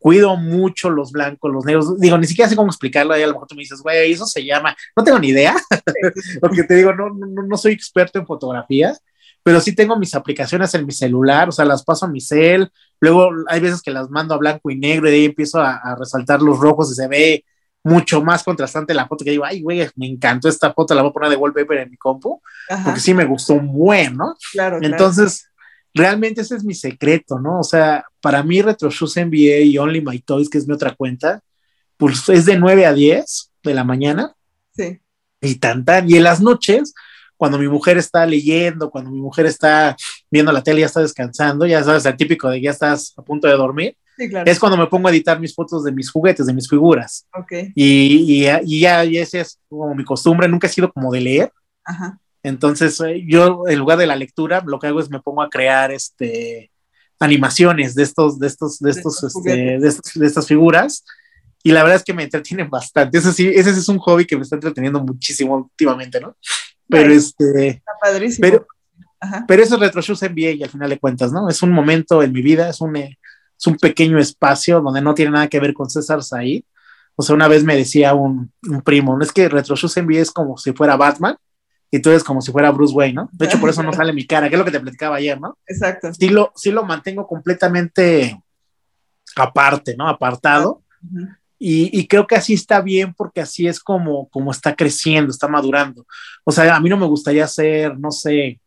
[0.00, 2.00] Cuido mucho los blancos, los negros.
[2.00, 3.14] Digo, ni siquiera sé cómo explicarlo.
[3.14, 4.74] Ahí a lo mejor tú me dices, güey, eso se llama.
[4.96, 5.54] No tengo ni idea.
[6.40, 8.96] Porque te digo, no, no, no soy experto en fotografía
[9.42, 12.70] pero sí tengo mis aplicaciones en mi celular, o sea, las paso a mi cel,
[13.00, 15.96] luego hay veces que las mando a blanco y negro y de ahí empiezo a,
[15.98, 17.44] resaltar los rojos y se ve
[17.82, 21.10] mucho más contrastante la foto que digo, ay, güey, me encantó esta foto, la voy
[21.10, 22.42] a poner de wallpaper en mi compu,
[22.84, 24.36] porque sí me gustó un buen, ¿no?
[24.52, 24.78] Claro.
[24.82, 25.49] Entonces,
[25.94, 27.60] realmente ese es mi secreto, ¿no?
[27.60, 31.42] O sea, para mí RetroShoes NBA y Only My Toys, que es mi otra cuenta,
[31.96, 34.34] pues es de 9 a 10 de la mañana.
[34.74, 35.00] Sí.
[35.40, 36.08] Y tan, tan.
[36.08, 36.94] Y en las noches,
[37.36, 39.96] cuando mi mujer está leyendo, cuando mi mujer está
[40.30, 43.48] viendo la tele, ya está descansando, ya sabes, el típico de ya estás a punto
[43.48, 43.96] de dormir.
[44.44, 47.26] Es cuando me pongo a editar mis fotos de mis juguetes, de mis figuras.
[47.32, 47.72] Okay.
[47.74, 51.52] Y, y, ya, y ese es como mi costumbre, nunca he sido como de leer.
[51.84, 52.19] Ajá.
[52.42, 55.50] Entonces, eh, yo en lugar de la lectura, lo que hago es me pongo a
[55.50, 56.70] crear este
[57.20, 61.04] animaciones de estos, de estos, de estos, este, de, de, estas figuras.
[61.62, 63.18] Y la verdad es que me entretienen bastante.
[63.18, 66.34] Ese sí, ese es un hobby que me está entreteniendo muchísimo últimamente, ¿no?
[66.88, 67.68] Pero este.
[67.68, 68.48] Está padrísimo.
[68.48, 68.66] Pero,
[69.46, 71.50] pero eso es RetroShoes NBA y al final de cuentas, ¿no?
[71.50, 75.32] Es un momento en mi vida, es un, es un pequeño espacio donde no tiene
[75.32, 76.62] nada que ver con César Said.
[77.16, 80.30] O sea, una vez me decía un, un primo, no es que RetroShoes NBA es
[80.30, 81.36] como si fuera Batman
[81.90, 83.30] y tú eres como si fuera Bruce Wayne, ¿no?
[83.32, 85.40] De hecho, por eso no sale mi cara, que es lo que te platicaba ayer,
[85.40, 85.58] ¿no?
[85.66, 86.14] Exacto.
[86.14, 88.40] Sí lo, sí lo mantengo completamente
[89.36, 90.08] aparte, ¿no?
[90.08, 90.82] Apartado.
[91.58, 96.06] Y, creo que así está bien porque así es como, como está creciendo, está madurando.
[96.44, 98.60] O sea, a mí no me gustaría ser, no sé,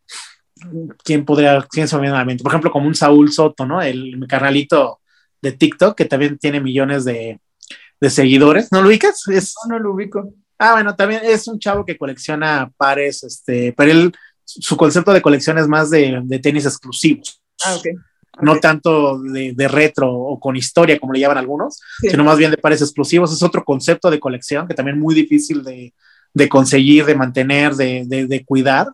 [1.04, 2.44] quién podría, quién se me viene a la mente.
[2.44, 3.82] Por ejemplo, como un Saúl Soto, ¿no?
[3.82, 5.00] El, mi canalito
[5.42, 7.40] de TikTok, que también tiene millones de,
[8.00, 8.72] de seguidores.
[8.72, 9.28] ¿No lo ubicas?
[9.28, 10.34] Es, no, no lo ubico.
[10.58, 14.14] Ah, bueno, también es un chavo que colecciona pares, este, pero él,
[14.46, 17.42] su concepto de colección es más de, de tenis exclusivos.
[17.66, 17.88] Ah, ok
[18.42, 22.58] no tanto de, retro o con historia, como le llaman algunos, sino más bien de
[22.58, 23.32] pares exclusivos.
[23.32, 25.94] Es otro concepto de colección que también es muy difícil de,
[26.50, 28.88] conseguir, de mantener, de, cuidar.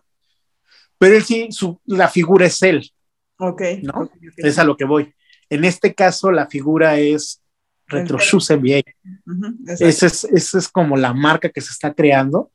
[0.98, 2.90] Pero él sí, su, la figura es él.
[3.38, 3.62] Ok.
[3.82, 4.10] ¿no?
[4.36, 5.14] Es a lo que voy.
[5.48, 7.39] En este caso, la figura es
[7.90, 8.82] Retro Shoes NBA.
[9.78, 12.50] esa, es, es, como la marca que se está creando.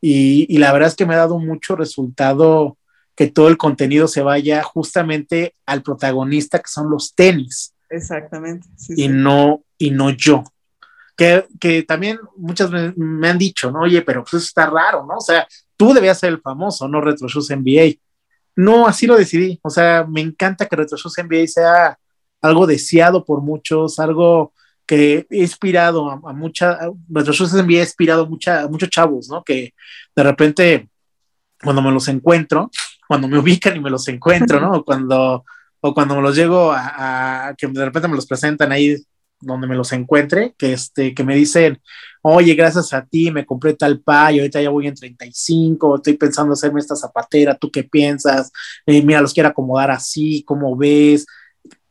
[0.00, 2.76] Y, y la verdad es que me ha dado mucho resultado
[3.14, 7.74] que todo el contenido se vaya justamente al protagonista, que son los tenis.
[7.88, 8.66] Exactamente.
[8.88, 10.42] y, No, y no yo.
[11.16, 13.82] Que, que también muchas veces me han dicho, ¿no?
[13.82, 15.18] Oye, pero pues eso está raro, ¿no?
[15.18, 15.46] O sea,
[15.76, 18.00] tú debías ser el famoso, no Retro Shoes NBA.
[18.56, 19.60] No, así lo decidí.
[19.62, 21.98] O sea, me encanta que Retro Shoes NBA sea
[22.44, 24.52] algo deseado por muchos, algo
[24.86, 29.42] que he inspirado a, mucha, Retro Shoes NBA ha inspirado mucha, a muchos chavos, ¿no?
[29.42, 29.72] Que
[30.14, 30.90] de repente,
[31.62, 32.70] cuando me los encuentro,
[33.08, 34.72] cuando me ubican y me los encuentro, ¿no?
[34.72, 35.42] O cuando,
[35.80, 38.94] o cuando me los llego a, que de repente me los presentan ahí
[39.40, 41.80] donde me los encuentre, que, este, que me dicen,
[42.20, 46.52] oye, gracias a ti me compré tal pay, ahorita ya voy en 35, estoy pensando
[46.52, 48.52] hacerme esta zapatera, ¿tú qué piensas?
[48.84, 51.26] Eh, mira, los quiero acomodar así, ¿cómo ves?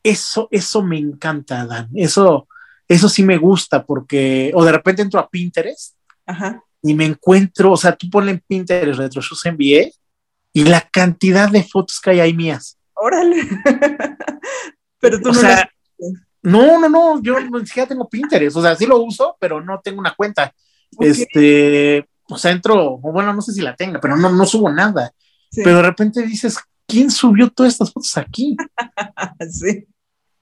[0.04, 2.48] Eso, eso me encanta, Dan, eso,
[2.88, 5.96] eso sí me gusta porque, o de repente entro a Pinterest
[6.82, 9.92] y me encuentro, o sea, tú ponle en Pinterest Retro Shoes NBA
[10.52, 12.78] y la cantidad de fotos que hay ahí mías.
[12.94, 13.38] Órale.
[15.00, 15.70] pero tú no sea,
[16.42, 19.80] No, no, no, yo ni siquiera tengo Pinterest, o sea, sí lo uso, pero no
[19.82, 20.54] tengo una cuenta.
[21.00, 25.14] Este, o sea, entro, bueno, no sé si la tenga, pero no, no subo nada.
[25.56, 26.58] Pero de repente dices,
[26.88, 28.56] ¿quién subió todas estas fotos aquí?
[29.50, 29.88] sí.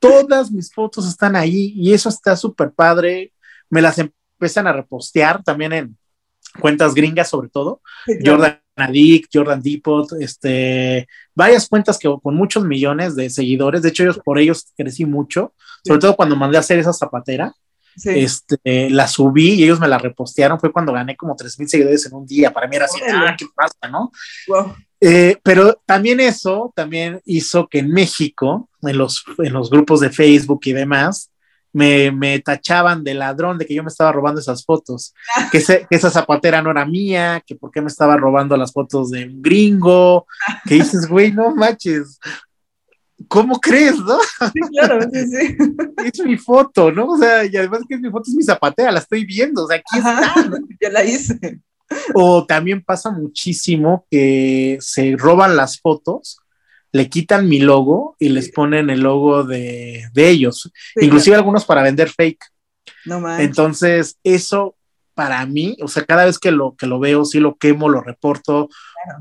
[0.01, 3.31] Todas mis fotos están ahí y eso está súper padre.
[3.69, 5.97] Me las empiezan a repostear también en
[6.59, 7.81] cuentas gringas, sobre todo.
[8.25, 13.83] Jordan Adik, Jordan Depot, este, varias cuentas que con muchos millones de seguidores.
[13.83, 15.53] De hecho, ellos, por ellos crecí mucho,
[15.85, 17.53] sobre todo cuando mandé a hacer esa zapatera.
[18.03, 20.59] Este, la subí y ellos me la repostearon.
[20.59, 22.51] Fue cuando gané como 3 mil seguidores en un día.
[22.51, 24.11] Para mí era así, ah, ¿qué pasa, no?
[25.03, 30.11] Eh, pero también eso también hizo que en México, en los, en los grupos de
[30.11, 31.31] Facebook y demás,
[31.73, 35.13] me, me, tachaban de ladrón, de que yo me estaba robando esas fotos,
[35.51, 39.09] que, que, esa zapatera no era mía, que por qué me estaba robando las fotos
[39.09, 40.27] de un gringo,
[40.65, 42.19] que dices, güey, no manches,
[43.27, 44.19] ¿cómo crees, no?
[44.19, 45.57] Sí, claro, sí, sí.
[46.05, 47.07] Es mi foto, ¿no?
[47.07, 49.67] O sea, y además que es mi foto, es mi zapatera, la estoy viendo, o
[49.67, 50.33] sea, aquí está.
[50.81, 51.61] Ya la hice.
[52.13, 56.41] O también pasa muchísimo que se roban las fotos
[56.91, 62.09] le quitan mi logo y les ponen el logo de, ellos, inclusive algunos para vender
[62.09, 62.43] fake.
[63.05, 64.75] No Entonces, eso
[65.13, 68.01] para mí, o sea, cada vez que lo, que lo veo, sí lo quemo, lo
[68.01, 68.69] reporto,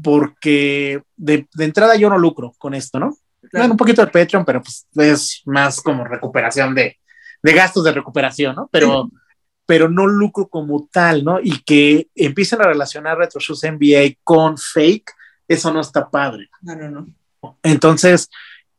[0.03, 3.17] porque de, entrada yo no lucro con esto, ¿no?
[3.53, 6.99] Bueno, un poquito de Patreon, pero pues es más como recuperación de,
[7.43, 8.69] gastos de recuperación, ¿no?
[8.73, 9.11] Pero,
[9.71, 11.39] pero no lucro como tal, ¿no?
[11.41, 15.13] Y que empiecen a relacionar RetroShoes NBA con fake,
[15.47, 16.51] eso no está padre.
[16.61, 17.57] No, no, no.
[17.63, 18.29] Entonces,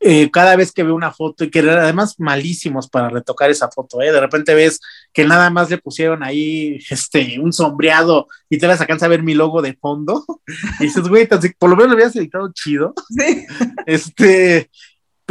[0.00, 4.02] eh, cada vez que veo una foto y que además malísimos para retocar esa foto,
[4.02, 4.12] ¿eh?
[4.12, 4.80] de repente ves
[5.14, 9.22] que nada más le pusieron ahí este, un sombreado y te las alcanza a ver
[9.22, 10.26] mi logo de fondo
[10.78, 12.92] y dices, güey, por lo menos lo habías editado chido.
[13.08, 13.46] Sí.
[13.86, 14.68] Este,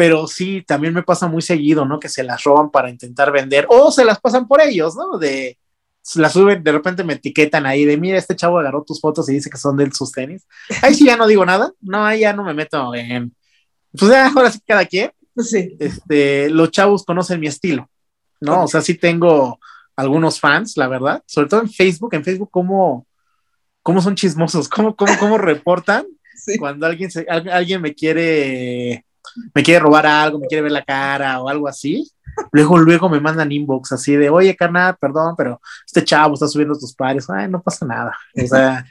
[0.01, 1.99] pero sí, también me pasa muy seguido, ¿no?
[1.99, 5.19] Que se las roban para intentar vender o se las pasan por ellos, ¿no?
[5.19, 5.59] De,
[6.15, 9.33] las suben, de repente me etiquetan ahí de, mira, este chavo agarró tus fotos y
[9.33, 10.47] dice que son de sus tenis.
[10.81, 13.35] Ahí sí ya no digo nada, no, ahí ya no me meto en,
[13.91, 15.11] pues ya, ahora sí cada quien.
[15.35, 15.77] Pues sí.
[15.79, 17.87] Este, los chavos conocen mi estilo,
[18.39, 18.63] ¿no?
[18.63, 19.59] O sea, sí tengo
[19.95, 23.05] algunos fans, la verdad, sobre todo en Facebook, en Facebook, cómo,
[23.83, 26.07] cómo son chismosos, cómo, cómo, cómo reportan
[26.57, 29.05] cuando alguien, se, alguien me quiere,
[29.53, 32.11] me quiere robar algo, me quiere ver la cara o algo así
[32.51, 36.77] Luego, luego me mandan inbox así de, oye, carnal, perdón, pero este chavo está subiendo
[36.77, 37.29] tus pares.
[37.29, 38.17] Ay, no pasa nada.
[38.41, 38.85] O sea,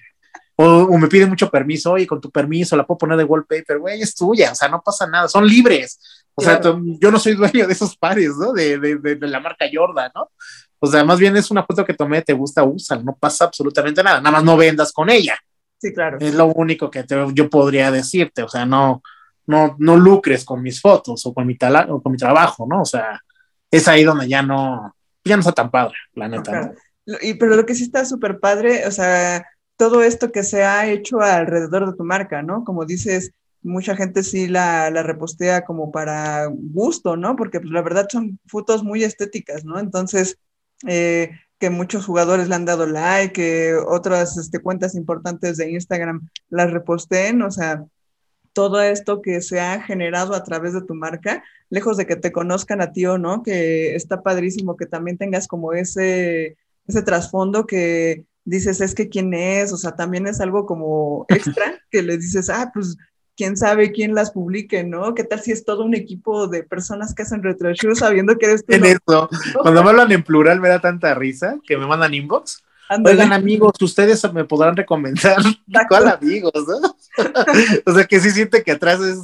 [0.56, 4.02] o, me piden mucho permiso, oye, con tu permiso la puedo poner de wallpaper, güey,
[4.02, 5.98] es tuya, o sea, no pasa nada, son libres.
[6.34, 8.52] O sea, yo no soy dueño de esos pares, ¿no?
[8.52, 10.30] De, de, de, la marca Jordan, ¿no?
[10.78, 14.02] O sea, más bien es una foto que tomé, te gusta, usa, no pasa absolutamente
[14.02, 15.36] nada, nada más no vendas con ella.
[15.78, 16.18] Sí, claro.
[16.20, 17.04] Es lo único que
[17.34, 19.02] yo podría decirte, o sea, no,
[19.50, 21.58] no, no lucres con mis fotos o con mi,
[21.88, 22.82] o con mi trabajo, ¿no?
[22.82, 23.20] O sea,
[23.70, 24.94] es ahí donde ya no,
[25.24, 26.72] ya no está tan padre, la neta.
[27.20, 29.44] Y, pero lo que sí está súper padre, o sea,
[29.76, 32.64] todo esto que se ha hecho alrededor de tu marca, ¿no?
[32.64, 33.32] Como dices,
[33.62, 37.36] mucha gente sí la, la repostea como para gusto, ¿no?
[37.36, 39.78] Porque pues la verdad son fotos muy estéticas, ¿no?
[39.78, 40.38] Entonces,
[40.86, 46.28] eh, que muchos jugadores le han dado like, que otras este, cuentas importantes de Instagram
[46.48, 47.84] las reposteen, o sea,
[48.52, 52.32] todo esto que se ha generado a través de tu marca, lejos de que te
[52.32, 56.56] conozcan a ti o no, que está padrísimo que también tengas como ese,
[56.86, 61.80] ese trasfondo que dices, es que quién es, o sea, también es algo como extra,
[61.90, 62.96] que le dices, ah, pues
[63.36, 65.14] quién sabe quién las publique, ¿no?
[65.14, 68.66] ¿Qué tal si es todo un equipo de personas que hacen retro sabiendo que eres
[68.66, 68.74] tú?
[68.74, 69.28] En eso,
[69.62, 72.62] cuando me hablan en plural me da tanta risa que me mandan inbox
[73.04, 75.36] Oigan, amigos, ustedes me podrán recomendar.
[75.88, 76.96] ¿Cuál amigos, no?
[77.86, 79.18] o sea, que sí siente que atrás es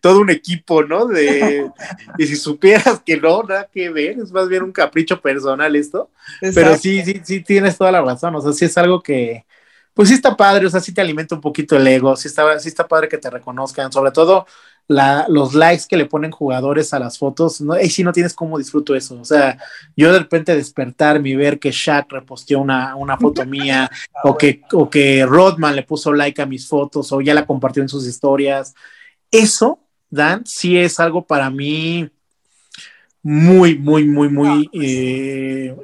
[0.00, 1.06] todo un equipo, ¿no?
[1.06, 1.68] De,
[2.16, 6.10] y si supieras que no, nada que ver, es más bien un capricho personal esto.
[6.40, 8.34] Pero sí, sí, sí, tienes toda la razón.
[8.36, 9.44] O sea, sí es algo que,
[9.94, 12.58] pues sí está padre, o sea, sí te alimenta un poquito el ego, sí está,
[12.60, 14.46] sí está padre que te reconozcan, sobre todo
[14.88, 18.56] los likes que le ponen jugadores a las fotos, no, y si no tienes cómo
[18.56, 19.20] disfruto eso.
[19.20, 19.58] O sea,
[19.96, 23.90] yo de repente despertarme y ver que Shaq reposteó una, una foto mía,
[24.24, 27.82] o, que, o que Rodman le puso like a mis fotos, o ya la compartió
[27.82, 28.74] en sus historias.
[29.30, 32.08] Eso, Dan, sí es algo para mí
[33.22, 35.76] muy, muy, muy, muy, pues eh,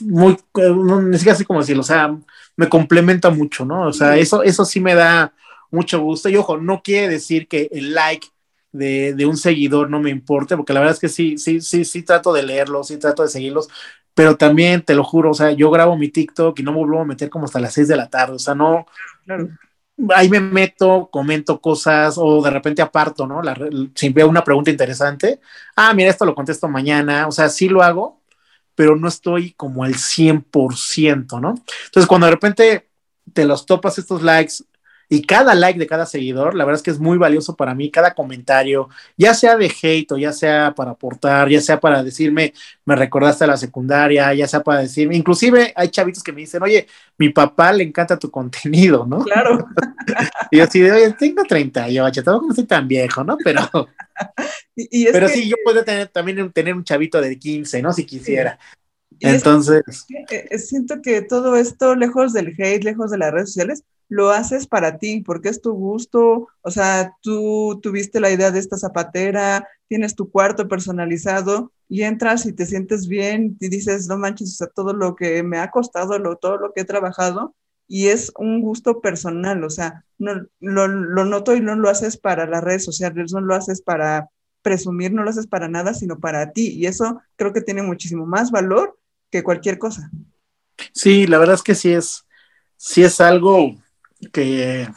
[0.00, 2.16] muy, no necesito así como decirlo, o sea,
[2.56, 3.88] me complementa mucho, ¿no?
[3.88, 5.34] O sea, eso, eso sí me da
[5.70, 6.28] mucho gusto.
[6.28, 8.28] Y ojo, no quiere decir que el like
[8.72, 12.02] de, un seguidor no me importe, porque la verdad es que sí, sí, sí, sí
[12.02, 13.68] trato de leerlos, sí trato de seguirlos,
[14.14, 17.00] pero también te lo juro, o sea, yo grabo mi TikTok y no me vuelvo
[17.00, 18.86] a meter como hasta las 6 de la tarde, o sea, no,
[20.14, 23.42] ahí me meto, comento cosas o de repente aparto, ¿no?
[23.42, 23.56] La,
[23.94, 25.40] si veo una pregunta interesante,
[25.76, 28.20] ah, mira, esto lo contesto mañana, o sea, sí lo hago,
[28.74, 31.54] pero no estoy como al 100%, ¿no?
[31.86, 32.88] Entonces, cuando de repente
[33.32, 34.54] te los topas estos likes
[35.08, 37.90] y cada like de cada seguidor, la verdad es que es muy valioso para mí,
[37.90, 42.52] cada comentario, ya sea de hate o ya sea para aportar, ya sea para decirme,
[42.84, 46.62] me recordaste a la secundaria, ya sea para decirme, inclusive hay chavitos que me dicen,
[46.62, 46.86] oye,
[47.16, 49.20] mi papá le encanta tu contenido, ¿no?
[49.20, 49.66] Claro.
[50.50, 53.38] y yo así de, oye, tengo 38, tampoco no soy tan viejo, ¿no?
[53.42, 53.62] Pero,
[55.12, 57.92] pero sí, yo puedo tener también tener un chavito de 15, ¿no?
[57.94, 58.58] Si quisiera.
[59.20, 60.06] Entonces.
[60.30, 64.66] Eh, siento que todo esto, lejos del hate, lejos de las redes sociales, lo haces
[64.66, 69.68] para ti, porque es tu gusto, o sea, tú tuviste la idea de esta zapatera,
[69.86, 74.56] tienes tu cuarto personalizado y entras y te sientes bien y dices, no manches, o
[74.56, 77.54] sea, todo lo que me ha costado, lo, todo lo que he trabajado
[77.86, 82.46] y es un gusto personal, o sea, no, lo, noto y no lo haces para
[82.46, 84.28] las redes sociales, no lo haces para
[84.62, 88.26] presumir, no lo haces para nada, sino para ti y eso creo que tiene muchísimo
[88.26, 88.98] más valor
[89.30, 90.10] que cualquier cosa.
[90.92, 92.26] Sí, la verdad es que sí es,
[92.76, 93.74] sí es algo
[94.32, 94.88] que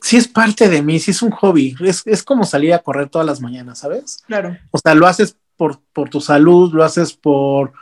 [0.00, 3.26] sí es parte de mí, sí es un hobby, es, como salir a correr todas
[3.26, 4.22] las mañanas, ¿sabes?
[4.26, 4.56] Claro.
[4.70, 7.72] O sea, lo haces por, tu salud, lo haces por,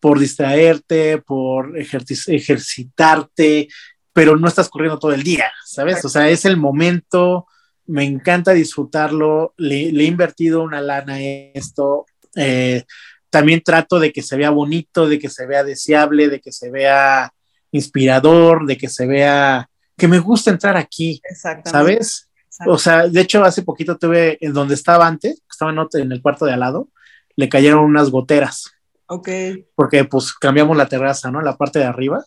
[0.00, 3.68] por distraerte, por ejercitarte,
[4.12, 6.04] pero no estás corriendo todo el día, ¿sabes?
[6.04, 7.46] O sea, es el momento,
[7.86, 12.84] me encanta disfrutarlo, le, he invertido una lana en esto, eh,
[13.30, 16.70] también trato de que se vea bonito, de que se vea deseable, de que se
[16.70, 17.32] vea
[17.74, 21.20] inspirador, de que se vea, que me gusta entrar aquí,
[21.64, 22.30] ¿sabes?
[22.66, 26.46] O sea, de hecho, hace poquito tuve, en donde estaba antes, estaba en el cuarto
[26.46, 26.88] de al lado,
[27.34, 28.70] le cayeron unas goteras.
[29.06, 29.28] Ok.
[29.74, 31.42] Porque pues cambiamos la terraza, ¿no?
[31.42, 32.24] La parte de arriba.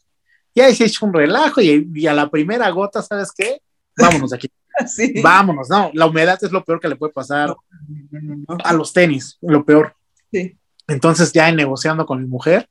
[0.53, 3.61] Y ahí se echó un relajo y, a la primera gota, ¿sabes qué?
[3.95, 4.51] Vámonos de aquí.
[4.85, 5.13] sí.
[5.21, 7.55] Vámonos, no, la humedad es lo peor que le puede pasar
[8.63, 9.95] a los tenis, lo peor.
[10.31, 10.57] Sí.
[10.87, 12.69] Entonces ya negociando con mi mujer,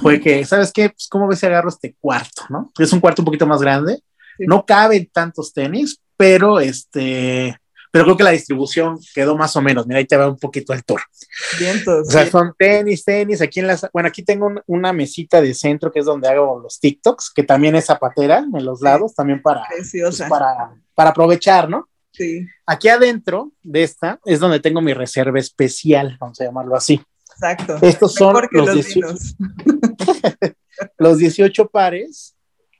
[0.00, 0.90] fue que, ¿sabes qué?
[0.90, 2.72] Pues, ¿cómo ves si agarro este cuarto, no?
[2.78, 4.02] Es un cuarto un poquito más grande,
[4.38, 7.58] no caben tantos tenis, pero este,
[7.96, 9.86] pero creo que la distribución quedó más o menos.
[9.86, 11.00] Mira, ahí te va un poquito el tour.
[12.02, 13.40] O sea, son tenis, tenis.
[13.40, 16.78] Aquí en las, bueno, aquí tengo una mesita de centro que es donde hago los
[16.78, 21.88] TikToks, que también es zapatera en los lados, también para, pues, para, para aprovechar, ¿no?
[22.12, 22.46] Sí.
[22.66, 27.00] Aquí adentro de esta es donde tengo mi reserva especial, vamos a llamarlo así.
[27.36, 27.78] Exacto.
[27.82, 29.06] Estos son los, 18,
[30.98, 32.34] los 18 pares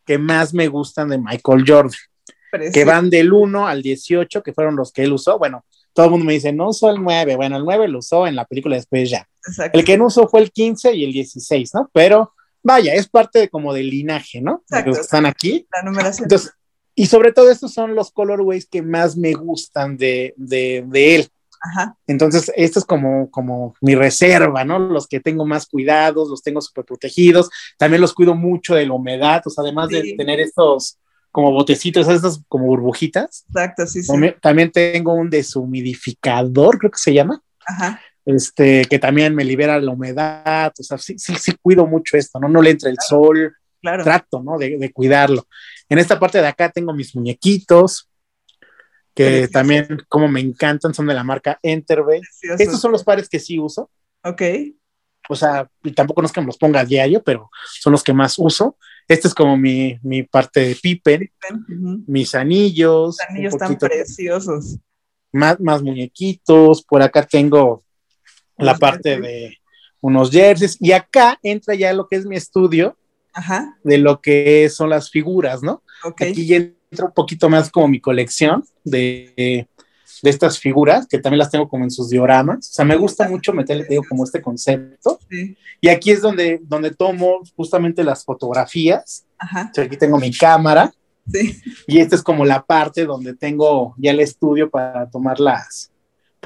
[0.07, 1.93] que más me gustan de Michael Jordan,
[2.73, 5.39] que van del 1 al 18, que fueron los que él usó.
[5.39, 7.37] Bueno, todo el mundo me dice, no usó el 9.
[7.37, 9.28] Bueno, el 9 lo usó en la película después ya.
[9.73, 11.91] El que no usó fue el 15 y el 16, ¿no?
[11.93, 14.62] Pero vaya, es parte de, como del linaje, ¿no?
[14.62, 14.89] Exacto.
[14.89, 15.66] los que están aquí.
[15.73, 16.24] La numeración.
[16.24, 16.53] Entonces,
[16.95, 21.28] y sobre todo estos son los colorways que más me gustan de, de, de él.
[22.06, 24.78] Entonces, esto es como, como mi reserva, ¿no?
[24.78, 27.51] Los que tengo más cuidados, los tengo súper protegidos.
[27.78, 30.98] También los cuido mucho de la humedad, o sea, además de tener estos
[31.30, 33.44] como botecitos, estas como burbujitas.
[33.48, 34.12] Exacto, sí, sí.
[34.40, 37.43] También, tengo un deshumidificador, creo que se llama.
[37.66, 38.01] Ajá.
[38.24, 42.40] Este, que también me libera la humedad, o sea, sí, sí, sí cuido mucho esto,
[42.40, 42.48] ¿no?
[42.48, 44.02] No le entra el sol, claro.
[44.02, 44.59] trato, ¿no?
[44.59, 45.47] De, de, cuidarlo.
[45.88, 48.09] En esta parte de acá tengo mis muñequitos,
[49.16, 52.20] que también como me encantan, son de la marca Enterbay.
[52.59, 53.90] Estos son los pares que sí uso.
[54.22, 54.43] Ok.
[55.30, 58.05] O sea, y tampoco no es que me los ponga a diario, pero son los
[58.05, 58.76] que más uso.
[59.09, 61.32] Este es como mi, mi parte de Pippen,
[62.06, 63.16] mis anillos.
[63.26, 64.76] anillos tan preciosos.
[65.32, 66.84] Más, más muñequitos.
[66.84, 67.84] Por acá tengo
[68.59, 69.56] la parte de
[70.02, 70.76] unos jerseys.
[70.78, 72.98] Y acá entra ya lo que es mi estudio
[73.32, 73.78] Ajá.
[73.82, 75.82] de lo que son las figuras, ¿no?
[76.05, 76.32] Okay.
[76.32, 79.32] Aquí entra un poquito más como mi colección de,
[80.22, 82.68] de, estas figuras, que también las tengo como en sus dioramas.
[82.70, 85.18] O sea, me gusta mucho meterle, digo, como este concepto.
[85.80, 89.24] Y aquí es donde, donde tomo justamente las fotografías.
[89.38, 89.70] Ajá.
[89.76, 90.92] aquí tengo mi cámara.
[91.30, 91.60] Sí.
[91.86, 95.90] Y esta es como la parte donde tengo ya el estudio para tomar las,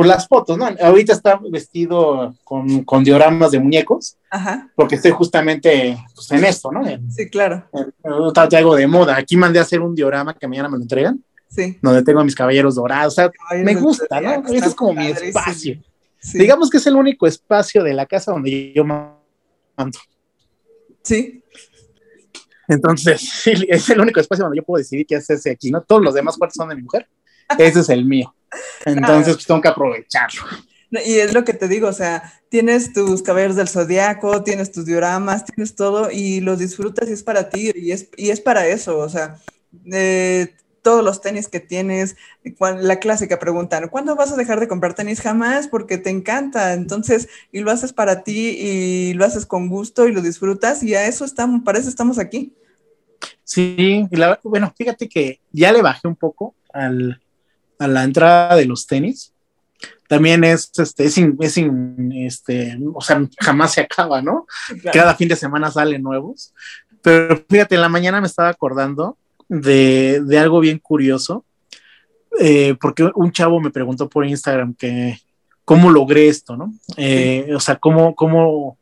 [0.01, 0.67] por las fotos, ¿no?
[0.81, 4.71] Ahorita está vestido con, con dioramas de muñecos, Ajá.
[4.75, 6.81] porque estoy justamente pues, en esto, ¿no?
[7.11, 7.69] sí, claro.
[7.75, 7.93] En,
[8.57, 9.19] algo de moda.
[9.19, 11.23] Aquí mandé a hacer un diorama que mañana me lo entregan.
[11.51, 11.77] Sí.
[11.83, 13.13] Donde tengo a mis caballeros dorados.
[13.13, 13.31] O sea,
[13.63, 14.43] me gusta, ¿no?
[14.49, 15.79] Este es como mi espacio.
[16.33, 19.99] Digamos que es el único espacio de la casa donde yo mando.
[21.03, 21.45] Sí.
[22.69, 25.83] Entonces, sí, es el único espacio donde yo puedo decidir qué hacerse aquí, ¿no?
[25.83, 27.07] Todos los demás cuartos son de mi mujer.
[27.59, 28.35] Ese es el mío.
[28.85, 30.43] Entonces, pues tengo que aprovecharlo.
[30.91, 34.87] Y es lo que te digo, o sea, tienes tus caballeros del zodiaco, tienes tus
[34.87, 38.67] dioramas, tienes todo y los disfrutas y es para ti y es, y es para
[38.67, 39.37] eso, o sea,
[39.93, 40.53] eh,
[40.83, 42.17] todos los tenis que tienes,
[42.59, 45.21] la clásica pregunta, ¿cuándo vas a dejar de comprar tenis?
[45.21, 50.09] Jamás, porque te encanta, entonces, y lo haces para ti y lo haces con gusto
[50.09, 52.53] y lo disfrutas y a eso estamos, para eso estamos aquí.
[53.45, 54.09] Sí,
[54.43, 57.21] bueno, fíjate que ya le bajé un poco al,
[57.81, 59.33] a la entrada de los tenis.
[60.07, 61.57] También es, este, es, es
[62.27, 64.47] este, o sea, jamás se acaba, ¿no?
[64.93, 66.53] Cada fin de semana salen nuevos.
[67.01, 69.17] Pero fíjate, en la mañana me estaba acordando
[69.49, 71.45] de, de algo bien curioso,
[72.39, 75.19] eh, porque un chavo me preguntó por Instagram que
[75.65, 76.75] cómo logré esto, ¿no?
[76.97, 78.77] Eh, o sea, cómo, cómo,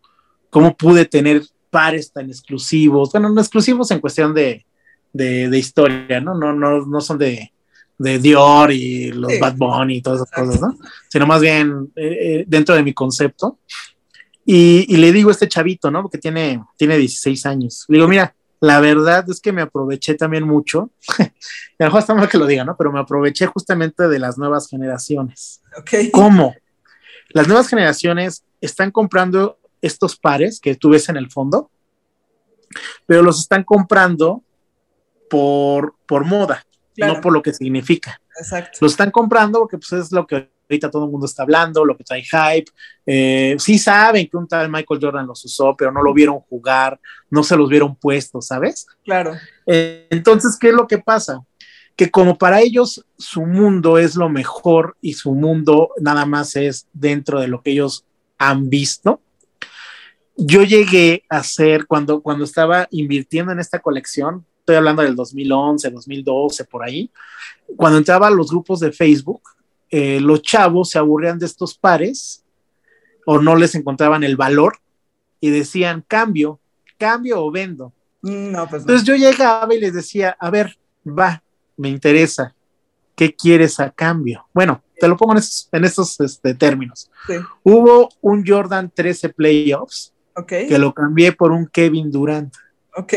[0.51, 4.65] cómo pude tener pares tan exclusivos, bueno, no exclusivos en cuestión de,
[5.13, 6.35] de, de historia, ¿no?
[6.35, 7.53] No, no, no son de,
[7.99, 10.79] de Dior y los Bad Bunny y todas esas cosas, ¿no?
[11.09, 13.59] Sino más bien eh, dentro de mi concepto.
[14.45, 16.01] Y, y, le digo a este chavito, ¿no?
[16.03, 17.85] Porque tiene, tiene 16 años.
[17.89, 21.29] Le digo, mira, la verdad es que me aproveché también mucho, y a
[21.81, 22.77] lo mejor está mal que lo diga, ¿no?
[22.77, 25.61] Pero me aproveché justamente de las nuevas generaciones.
[25.79, 26.11] Okay.
[26.11, 26.55] ¿Cómo?
[27.31, 31.71] Las nuevas generaciones están comprando estos pares que tú ves en el fondo,
[33.07, 34.43] pero los están comprando
[35.31, 36.65] por, por moda,
[37.07, 38.21] no por lo que significa.
[38.39, 38.79] Exacto.
[38.81, 41.97] Los están comprando porque pues, es lo que ahorita todo el mundo está hablando, lo
[41.97, 42.71] que trae hype.
[43.07, 47.01] Eh, sí saben que un tal Michael Jordan los usó, pero no lo vieron jugar,
[47.31, 48.87] no se los vieron puestos, ¿sabes?
[49.05, 49.35] Claro.
[49.67, 51.41] Eh, entonces, ¿qué es lo que pasa?
[51.97, 56.87] Que como para ellos su mundo es lo mejor y su mundo nada más es
[56.93, 58.05] dentro de lo que ellos
[58.39, 59.21] han visto,
[60.37, 65.91] yo llegué a ser, cuando, cuando estaba invirtiendo en esta colección, estoy hablando del 2011,
[65.91, 67.11] 2012, por ahí,
[67.75, 69.41] cuando entraba a los grupos de Facebook,
[69.91, 72.45] eh, los chavos se aburrían de estos pares
[73.25, 74.77] o no les encontraban el valor
[75.41, 76.61] y decían cambio,
[76.99, 77.95] cambio o vendo.
[78.21, 80.77] Mm, no, pues Entonces yo llegaba y les decía, a ver,
[81.07, 81.43] va,
[81.79, 82.55] me interesa,
[83.15, 84.47] ¿qué quieres a cambio?
[84.53, 87.11] Bueno, te lo pongo en estos, en estos este, términos.
[87.27, 87.37] Sí.
[87.63, 90.69] Hubo un Jordan 13 Playoffs Okay.
[90.69, 92.55] que lo cambié por un Kevin Durant.
[92.95, 93.15] Ok.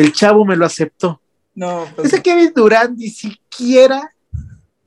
[0.00, 1.20] El chavo me lo aceptó.
[1.54, 4.14] No, pues Ese Kevin Durant ni siquiera,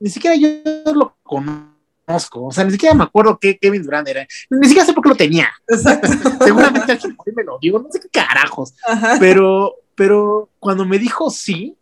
[0.00, 2.46] ni siquiera yo lo conozco.
[2.46, 4.26] O sea, ni siquiera me acuerdo qué Kevin Durant era.
[4.50, 5.48] Ni siquiera sé por qué lo tenía.
[5.68, 6.08] Exacto.
[6.44, 8.74] Seguramente alguien me lo digo, no sé qué carajos.
[8.86, 9.16] Ajá.
[9.20, 11.76] Pero, pero cuando me dijo sí,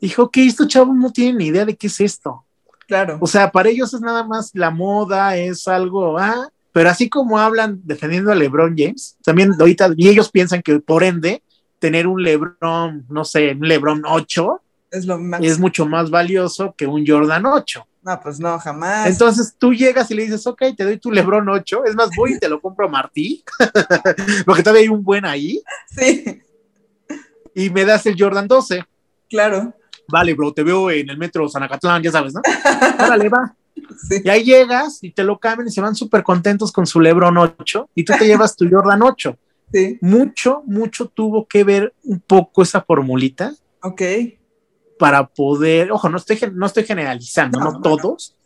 [0.00, 2.44] dijo, ok, estos chavos no tienen ni idea de qué es esto.
[2.86, 3.18] Claro.
[3.20, 7.38] O sea, para ellos es nada más la moda, es algo, ah, pero así como
[7.38, 11.42] hablan defendiendo a LeBron James, también ahorita, y ellos piensan que por ende,
[11.82, 14.60] tener un LeBron, no sé, un LeBron 8
[14.92, 15.40] Es lo más.
[15.42, 17.84] es mucho más valioso que un Jordan 8.
[18.04, 19.08] No, pues no, jamás.
[19.08, 22.34] Entonces tú llegas y le dices, ok, te doy tu LeBron 8, es más, voy
[22.34, 23.42] y te lo compro a Martí,
[24.46, 25.60] porque todavía hay un buen ahí,
[25.90, 26.40] Sí,
[27.54, 28.84] y me das el Jordan 12.
[29.28, 29.74] claro.
[30.08, 32.40] Vale, bro, te veo en el metro Sanacatlán, ya sabes, ¿no?
[33.06, 33.54] Órale, va.
[34.08, 34.20] Sí.
[34.22, 37.38] Y ahí llegas y te lo cambian y se van súper contentos con su Lebron
[37.38, 39.36] 8 y tú te llevas tu Jordan 8.
[39.72, 39.98] Sí.
[40.00, 44.02] Mucho, mucho tuvo que ver un poco esa formulita Ok.
[44.98, 48.36] para poder, ojo, no estoy, no estoy generalizando, No, no, no, todos,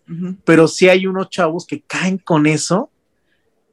[0.44, 2.90] pero sí hay unos chavos que caen con eso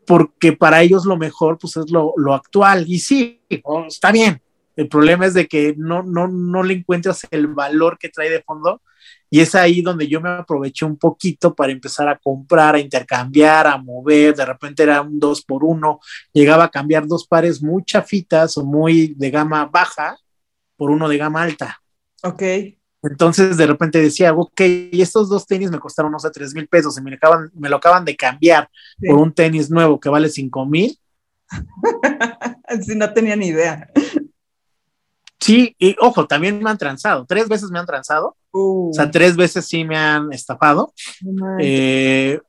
[0.06, 4.42] porque para ellos lo mejor pues es lo, lo actual y sí, oh, está bien.
[4.76, 8.42] El problema es de que no, no, no le encuentras el valor que trae de
[8.42, 8.82] fondo
[9.34, 13.66] y es ahí donde yo me aproveché un poquito para empezar a comprar, a intercambiar,
[13.66, 14.36] a mover.
[14.36, 16.00] De repente era un dos por uno,
[16.32, 20.16] llegaba a cambiar dos pares muy chafitas o muy de gama baja
[20.78, 21.82] por uno de gama alta.
[22.22, 22.44] Ok.
[23.02, 24.62] Entonces de repente decía, ok,
[24.92, 27.78] estos dos tenis me costaron, no sé, tres mil pesos y me, acaban, me lo
[27.78, 28.70] acaban de cambiar
[29.00, 29.08] Sí.
[29.08, 30.96] por un tenis nuevo que vale cinco mil.
[32.86, 33.90] Sí, no tenía ni idea.
[35.40, 39.10] Sí, y ojo, también me han transado, tres veces me han transado, Uh, o sea,
[39.10, 40.94] tres veces sí me han estafado.
[41.60, 42.40] Eh,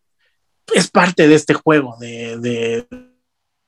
[0.74, 2.86] es parte de este juego, de, de,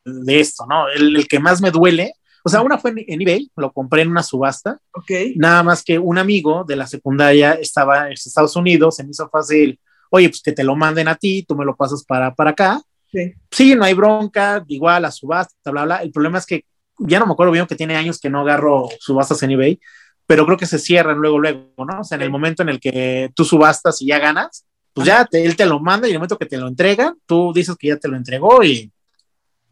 [0.04, 0.88] de esto, ¿no?
[0.88, 2.12] El, el que más me duele,
[2.44, 5.10] o sea, una fue en, en eBay, lo compré en una subasta, ok.
[5.36, 9.28] nada más que un amigo de la secundaria estaba en Estados Unidos, se me hizo
[9.28, 9.80] fácil,
[10.10, 12.80] oye, pues que te lo manden a ti, tú me lo pasas para, para acá.
[13.10, 13.32] Sí.
[13.50, 16.02] Sí, no hay bronca, igual la subasta, bla, bla.
[16.02, 16.64] El problema es que
[16.98, 19.80] ya no me acuerdo bien que tiene años que no agarro subastas en eBay,
[20.26, 22.00] pero creo que se cierran luego, luego, ¿no?
[22.00, 25.24] O sea, en el momento en el que tú subastas y ya ganas, pues ya
[25.24, 27.76] te- él te lo manda y en el momento que te lo entregan, tú dices
[27.78, 28.90] que ya te lo entregó y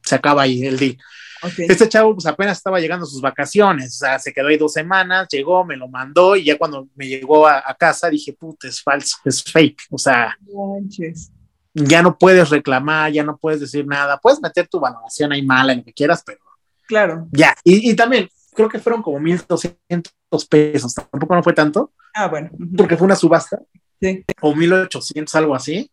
[0.03, 0.99] se acaba ahí el deal.
[1.43, 1.53] Ok.
[1.59, 4.73] Este chavo pues apenas estaba llegando a sus vacaciones, o sea, se quedó ahí dos
[4.73, 8.69] semanas, llegó, me lo mandó y ya cuando me llegó a, a casa dije, puta,
[8.69, 11.31] es falso, es fake, o sea, Manches.
[11.75, 15.73] ya no puedes reclamar, ya no puedes decir nada, puedes meter tu valoración ahí mala
[15.73, 16.39] en lo que quieras, pero
[16.87, 17.29] Claro.
[17.33, 22.29] ya, y, y también creo que fueron como 1.200 pesos, tampoco no fue tanto, Ah,
[22.29, 22.51] bueno.
[22.77, 23.61] porque fue una subasta,
[24.01, 24.25] Sí.
[24.41, 25.91] o 1.800, algo así,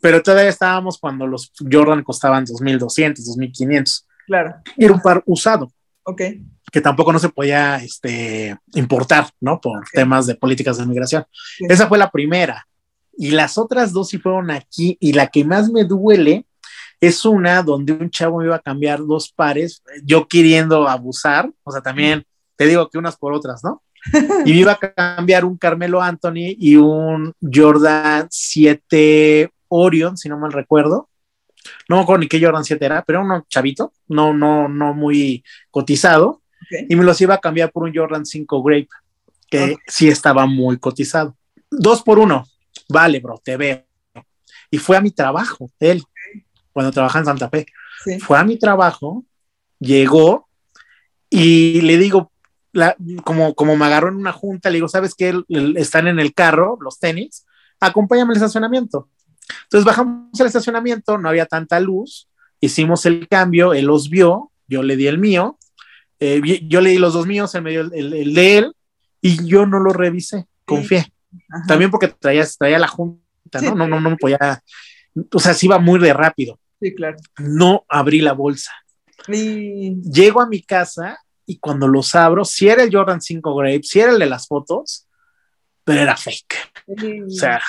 [0.00, 4.54] pero todavía estábamos cuando los Jordan costaban 2.200, 2.500, Claro.
[4.76, 5.70] y era un par usado.
[6.04, 6.22] Ok.
[6.72, 9.60] Que tampoco no se podía este, importar, ¿no?
[9.60, 11.24] Por temas de políticas de migración.
[11.68, 12.66] Esa fue la primera.
[13.16, 14.96] Y las otras dos sí fueron aquí.
[15.00, 16.45] Y la que más me duele
[17.00, 21.72] es una donde un chavo me iba a cambiar dos pares, yo queriendo abusar, o
[21.72, 22.24] sea, también
[22.56, 23.82] te digo que unas por otras, ¿no?
[24.44, 30.38] y me iba a cambiar un Carmelo Anthony y un Jordan 7 Orion, si no
[30.38, 31.08] mal recuerdo.
[31.88, 35.44] No me acuerdo ni qué Jordan 7 era, pero uno chavito, no, no, no muy
[35.70, 36.42] cotizado.
[36.88, 38.88] Y me los iba a cambiar por un Jordan 5 Grape,
[39.50, 41.36] que sí estaba muy cotizado.
[41.70, 42.46] Dos por uno.
[42.88, 43.84] Vale, bro, te veo.
[44.70, 46.02] Y fue a mi trabajo, él,
[46.76, 47.64] cuando trabajaba en Santa Fe.
[48.20, 49.24] Fue a mi trabajo,
[49.78, 50.46] llegó
[51.30, 52.30] y le digo,
[53.24, 55.32] como, como me agarró en una junta, le digo, ¿sabes qué?
[55.76, 57.46] Están en el carro, los tenis,
[57.80, 59.08] acompáñame al estacionamiento.
[59.62, 62.28] Entonces bajamos al estacionamiento, no había tanta luz,
[62.60, 65.58] hicimos el cambio, él los vio, yo le di el mío,
[66.20, 68.76] eh, yo le di los dos míos, él me dio el, de él,
[69.22, 71.10] y yo no lo revisé, confié.
[71.66, 73.74] También porque traía, traía la junta, ¿no?
[73.74, 74.62] No, no, no me podía,
[75.32, 76.58] o sea, sí iba muy de rápido.
[76.80, 77.16] Sí, claro.
[77.38, 78.72] No abrí la bolsa.
[79.28, 84.00] Llego a mi casa y cuando los abro, si era el Jordan 5 Grape, si
[84.00, 85.08] era el de las fotos,
[85.84, 86.54] pero era fake.
[87.26, 87.60] O sea,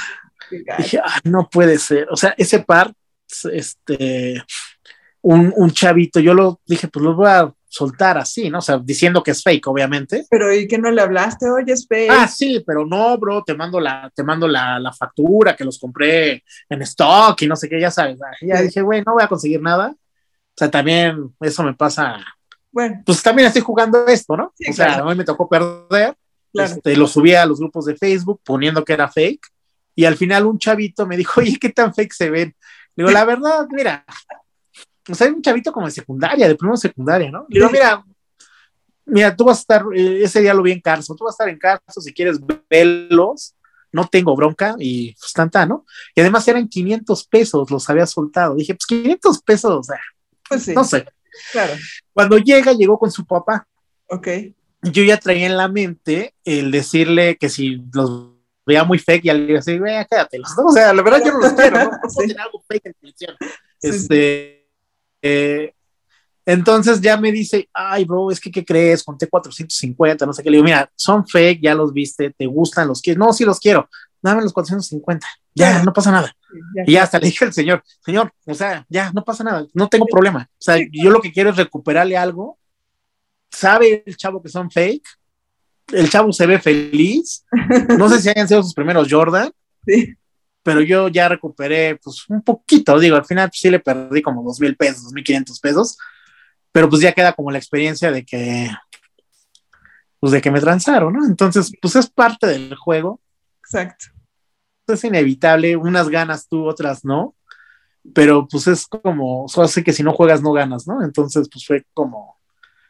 [0.77, 2.07] dije, ah, no puede ser.
[2.11, 2.93] O sea, ese par,
[3.51, 4.43] este,
[5.21, 8.59] un, un, chavito, yo lo dije, pues lo voy a soltar así, ¿no?
[8.59, 10.25] O sea, diciendo que es fake, obviamente.
[10.29, 11.49] Pero ¿y que no le hablaste?
[11.49, 12.11] Oye, es fake.
[12.11, 15.77] Ah, sí, pero no, bro, te mando la, te mando la, la factura que los
[15.77, 18.17] compré en stock y no sé qué, ya sabes.
[18.41, 19.89] Ya dije, güey, no voy a conseguir nada.
[19.89, 22.17] O sea, también eso me pasa
[22.71, 23.01] bueno.
[23.05, 24.53] Pues también estoy jugando esto, ¿no?
[24.69, 26.15] o sea, a mí me tocó perder.
[26.53, 29.47] Este, lo subí a los grupos de Facebook poniendo que era fake.
[29.95, 32.55] Y al final un chavito me dijo, oye, ¿qué tan fake se ven?
[32.95, 34.05] Digo, la verdad, mira,
[35.09, 37.45] o sea, hay un chavito como de secundaria, de primero secundaria, ¿no?
[37.49, 38.03] Digo, mira,
[39.05, 41.35] mira, tú vas a estar, eh, ese día lo vi en Carso, tú vas a
[41.35, 42.39] estar en Carso si quieres
[42.69, 43.55] verlos,
[43.91, 45.85] no tengo bronca y pues tanta, ¿no?
[46.13, 48.55] Y además eran 500 pesos, los había soltado.
[48.55, 49.99] Dije, pues 500 pesos, o sea,
[50.47, 51.05] pues no sé.
[51.51, 51.73] Claro.
[52.13, 53.67] Cuando llega, llegó con su papá.
[54.07, 54.27] Ok.
[54.81, 58.31] Yo ya traía en la mente el decirle que si los
[58.65, 60.51] veía muy fake, ya le iba a decir, vea, quédatelos.
[60.57, 61.91] O sea, la verdad yo no los quiero, ¿no?
[62.35, 63.35] No algo fake en televisión.
[63.81, 64.56] Este,
[65.21, 65.73] eh,
[66.47, 69.03] entonces ya me dice, ay, bro, es que, ¿qué crees?
[69.03, 70.49] Conté 450, no sé qué.
[70.49, 73.19] Le digo, mira, son fake, ya los viste, te gustan, los quieres.
[73.19, 73.89] No, sí los quiero.
[74.21, 75.27] Dame los 450.
[75.53, 76.33] Ya, no pasa nada.
[76.85, 79.89] y ya hasta le dije al señor, señor, o sea, ya, no pasa nada, no
[79.89, 80.47] tengo problema.
[80.49, 82.57] O sea, yo lo que quiero es recuperarle algo.
[83.51, 85.05] Sabe el chavo que son fake.
[85.91, 87.45] El chavo se ve feliz.
[87.97, 89.51] No sé si hayan sido sus primeros Jordan.
[89.85, 90.17] Sí.
[90.67, 92.99] Pero yo ya recuperé, pues, un poquito.
[92.99, 95.97] Digo, al final pues, sí le perdí como dos mil pesos, dos mil quinientos pesos
[96.77, 98.69] pero pues ya queda como la experiencia de que,
[100.19, 101.25] pues de que me transaron, ¿no?
[101.25, 103.19] Entonces, pues es parte del juego.
[103.61, 104.05] Exacto.
[104.87, 107.33] Es inevitable, unas ganas tú, otras no,
[108.13, 111.03] pero pues es como, solo sé que si no juegas no ganas, ¿no?
[111.03, 112.37] Entonces, pues fue como,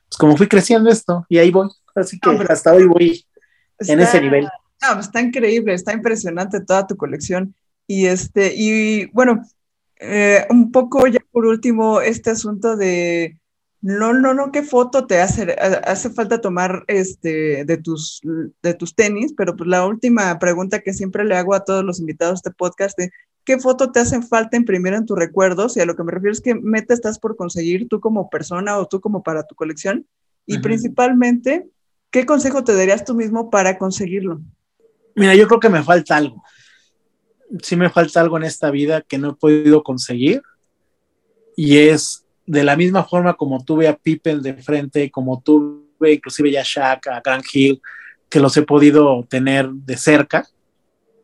[0.10, 3.26] pues como fui creciendo esto y ahí voy, así que hasta hoy voy
[3.80, 4.50] en ese nivel.
[4.82, 7.56] No, pues, está increíble, está impresionante toda tu colección.
[7.88, 9.44] Y este, y bueno,
[10.00, 13.38] eh, un poco ya por último, este asunto de
[13.82, 15.56] no, no, no, ¿qué foto te hace?
[15.86, 18.22] Hace falta tomar este, de, tus,
[18.62, 22.00] de tus tenis, pero pues la última pregunta que siempre le hago a todos los
[22.00, 23.12] invitados a este podcast de
[23.46, 25.78] ¿qué foto te hacen falta imprimir en tus recuerdos?
[25.78, 28.78] Y a lo que me refiero es que meta estás por conseguir tú como persona
[28.78, 30.06] o tú como para tu colección.
[30.46, 31.70] Y principalmente,
[32.10, 34.42] ¿qué consejo te darías tú mismo para conseguirlo?
[35.16, 36.44] Mira, yo creo que me falta algo.
[37.62, 40.42] Sí me falta algo en esta vida que no he podido conseguir
[41.56, 46.52] y es de la misma forma como tuve a Pippen de frente, como tuve inclusive
[46.52, 47.82] ya Shaq, a Grant Hill,
[48.30, 50.48] que los he podido tener de cerca.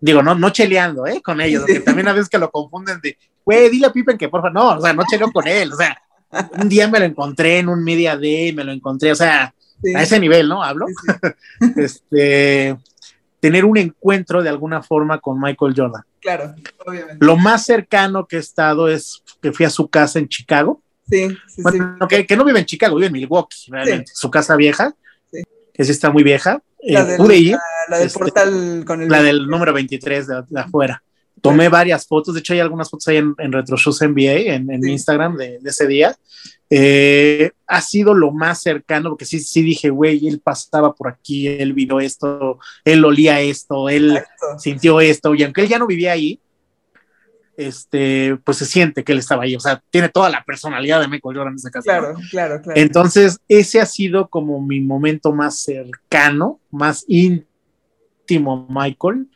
[0.01, 1.21] Digo, no, no cheleando, ¿eh?
[1.21, 4.27] Con ellos, porque también a veces que lo confunden de, güey, dile a Pippen que
[4.27, 5.97] por favor, no, o sea, no cheleo con él, o sea,
[6.59, 9.53] un día me lo encontré en un media day, me lo encontré, o sea,
[9.95, 10.63] a ese nivel, ¿no?
[10.63, 10.87] Hablo.
[11.77, 12.75] este,
[13.43, 16.01] tener un encuentro de alguna forma con Michael Jordan.
[16.21, 16.55] Claro,
[16.85, 17.25] obviamente.
[17.25, 21.27] Lo más cercano que he estado es que fui a su casa en Chicago Sí,
[21.49, 24.13] sí, bueno, Que, que, no vive en Chicago, vive en Milwaukee, realmente.
[24.15, 24.95] Su casa vieja,
[25.73, 26.63] que sí está muy vieja.
[26.81, 27.57] La, eh, del,
[27.89, 29.09] la, del este, portal con el.
[29.09, 31.03] La del número 23 de, afuera.
[31.41, 34.87] Tomé varias fotos, de hecho hay algunas fotos ahí en, en RetroShows NBA, en, en
[34.87, 36.15] Instagram de, de, ese día.
[36.75, 41.47] Eh, ha sido lo más cercano, porque sí, sí dije, güey, él pasaba por aquí,
[41.47, 44.19] él vio esto, él olía esto, él
[44.57, 46.39] sintió esto, y aunque él ya no vivía ahí,
[47.57, 51.07] este, pues se siente que él estaba ahí, o sea, tiene toda la personalidad de
[51.07, 51.83] Michael Jordan en ese caso.
[51.83, 52.81] Claro, claro, claro.
[52.81, 59.27] Entonces, ese ha sido como mi momento más cercano, más íntimo, Michael.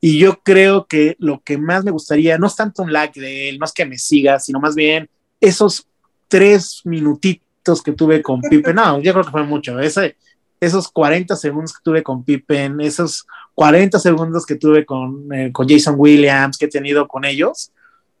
[0.00, 3.48] Y yo creo que lo que más me gustaría, no es tanto un like de
[3.48, 5.10] él, no es que me siga, sino más bien
[5.40, 5.88] esos
[6.28, 8.76] tres minutitos que tuve con Pippen.
[8.76, 9.78] No, yo creo que fue mucho.
[9.80, 10.16] Ese,
[10.60, 15.68] esos 40 segundos que tuve con Pippen, esos 40 segundos que tuve con, eh, con
[15.68, 17.72] Jason Williams, que he tenido con ellos,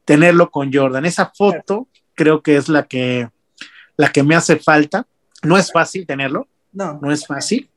[0.04, 1.04] tenerlo con Jordan.
[1.04, 3.28] Esa foto creo que es la que,
[3.96, 5.06] la que me hace falta.
[5.42, 6.48] No es fácil tenerlo.
[6.72, 6.98] No.
[7.00, 7.70] No es fácil.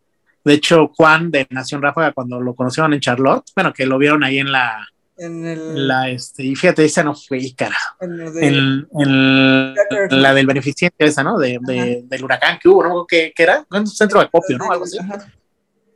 [0.43, 4.23] De hecho, Juan de Nación Ráfaga, cuando lo conocieron en Charlotte, bueno, que lo vieron
[4.23, 4.88] ahí en la.
[5.20, 5.88] En el...
[5.88, 7.78] la este, y fíjate, esa no fue, cara.
[8.00, 9.76] En, en,
[10.10, 11.38] la del beneficiente, esa, ¿no?
[11.38, 13.06] De, de, del huracán que hubo, ¿no?
[13.06, 13.66] ¿Qué, qué era?
[13.70, 14.72] Un centro de acopio, ¿no?
[14.72, 14.98] Algo así.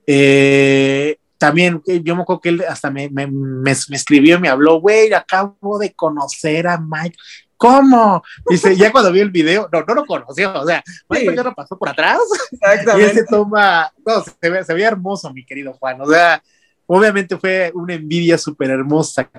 [0.06, 5.14] Eh, también yo me acuerdo que él hasta me, me, me, escribió, me habló, güey,
[5.14, 7.18] acabo de conocer a Mike.
[7.58, 8.22] ¿Cómo?
[8.50, 11.54] Dice, ya cuando vi el video, no, no lo conoció, o sea, Mike ya lo
[11.54, 12.20] pasó por atrás.
[12.52, 13.02] Exactamente.
[13.02, 16.44] Y él se toma, no, se ve, se ve hermoso, mi querido Juan, o sea,
[16.85, 19.30] obviamente fue una envidia súper hermosa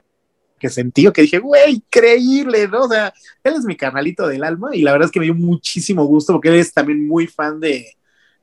[0.59, 2.83] que sentí, que dije, güey, increíble, ¿no?
[2.83, 3.13] O sea,
[3.43, 6.33] él es mi canalito del alma y la verdad es que me dio muchísimo gusto
[6.33, 7.87] porque él es también muy fan de,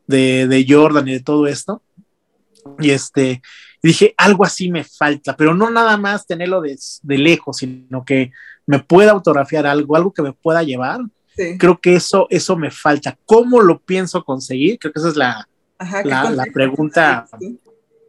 [0.07, 1.81] de, de Jordan y de todo esto.
[2.79, 3.41] Y este,
[3.81, 8.31] dije, algo así me falta, pero no nada más tenerlo de, de lejos, sino que
[8.67, 10.99] me pueda autografiar algo, algo que me pueda llevar.
[11.35, 11.57] Sí.
[11.57, 13.17] Creo que eso, eso me falta.
[13.25, 14.77] ¿Cómo lo pienso conseguir?
[14.77, 15.47] Creo que esa es la,
[15.77, 17.25] Ajá, la, la, pregunta.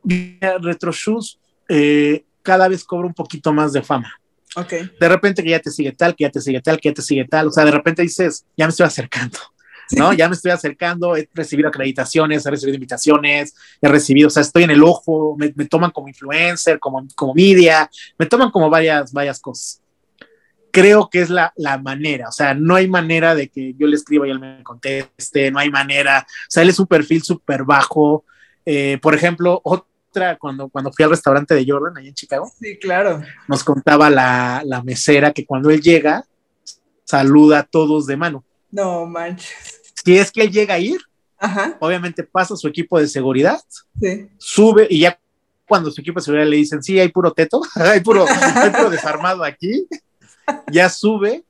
[0.05, 1.39] Retro Shoes
[1.69, 4.13] eh, cada vez cobra un poquito más de fama.
[4.55, 4.91] Okay.
[5.01, 7.03] De repente que ya te sigue tal, que ya te sigue tal, que ya te
[7.03, 7.49] sigue tal.
[7.49, 9.39] O sea, de repente dices, ya me estoy acercando.
[9.97, 10.13] ¿no?
[10.13, 14.65] Ya me estoy acercando, he recibido acreditaciones, he recibido invitaciones, he recibido, o sea, estoy
[14.65, 19.13] en el ojo, me, me toman como influencer, como, como media, me toman como varias,
[19.13, 19.81] varias cosas.
[20.71, 23.97] Creo que es la, la manera, o sea, no hay manera de que yo le
[23.97, 27.65] escriba y él me conteste, no hay manera, o sea, él es un perfil súper
[27.65, 28.25] bajo.
[28.65, 29.61] Eh, por ejemplo,
[30.13, 33.23] otra, cuando, cuando fui al restaurante de Jordan, ahí en Chicago, sí, claro.
[33.49, 36.25] nos contaba la, la mesera que cuando él llega,
[37.05, 38.45] saluda a todos de mano.
[38.71, 39.81] No manches.
[40.05, 41.01] Si es que él llega a ir,
[41.39, 41.77] Ajá.
[41.81, 43.59] obviamente pasa su equipo de seguridad,
[43.99, 44.29] sí.
[44.37, 45.19] sube y ya
[45.67, 48.91] cuando su equipo de seguridad le dicen, sí, hay puro teto, hay puro, hay puro
[48.91, 49.87] desarmado aquí,
[50.71, 51.45] ya sube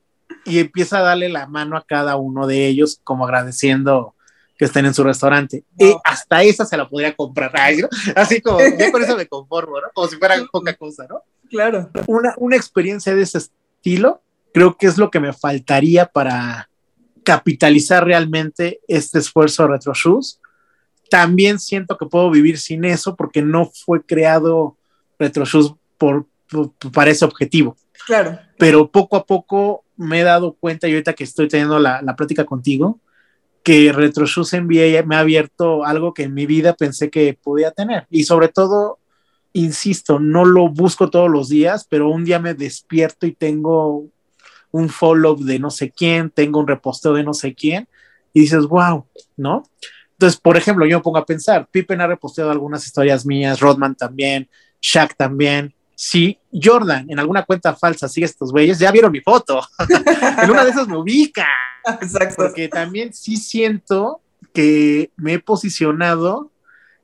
[0.44, 4.14] y empieza a darle la mano a cada uno de ellos como agradeciendo
[4.62, 5.64] que estén en su restaurante.
[5.76, 5.86] No.
[5.88, 7.50] Y hasta esa se la podría comprar.
[7.80, 7.88] ¿no?
[8.14, 9.88] Así como, ya con eso me conformo, ¿no?
[9.92, 11.20] Como si fuera poca cosa, ¿no?
[11.50, 11.90] Claro.
[12.06, 14.22] Una, una experiencia de ese estilo,
[14.54, 16.70] creo que es lo que me faltaría para
[17.24, 20.40] capitalizar realmente este esfuerzo de Retro Shoes.
[21.10, 24.76] También siento que puedo vivir sin eso porque no fue creado
[25.18, 27.76] Retro Shoes por, por, para ese objetivo.
[28.06, 28.38] Claro.
[28.58, 32.14] Pero poco a poco me he dado cuenta, y ahorita que estoy teniendo la, la
[32.14, 33.00] plática contigo,
[33.62, 37.70] que Retro Shoes NBA me ha abierto algo que en mi vida pensé que podía
[37.70, 38.06] tener.
[38.10, 38.98] Y sobre todo,
[39.52, 44.06] insisto, no lo busco todos los días, pero un día me despierto y tengo
[44.70, 47.88] un follow de no sé quién, tengo un reposteo de no sé quién,
[48.32, 49.04] y dices, wow,
[49.36, 49.64] ¿no?
[50.12, 53.94] Entonces, por ejemplo, yo me pongo a pensar, Pippen ha reposteado algunas historias mías, Rodman
[53.94, 54.48] también,
[54.80, 55.74] Shaq también.
[55.94, 59.62] Si Jordan en alguna cuenta falsa sigue estos güeyes, ya vieron mi foto.
[60.42, 61.48] en una de esas me ubica.
[62.00, 62.34] Exacto.
[62.36, 64.20] Porque también sí siento
[64.52, 66.50] que me he posicionado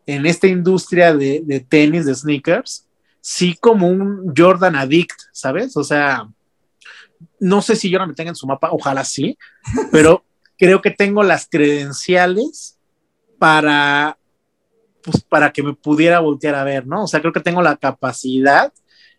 [0.06, 2.86] en esta industria de, de tenis, de sneakers,
[3.20, 5.76] sí como un Jordan addict, ¿sabes?
[5.76, 6.28] O sea,
[7.40, 9.36] no sé si no me tenga en su mapa, ojalá sí,
[9.92, 10.24] pero
[10.58, 12.78] creo que tengo las credenciales
[13.38, 14.18] para,
[15.10, 17.04] pues, para que me pudiera voltear a ver, ¿no?
[17.04, 18.72] O sea, creo que tengo la capacidad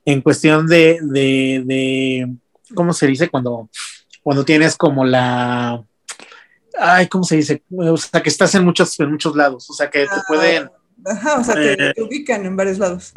[0.05, 2.33] en cuestión de, de, de
[2.73, 3.29] ¿cómo se dice?
[3.29, 3.69] Cuando,
[4.23, 5.83] cuando tienes como la,
[6.79, 7.63] ay, ¿cómo se dice?
[7.75, 10.69] O sea, que estás en muchos, en muchos lados, o sea, que te pueden...
[11.05, 13.13] Ajá, o sea, te, eh, te ubican en varios lados.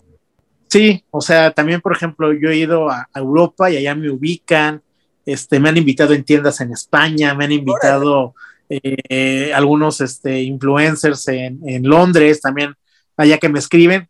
[0.69, 4.11] Sí, o sea, también, por ejemplo, yo he ido a, a, Europa y allá me
[4.11, 4.83] ubican,
[5.27, 8.35] este, me han invitado en tiendas en España, me han invitado
[8.83, 12.75] eh, algunos este, influencers en, en, Londres, también
[13.17, 14.09] allá que me escriben,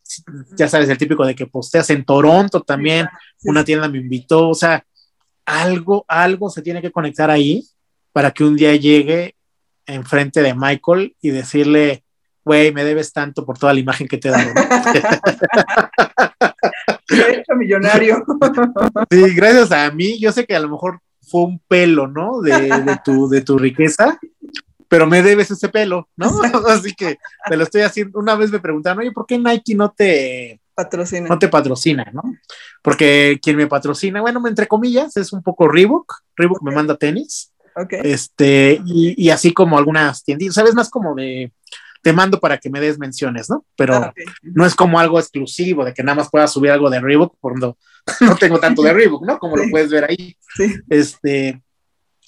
[0.56, 3.08] ya sabes, el típico de que posteas en Toronto también,
[3.44, 4.84] una tienda me invitó, o sea,
[5.44, 7.64] algo, algo se tiene que conectar ahí
[8.12, 9.34] para que un día llegue
[9.86, 12.04] enfrente de Michael y decirle,
[12.44, 14.50] güey, me debes tanto por toda la imagen que te he dado.
[17.08, 18.24] hecho millonario.
[19.10, 20.18] Sí, gracias a mí.
[20.18, 21.00] Yo sé que a lo mejor
[21.32, 22.42] fue un pelo, ¿no?
[22.42, 24.20] De, de, tu, de tu riqueza,
[24.86, 26.30] pero me debes ese pelo, ¿no?
[26.68, 27.18] Así que
[27.48, 28.18] te lo estoy haciendo.
[28.18, 31.28] Una vez me preguntaron, oye, ¿por qué Nike no te, patrocina.
[31.28, 32.22] No te patrocina, ¿no?
[32.82, 36.12] Porque quien me patrocina, bueno, entre comillas, es un poco Reebok.
[36.36, 37.52] Reebok me manda tenis.
[37.74, 38.00] Okay.
[38.04, 40.74] Este, y, así como algunas tiendas, ¿sabes?
[40.74, 41.52] Más como de,
[42.02, 43.64] te mando para que me des menciones, ¿no?
[43.76, 47.00] Pero ah, no es como algo exclusivo de que nada más pueda subir algo de
[47.00, 47.78] Reebok cuando
[48.20, 49.38] no tengo tanto de Reebok, ¿no?
[49.38, 50.36] Como lo puedes ver ahí.
[50.56, 50.74] Sí.
[50.90, 51.62] Este,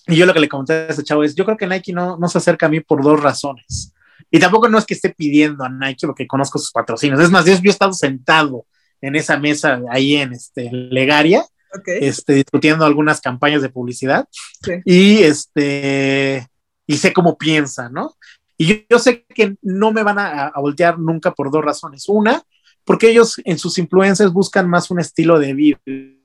[0.06, 2.16] y yo lo que le comenté a ese chavo es, yo creo que Nike no,
[2.16, 3.92] no se acerca a mí por dos razones.
[4.30, 7.20] Y tampoco no es que esté pidiendo a Nike porque conozco sus patrocinios.
[7.20, 8.66] Es más, yo, he estado sentado
[9.00, 11.44] en esa mesa ahí en este, Legaria,
[11.86, 14.28] este, discutiendo algunas campañas de publicidad.
[14.84, 16.46] Y, este,
[16.86, 18.14] y sé cómo piensa, ¿no?
[18.56, 22.08] Y yo, sé que no me van a, a, voltear nunca por dos razones.
[22.08, 22.42] Una,
[22.84, 25.78] porque ellos en sus influencias buscan más un estilo de vida,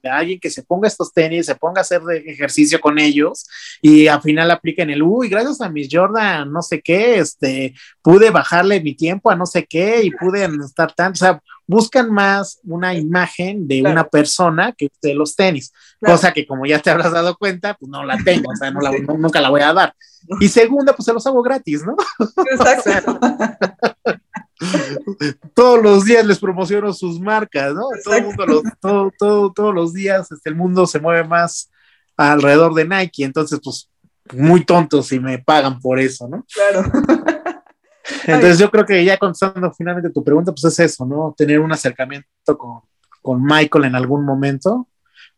[0.04, 3.48] alguien que se ponga estos tenis, se ponga a hacer de ejercicio con ellos
[3.82, 8.30] y al final apliquen el, uy, gracias a mis Jordan, no sé qué, este, pude
[8.30, 12.60] bajarle mi tiempo a no sé qué y pude estar tan, o sea, buscan más
[12.64, 15.72] una imagen de una persona que de los tenis,
[16.02, 18.82] cosa que como ya te habrás dado cuenta, pues no la tengo, o sea, no
[18.82, 19.94] la, nunca la voy a dar.
[20.40, 21.96] Y segunda, pues se los hago gratis, ¿no?
[22.52, 23.20] Exacto.
[25.54, 27.84] todos los días les promociono sus marcas, ¿no?
[28.04, 28.64] Todo el mundo,
[29.18, 31.72] todo, todos los días este, el mundo se mueve más
[32.18, 33.90] alrededor de Nike, entonces, pues,
[34.34, 36.46] muy tontos si me pagan por eso, ¿no?
[36.54, 36.92] Claro.
[38.26, 41.34] Entonces yo creo que ya contestando finalmente tu pregunta, pues es eso, ¿no?
[41.38, 42.82] Tener un acercamiento con,
[43.22, 44.88] con Michael en algún momento,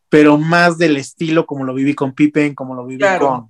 [0.09, 3.47] pero más del estilo como lo viví con Pippen, como lo viví con,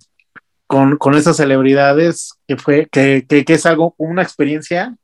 [0.68, 4.96] con, con, esas celebridades, que fue, que, que, que, es algo, una experiencia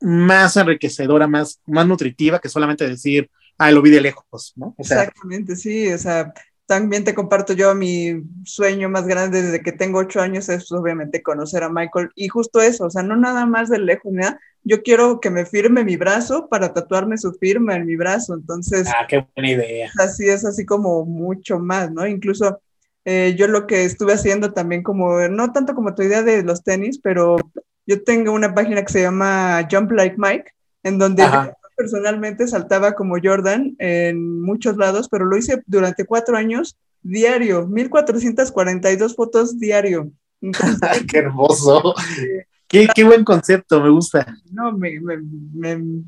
[0.00, 4.74] más enriquecedora, más, más nutritiva que solamente decir, ah, lo vi de lejos, ¿no?
[4.78, 6.32] Exactamente, sí, o sea,
[6.66, 11.22] también te comparto yo mi sueño más grande desde que tengo ocho años es obviamente
[11.22, 14.36] conocer a Michael y justo eso, o sea, no nada más de lejos, ¿no?
[14.62, 18.88] yo quiero que me firme mi brazo para tatuarme su firma en mi brazo, entonces...
[18.88, 19.90] Ah, qué buena idea.
[19.98, 22.06] Así es, así como mucho más, ¿no?
[22.06, 22.60] Incluso
[23.04, 26.62] eh, yo lo que estuve haciendo también como, no tanto como tu idea de los
[26.62, 27.36] tenis, pero
[27.86, 30.52] yo tengo una página que se llama Jump Like Mike,
[30.82, 36.36] en donde yo personalmente saltaba como Jordan en muchos lados, pero lo hice durante cuatro
[36.36, 40.10] años diario, 1442 fotos diario.
[41.10, 41.94] ¡Qué hermoso!
[42.68, 44.32] Qué, qué, buen concepto, me gusta.
[44.52, 45.00] No, me,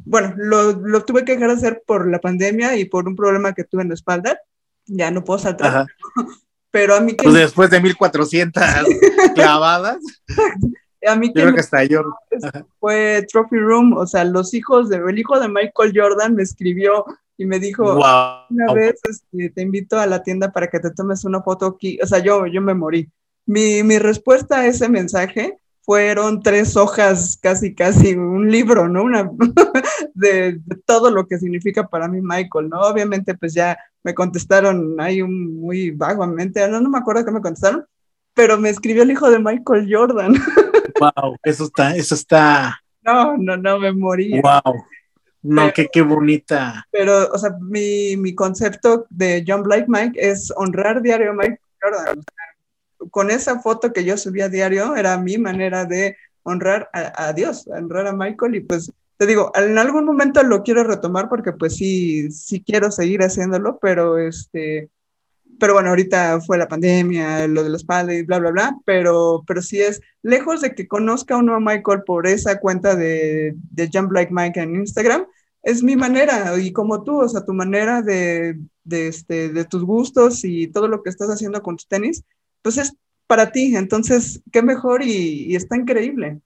[0.04, 3.52] bueno, lo, lo, tuve que dejar de hacer por la pandemia y por un problema
[3.52, 4.38] que tuve en la espalda.
[4.86, 5.86] Ya no puedo saltar.
[6.70, 7.24] Pero a mí que...
[7.24, 8.62] Pues después de 1400
[9.34, 9.98] clavadas.
[11.06, 11.52] A mí que,
[12.78, 17.04] fue Trophy Room, o sea, los hijos de, el hijo de Michael Jordan me escribió
[17.36, 21.24] y me dijo, una vez este, te invito a la tienda para que te tomes
[21.24, 23.10] una foto aquí, o sea, yo, yo me morí.
[23.46, 29.02] Mi, mi respuesta a ese mensaje fueron tres hojas, casi, casi un libro, ¿no?
[29.02, 29.28] Una
[30.14, 32.80] de, todo lo que significa para mí Michael, ¿no?
[32.80, 37.40] Obviamente, pues ya me contestaron ahí un, muy vagamente, no, no me acuerdo qué me
[37.40, 37.84] contestaron,
[38.34, 40.34] pero me escribió el hijo de Michael Jordan.
[41.00, 42.80] Wow, eso está, eso está.
[43.02, 44.40] No, no, no, me morí.
[44.40, 44.84] Wow.
[45.42, 46.86] No, qué, qué bonita.
[46.92, 51.58] Pero, o sea, mi, mi concepto de John Blake Mike es honrar diario a Michael
[51.80, 52.22] Jordan.
[53.10, 57.66] Con esa foto que yo subía diario, era mi manera de honrar a, a, Dios,
[57.66, 58.54] honrar a Michael.
[58.54, 62.92] Y pues, te digo, en algún momento lo quiero retomar porque pues sí, sí quiero
[62.92, 64.90] seguir haciéndolo, pero este,
[65.62, 69.62] pero bueno, ahorita fue la pandemia, lo de la espalda bla, bla, bla, pero, pero
[69.62, 74.10] sí es, lejos de que conozca uno a Michael por esa cuenta de, de Jump
[74.10, 75.24] Like Mike en Instagram,
[75.62, 79.84] es mi manera, y como tú, o sea, tu manera de, de, este, de tus
[79.84, 82.24] gustos y todo lo que estás haciendo con tus tenis,
[82.60, 82.96] pues es
[83.28, 86.40] para ti, entonces, qué mejor y, y está increíble.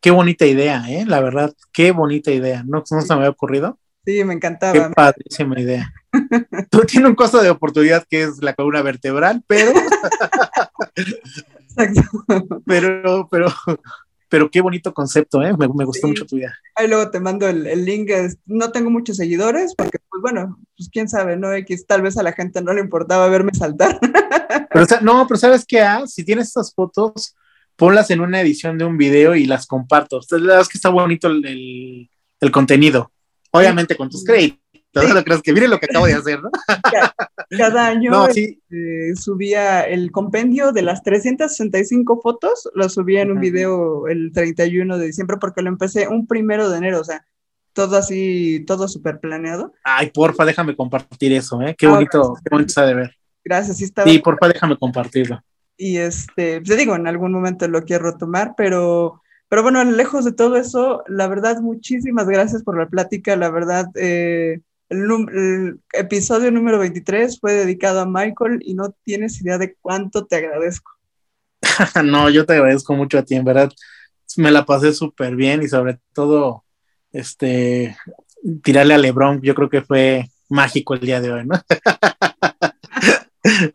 [0.00, 1.04] Qué bonita idea, ¿eh?
[1.06, 2.62] La verdad, qué bonita idea.
[2.66, 3.78] ¿No, no se me había ocurrido?
[4.08, 4.72] Sí, me encantaba.
[4.72, 5.92] Qué padrísima idea.
[6.70, 9.70] Tú tienes un costo de oportunidad que es la columna vertebral, pero.
[12.64, 13.52] pero, pero,
[14.30, 15.54] pero qué bonito concepto, ¿eh?
[15.58, 16.54] Me, gustó mucho tu idea.
[16.74, 18.10] Ahí luego te mando el, link.
[18.46, 21.52] No tengo muchos seguidores, porque, pues bueno, pues quién sabe, ¿no?
[21.52, 24.00] X, tal vez a la gente no le importaba verme saltar.
[24.72, 25.82] pero, no, pero ¿sabes qué?
[25.82, 26.06] Ah?
[26.06, 27.36] Si tienes estas fotos,
[27.76, 30.18] ponlas en una edición de un video y las comparto.
[30.30, 32.08] La verdad es que está bonito el,
[32.40, 33.12] el contenido.
[33.50, 34.60] Obviamente con tus créditos
[35.06, 36.50] no crees que miren lo que acabo de hacer, ¿no?
[37.58, 44.06] Cada, año este, subía el compendio de las 365 fotos, lo subía en un video
[44.06, 47.24] el 31 de diciembre porque lo empecé un primero de enero, o sea,
[47.72, 49.72] todo así, todo súper planeado.
[49.84, 51.74] Ay, porfa, déjame compartir eso, ¿eh?
[51.78, 53.16] Qué ah, bonito, qué bonito de ver.
[53.44, 54.04] Gracias, sí está.
[54.04, 55.40] Sí, porfa, déjame compartirlo.
[55.76, 60.32] Y este, te digo, en algún momento lo quiero tomar, pero Pero bueno, lejos de
[60.32, 63.34] todo eso, la verdad, muchísimas gracias por la plática.
[63.34, 64.60] La verdad, eh,
[64.90, 70.36] el, episodio número 23 fue dedicado a Michael y no tienes idea de cuánto te
[70.36, 70.92] agradezco.
[72.04, 73.72] no, yo te agradezco mucho a ti, en verdad.
[74.36, 76.64] Me la pasé súper bien y sobre todo,
[77.10, 77.96] este,
[78.62, 81.54] tirarle a Lebron, yo creo que fue mágico el día de hoy, ¿no?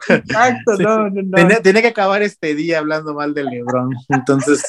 [0.07, 1.61] Exacto, no, no, no.
[1.63, 4.63] Tenía, que acabar este día hablando mal de Lebron, entonces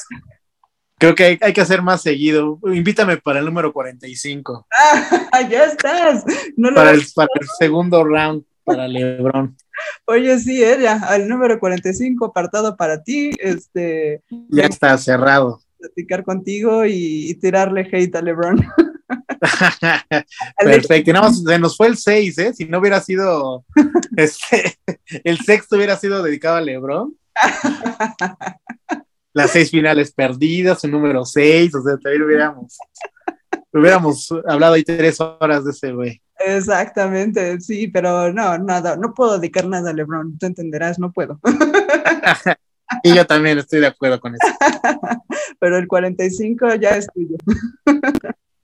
[0.97, 2.59] creo que hay, que hacer más seguido.
[2.63, 4.67] Invítame para el número 45.
[4.71, 6.23] Ah, ya estás.
[6.75, 9.55] para, el, para el segundo round para Lebron.
[10.05, 11.05] Oye, sí, ella, ¿eh?
[11.07, 14.23] al número 45 apartado para ti, este...
[14.49, 15.61] Ya está cerrado.
[15.77, 18.65] Platicar contigo y, tirarle hate a LeBron.
[20.57, 22.53] Perfecto, se nos fue el 6, ¿eh?
[22.53, 23.63] Si no hubiera sido,
[24.17, 24.75] este,
[25.23, 27.15] el sexto hubiera sido dedicado a LeBron.
[29.35, 32.77] Las seis finales perdidas, el número 6, o sea, también hubiéramos,
[33.73, 36.21] hubiéramos hablado ahí tres horas de ese güey.
[36.39, 41.41] Exactamente, sí, pero no, nada, no puedo dedicar nada a LeBron, tú entenderás, no puedo.
[43.03, 44.47] y yo también estoy de acuerdo con eso.
[45.59, 47.35] pero el 45 ya es tuyo.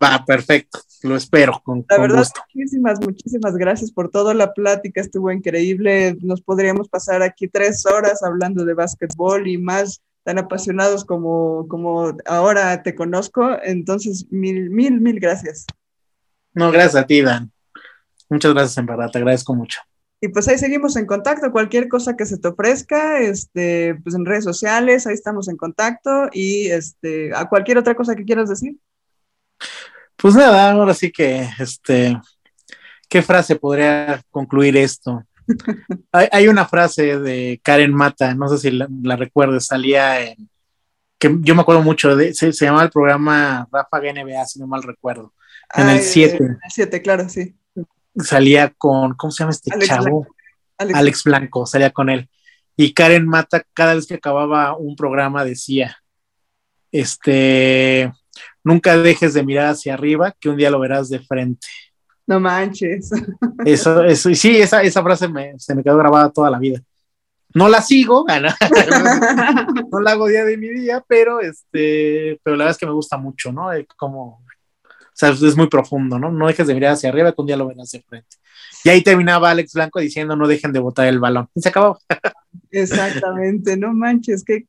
[0.01, 2.25] Va, perfecto, lo espero con, la verdad,
[2.55, 6.17] Muchísimas, muchísimas gracias por toda la plática, estuvo increíble.
[6.21, 12.15] Nos podríamos pasar aquí tres horas hablando de básquetbol y más tan apasionados como, como
[12.25, 13.57] ahora te conozco.
[13.63, 15.65] Entonces, mil, mil, mil gracias.
[16.53, 17.51] No, gracias a ti, Dan.
[18.29, 19.81] Muchas gracias, en verdad, te agradezco mucho.
[20.23, 24.25] Y pues ahí seguimos en contacto, cualquier cosa que se te ofrezca, este, pues en
[24.25, 28.77] redes sociales, ahí estamos en contacto y este, a cualquier otra cosa que quieras decir.
[30.15, 32.15] Pues nada, ahora sí que, este,
[33.09, 35.23] ¿qué frase podría concluir esto?
[36.11, 40.49] Hay, una frase de Karen Mata, no sé si la, recuerdes, salía en,
[41.17, 44.67] que yo me acuerdo mucho, de, se, se llamaba el programa Rafa NBA, si no
[44.67, 45.33] mal recuerdo,
[45.75, 46.37] en el 7.
[46.37, 47.55] En el 7, claro, sí
[48.15, 50.27] salía con, ¿cómo se llama este chavo?
[50.77, 51.23] Alex.
[51.23, 52.29] Blanco, salía con él.
[52.75, 55.97] Y Karen Mata, cada vez que acababa un programa, decía,
[56.91, 58.11] este,
[58.63, 61.67] nunca dejes de mirar hacia arriba, que un día lo verás de frente.
[62.31, 63.11] No manches.
[63.65, 66.81] Eso, eso, sí, esa, esa frase me, se me quedó grabada toda la vida.
[67.53, 68.25] No la sigo,
[69.91, 72.93] no, la hago día de mi día, pero este, pero la verdad es que me
[72.93, 73.69] gusta mucho, ¿no?
[73.97, 74.41] Como
[75.13, 76.31] sea, es muy profundo, ¿no?
[76.31, 78.37] No dejes de mirar hacia arriba, que un día lo verás de frente.
[78.83, 81.47] Y ahí terminaba Alex Blanco diciendo, no dejen de botar el balón.
[81.53, 81.99] Y se acabó.
[82.71, 84.65] Exactamente, no manches, qué,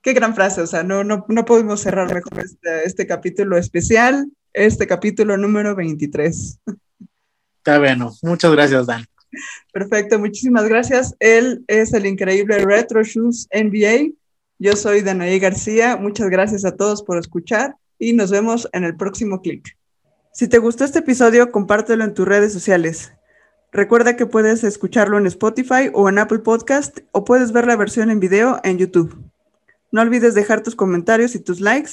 [0.00, 4.30] qué gran frase, o sea, no, no, no podemos cerrar mejor este, este capítulo especial,
[4.52, 6.60] este capítulo número 23.
[7.62, 9.04] Está bueno, muchas gracias, Dan.
[9.72, 11.14] Perfecto, muchísimas gracias.
[11.20, 14.16] Él es el increíble Retro Shoes NBA.
[14.58, 15.96] Yo soy Danaí García.
[15.96, 19.76] Muchas gracias a todos por escuchar y nos vemos en el próximo clic.
[20.32, 23.12] Si te gustó este episodio, compártelo en tus redes sociales.
[23.70, 28.10] Recuerda que puedes escucharlo en Spotify o en Apple Podcast o puedes ver la versión
[28.10, 29.16] en video en YouTube.
[29.92, 31.92] No olvides dejar tus comentarios y tus likes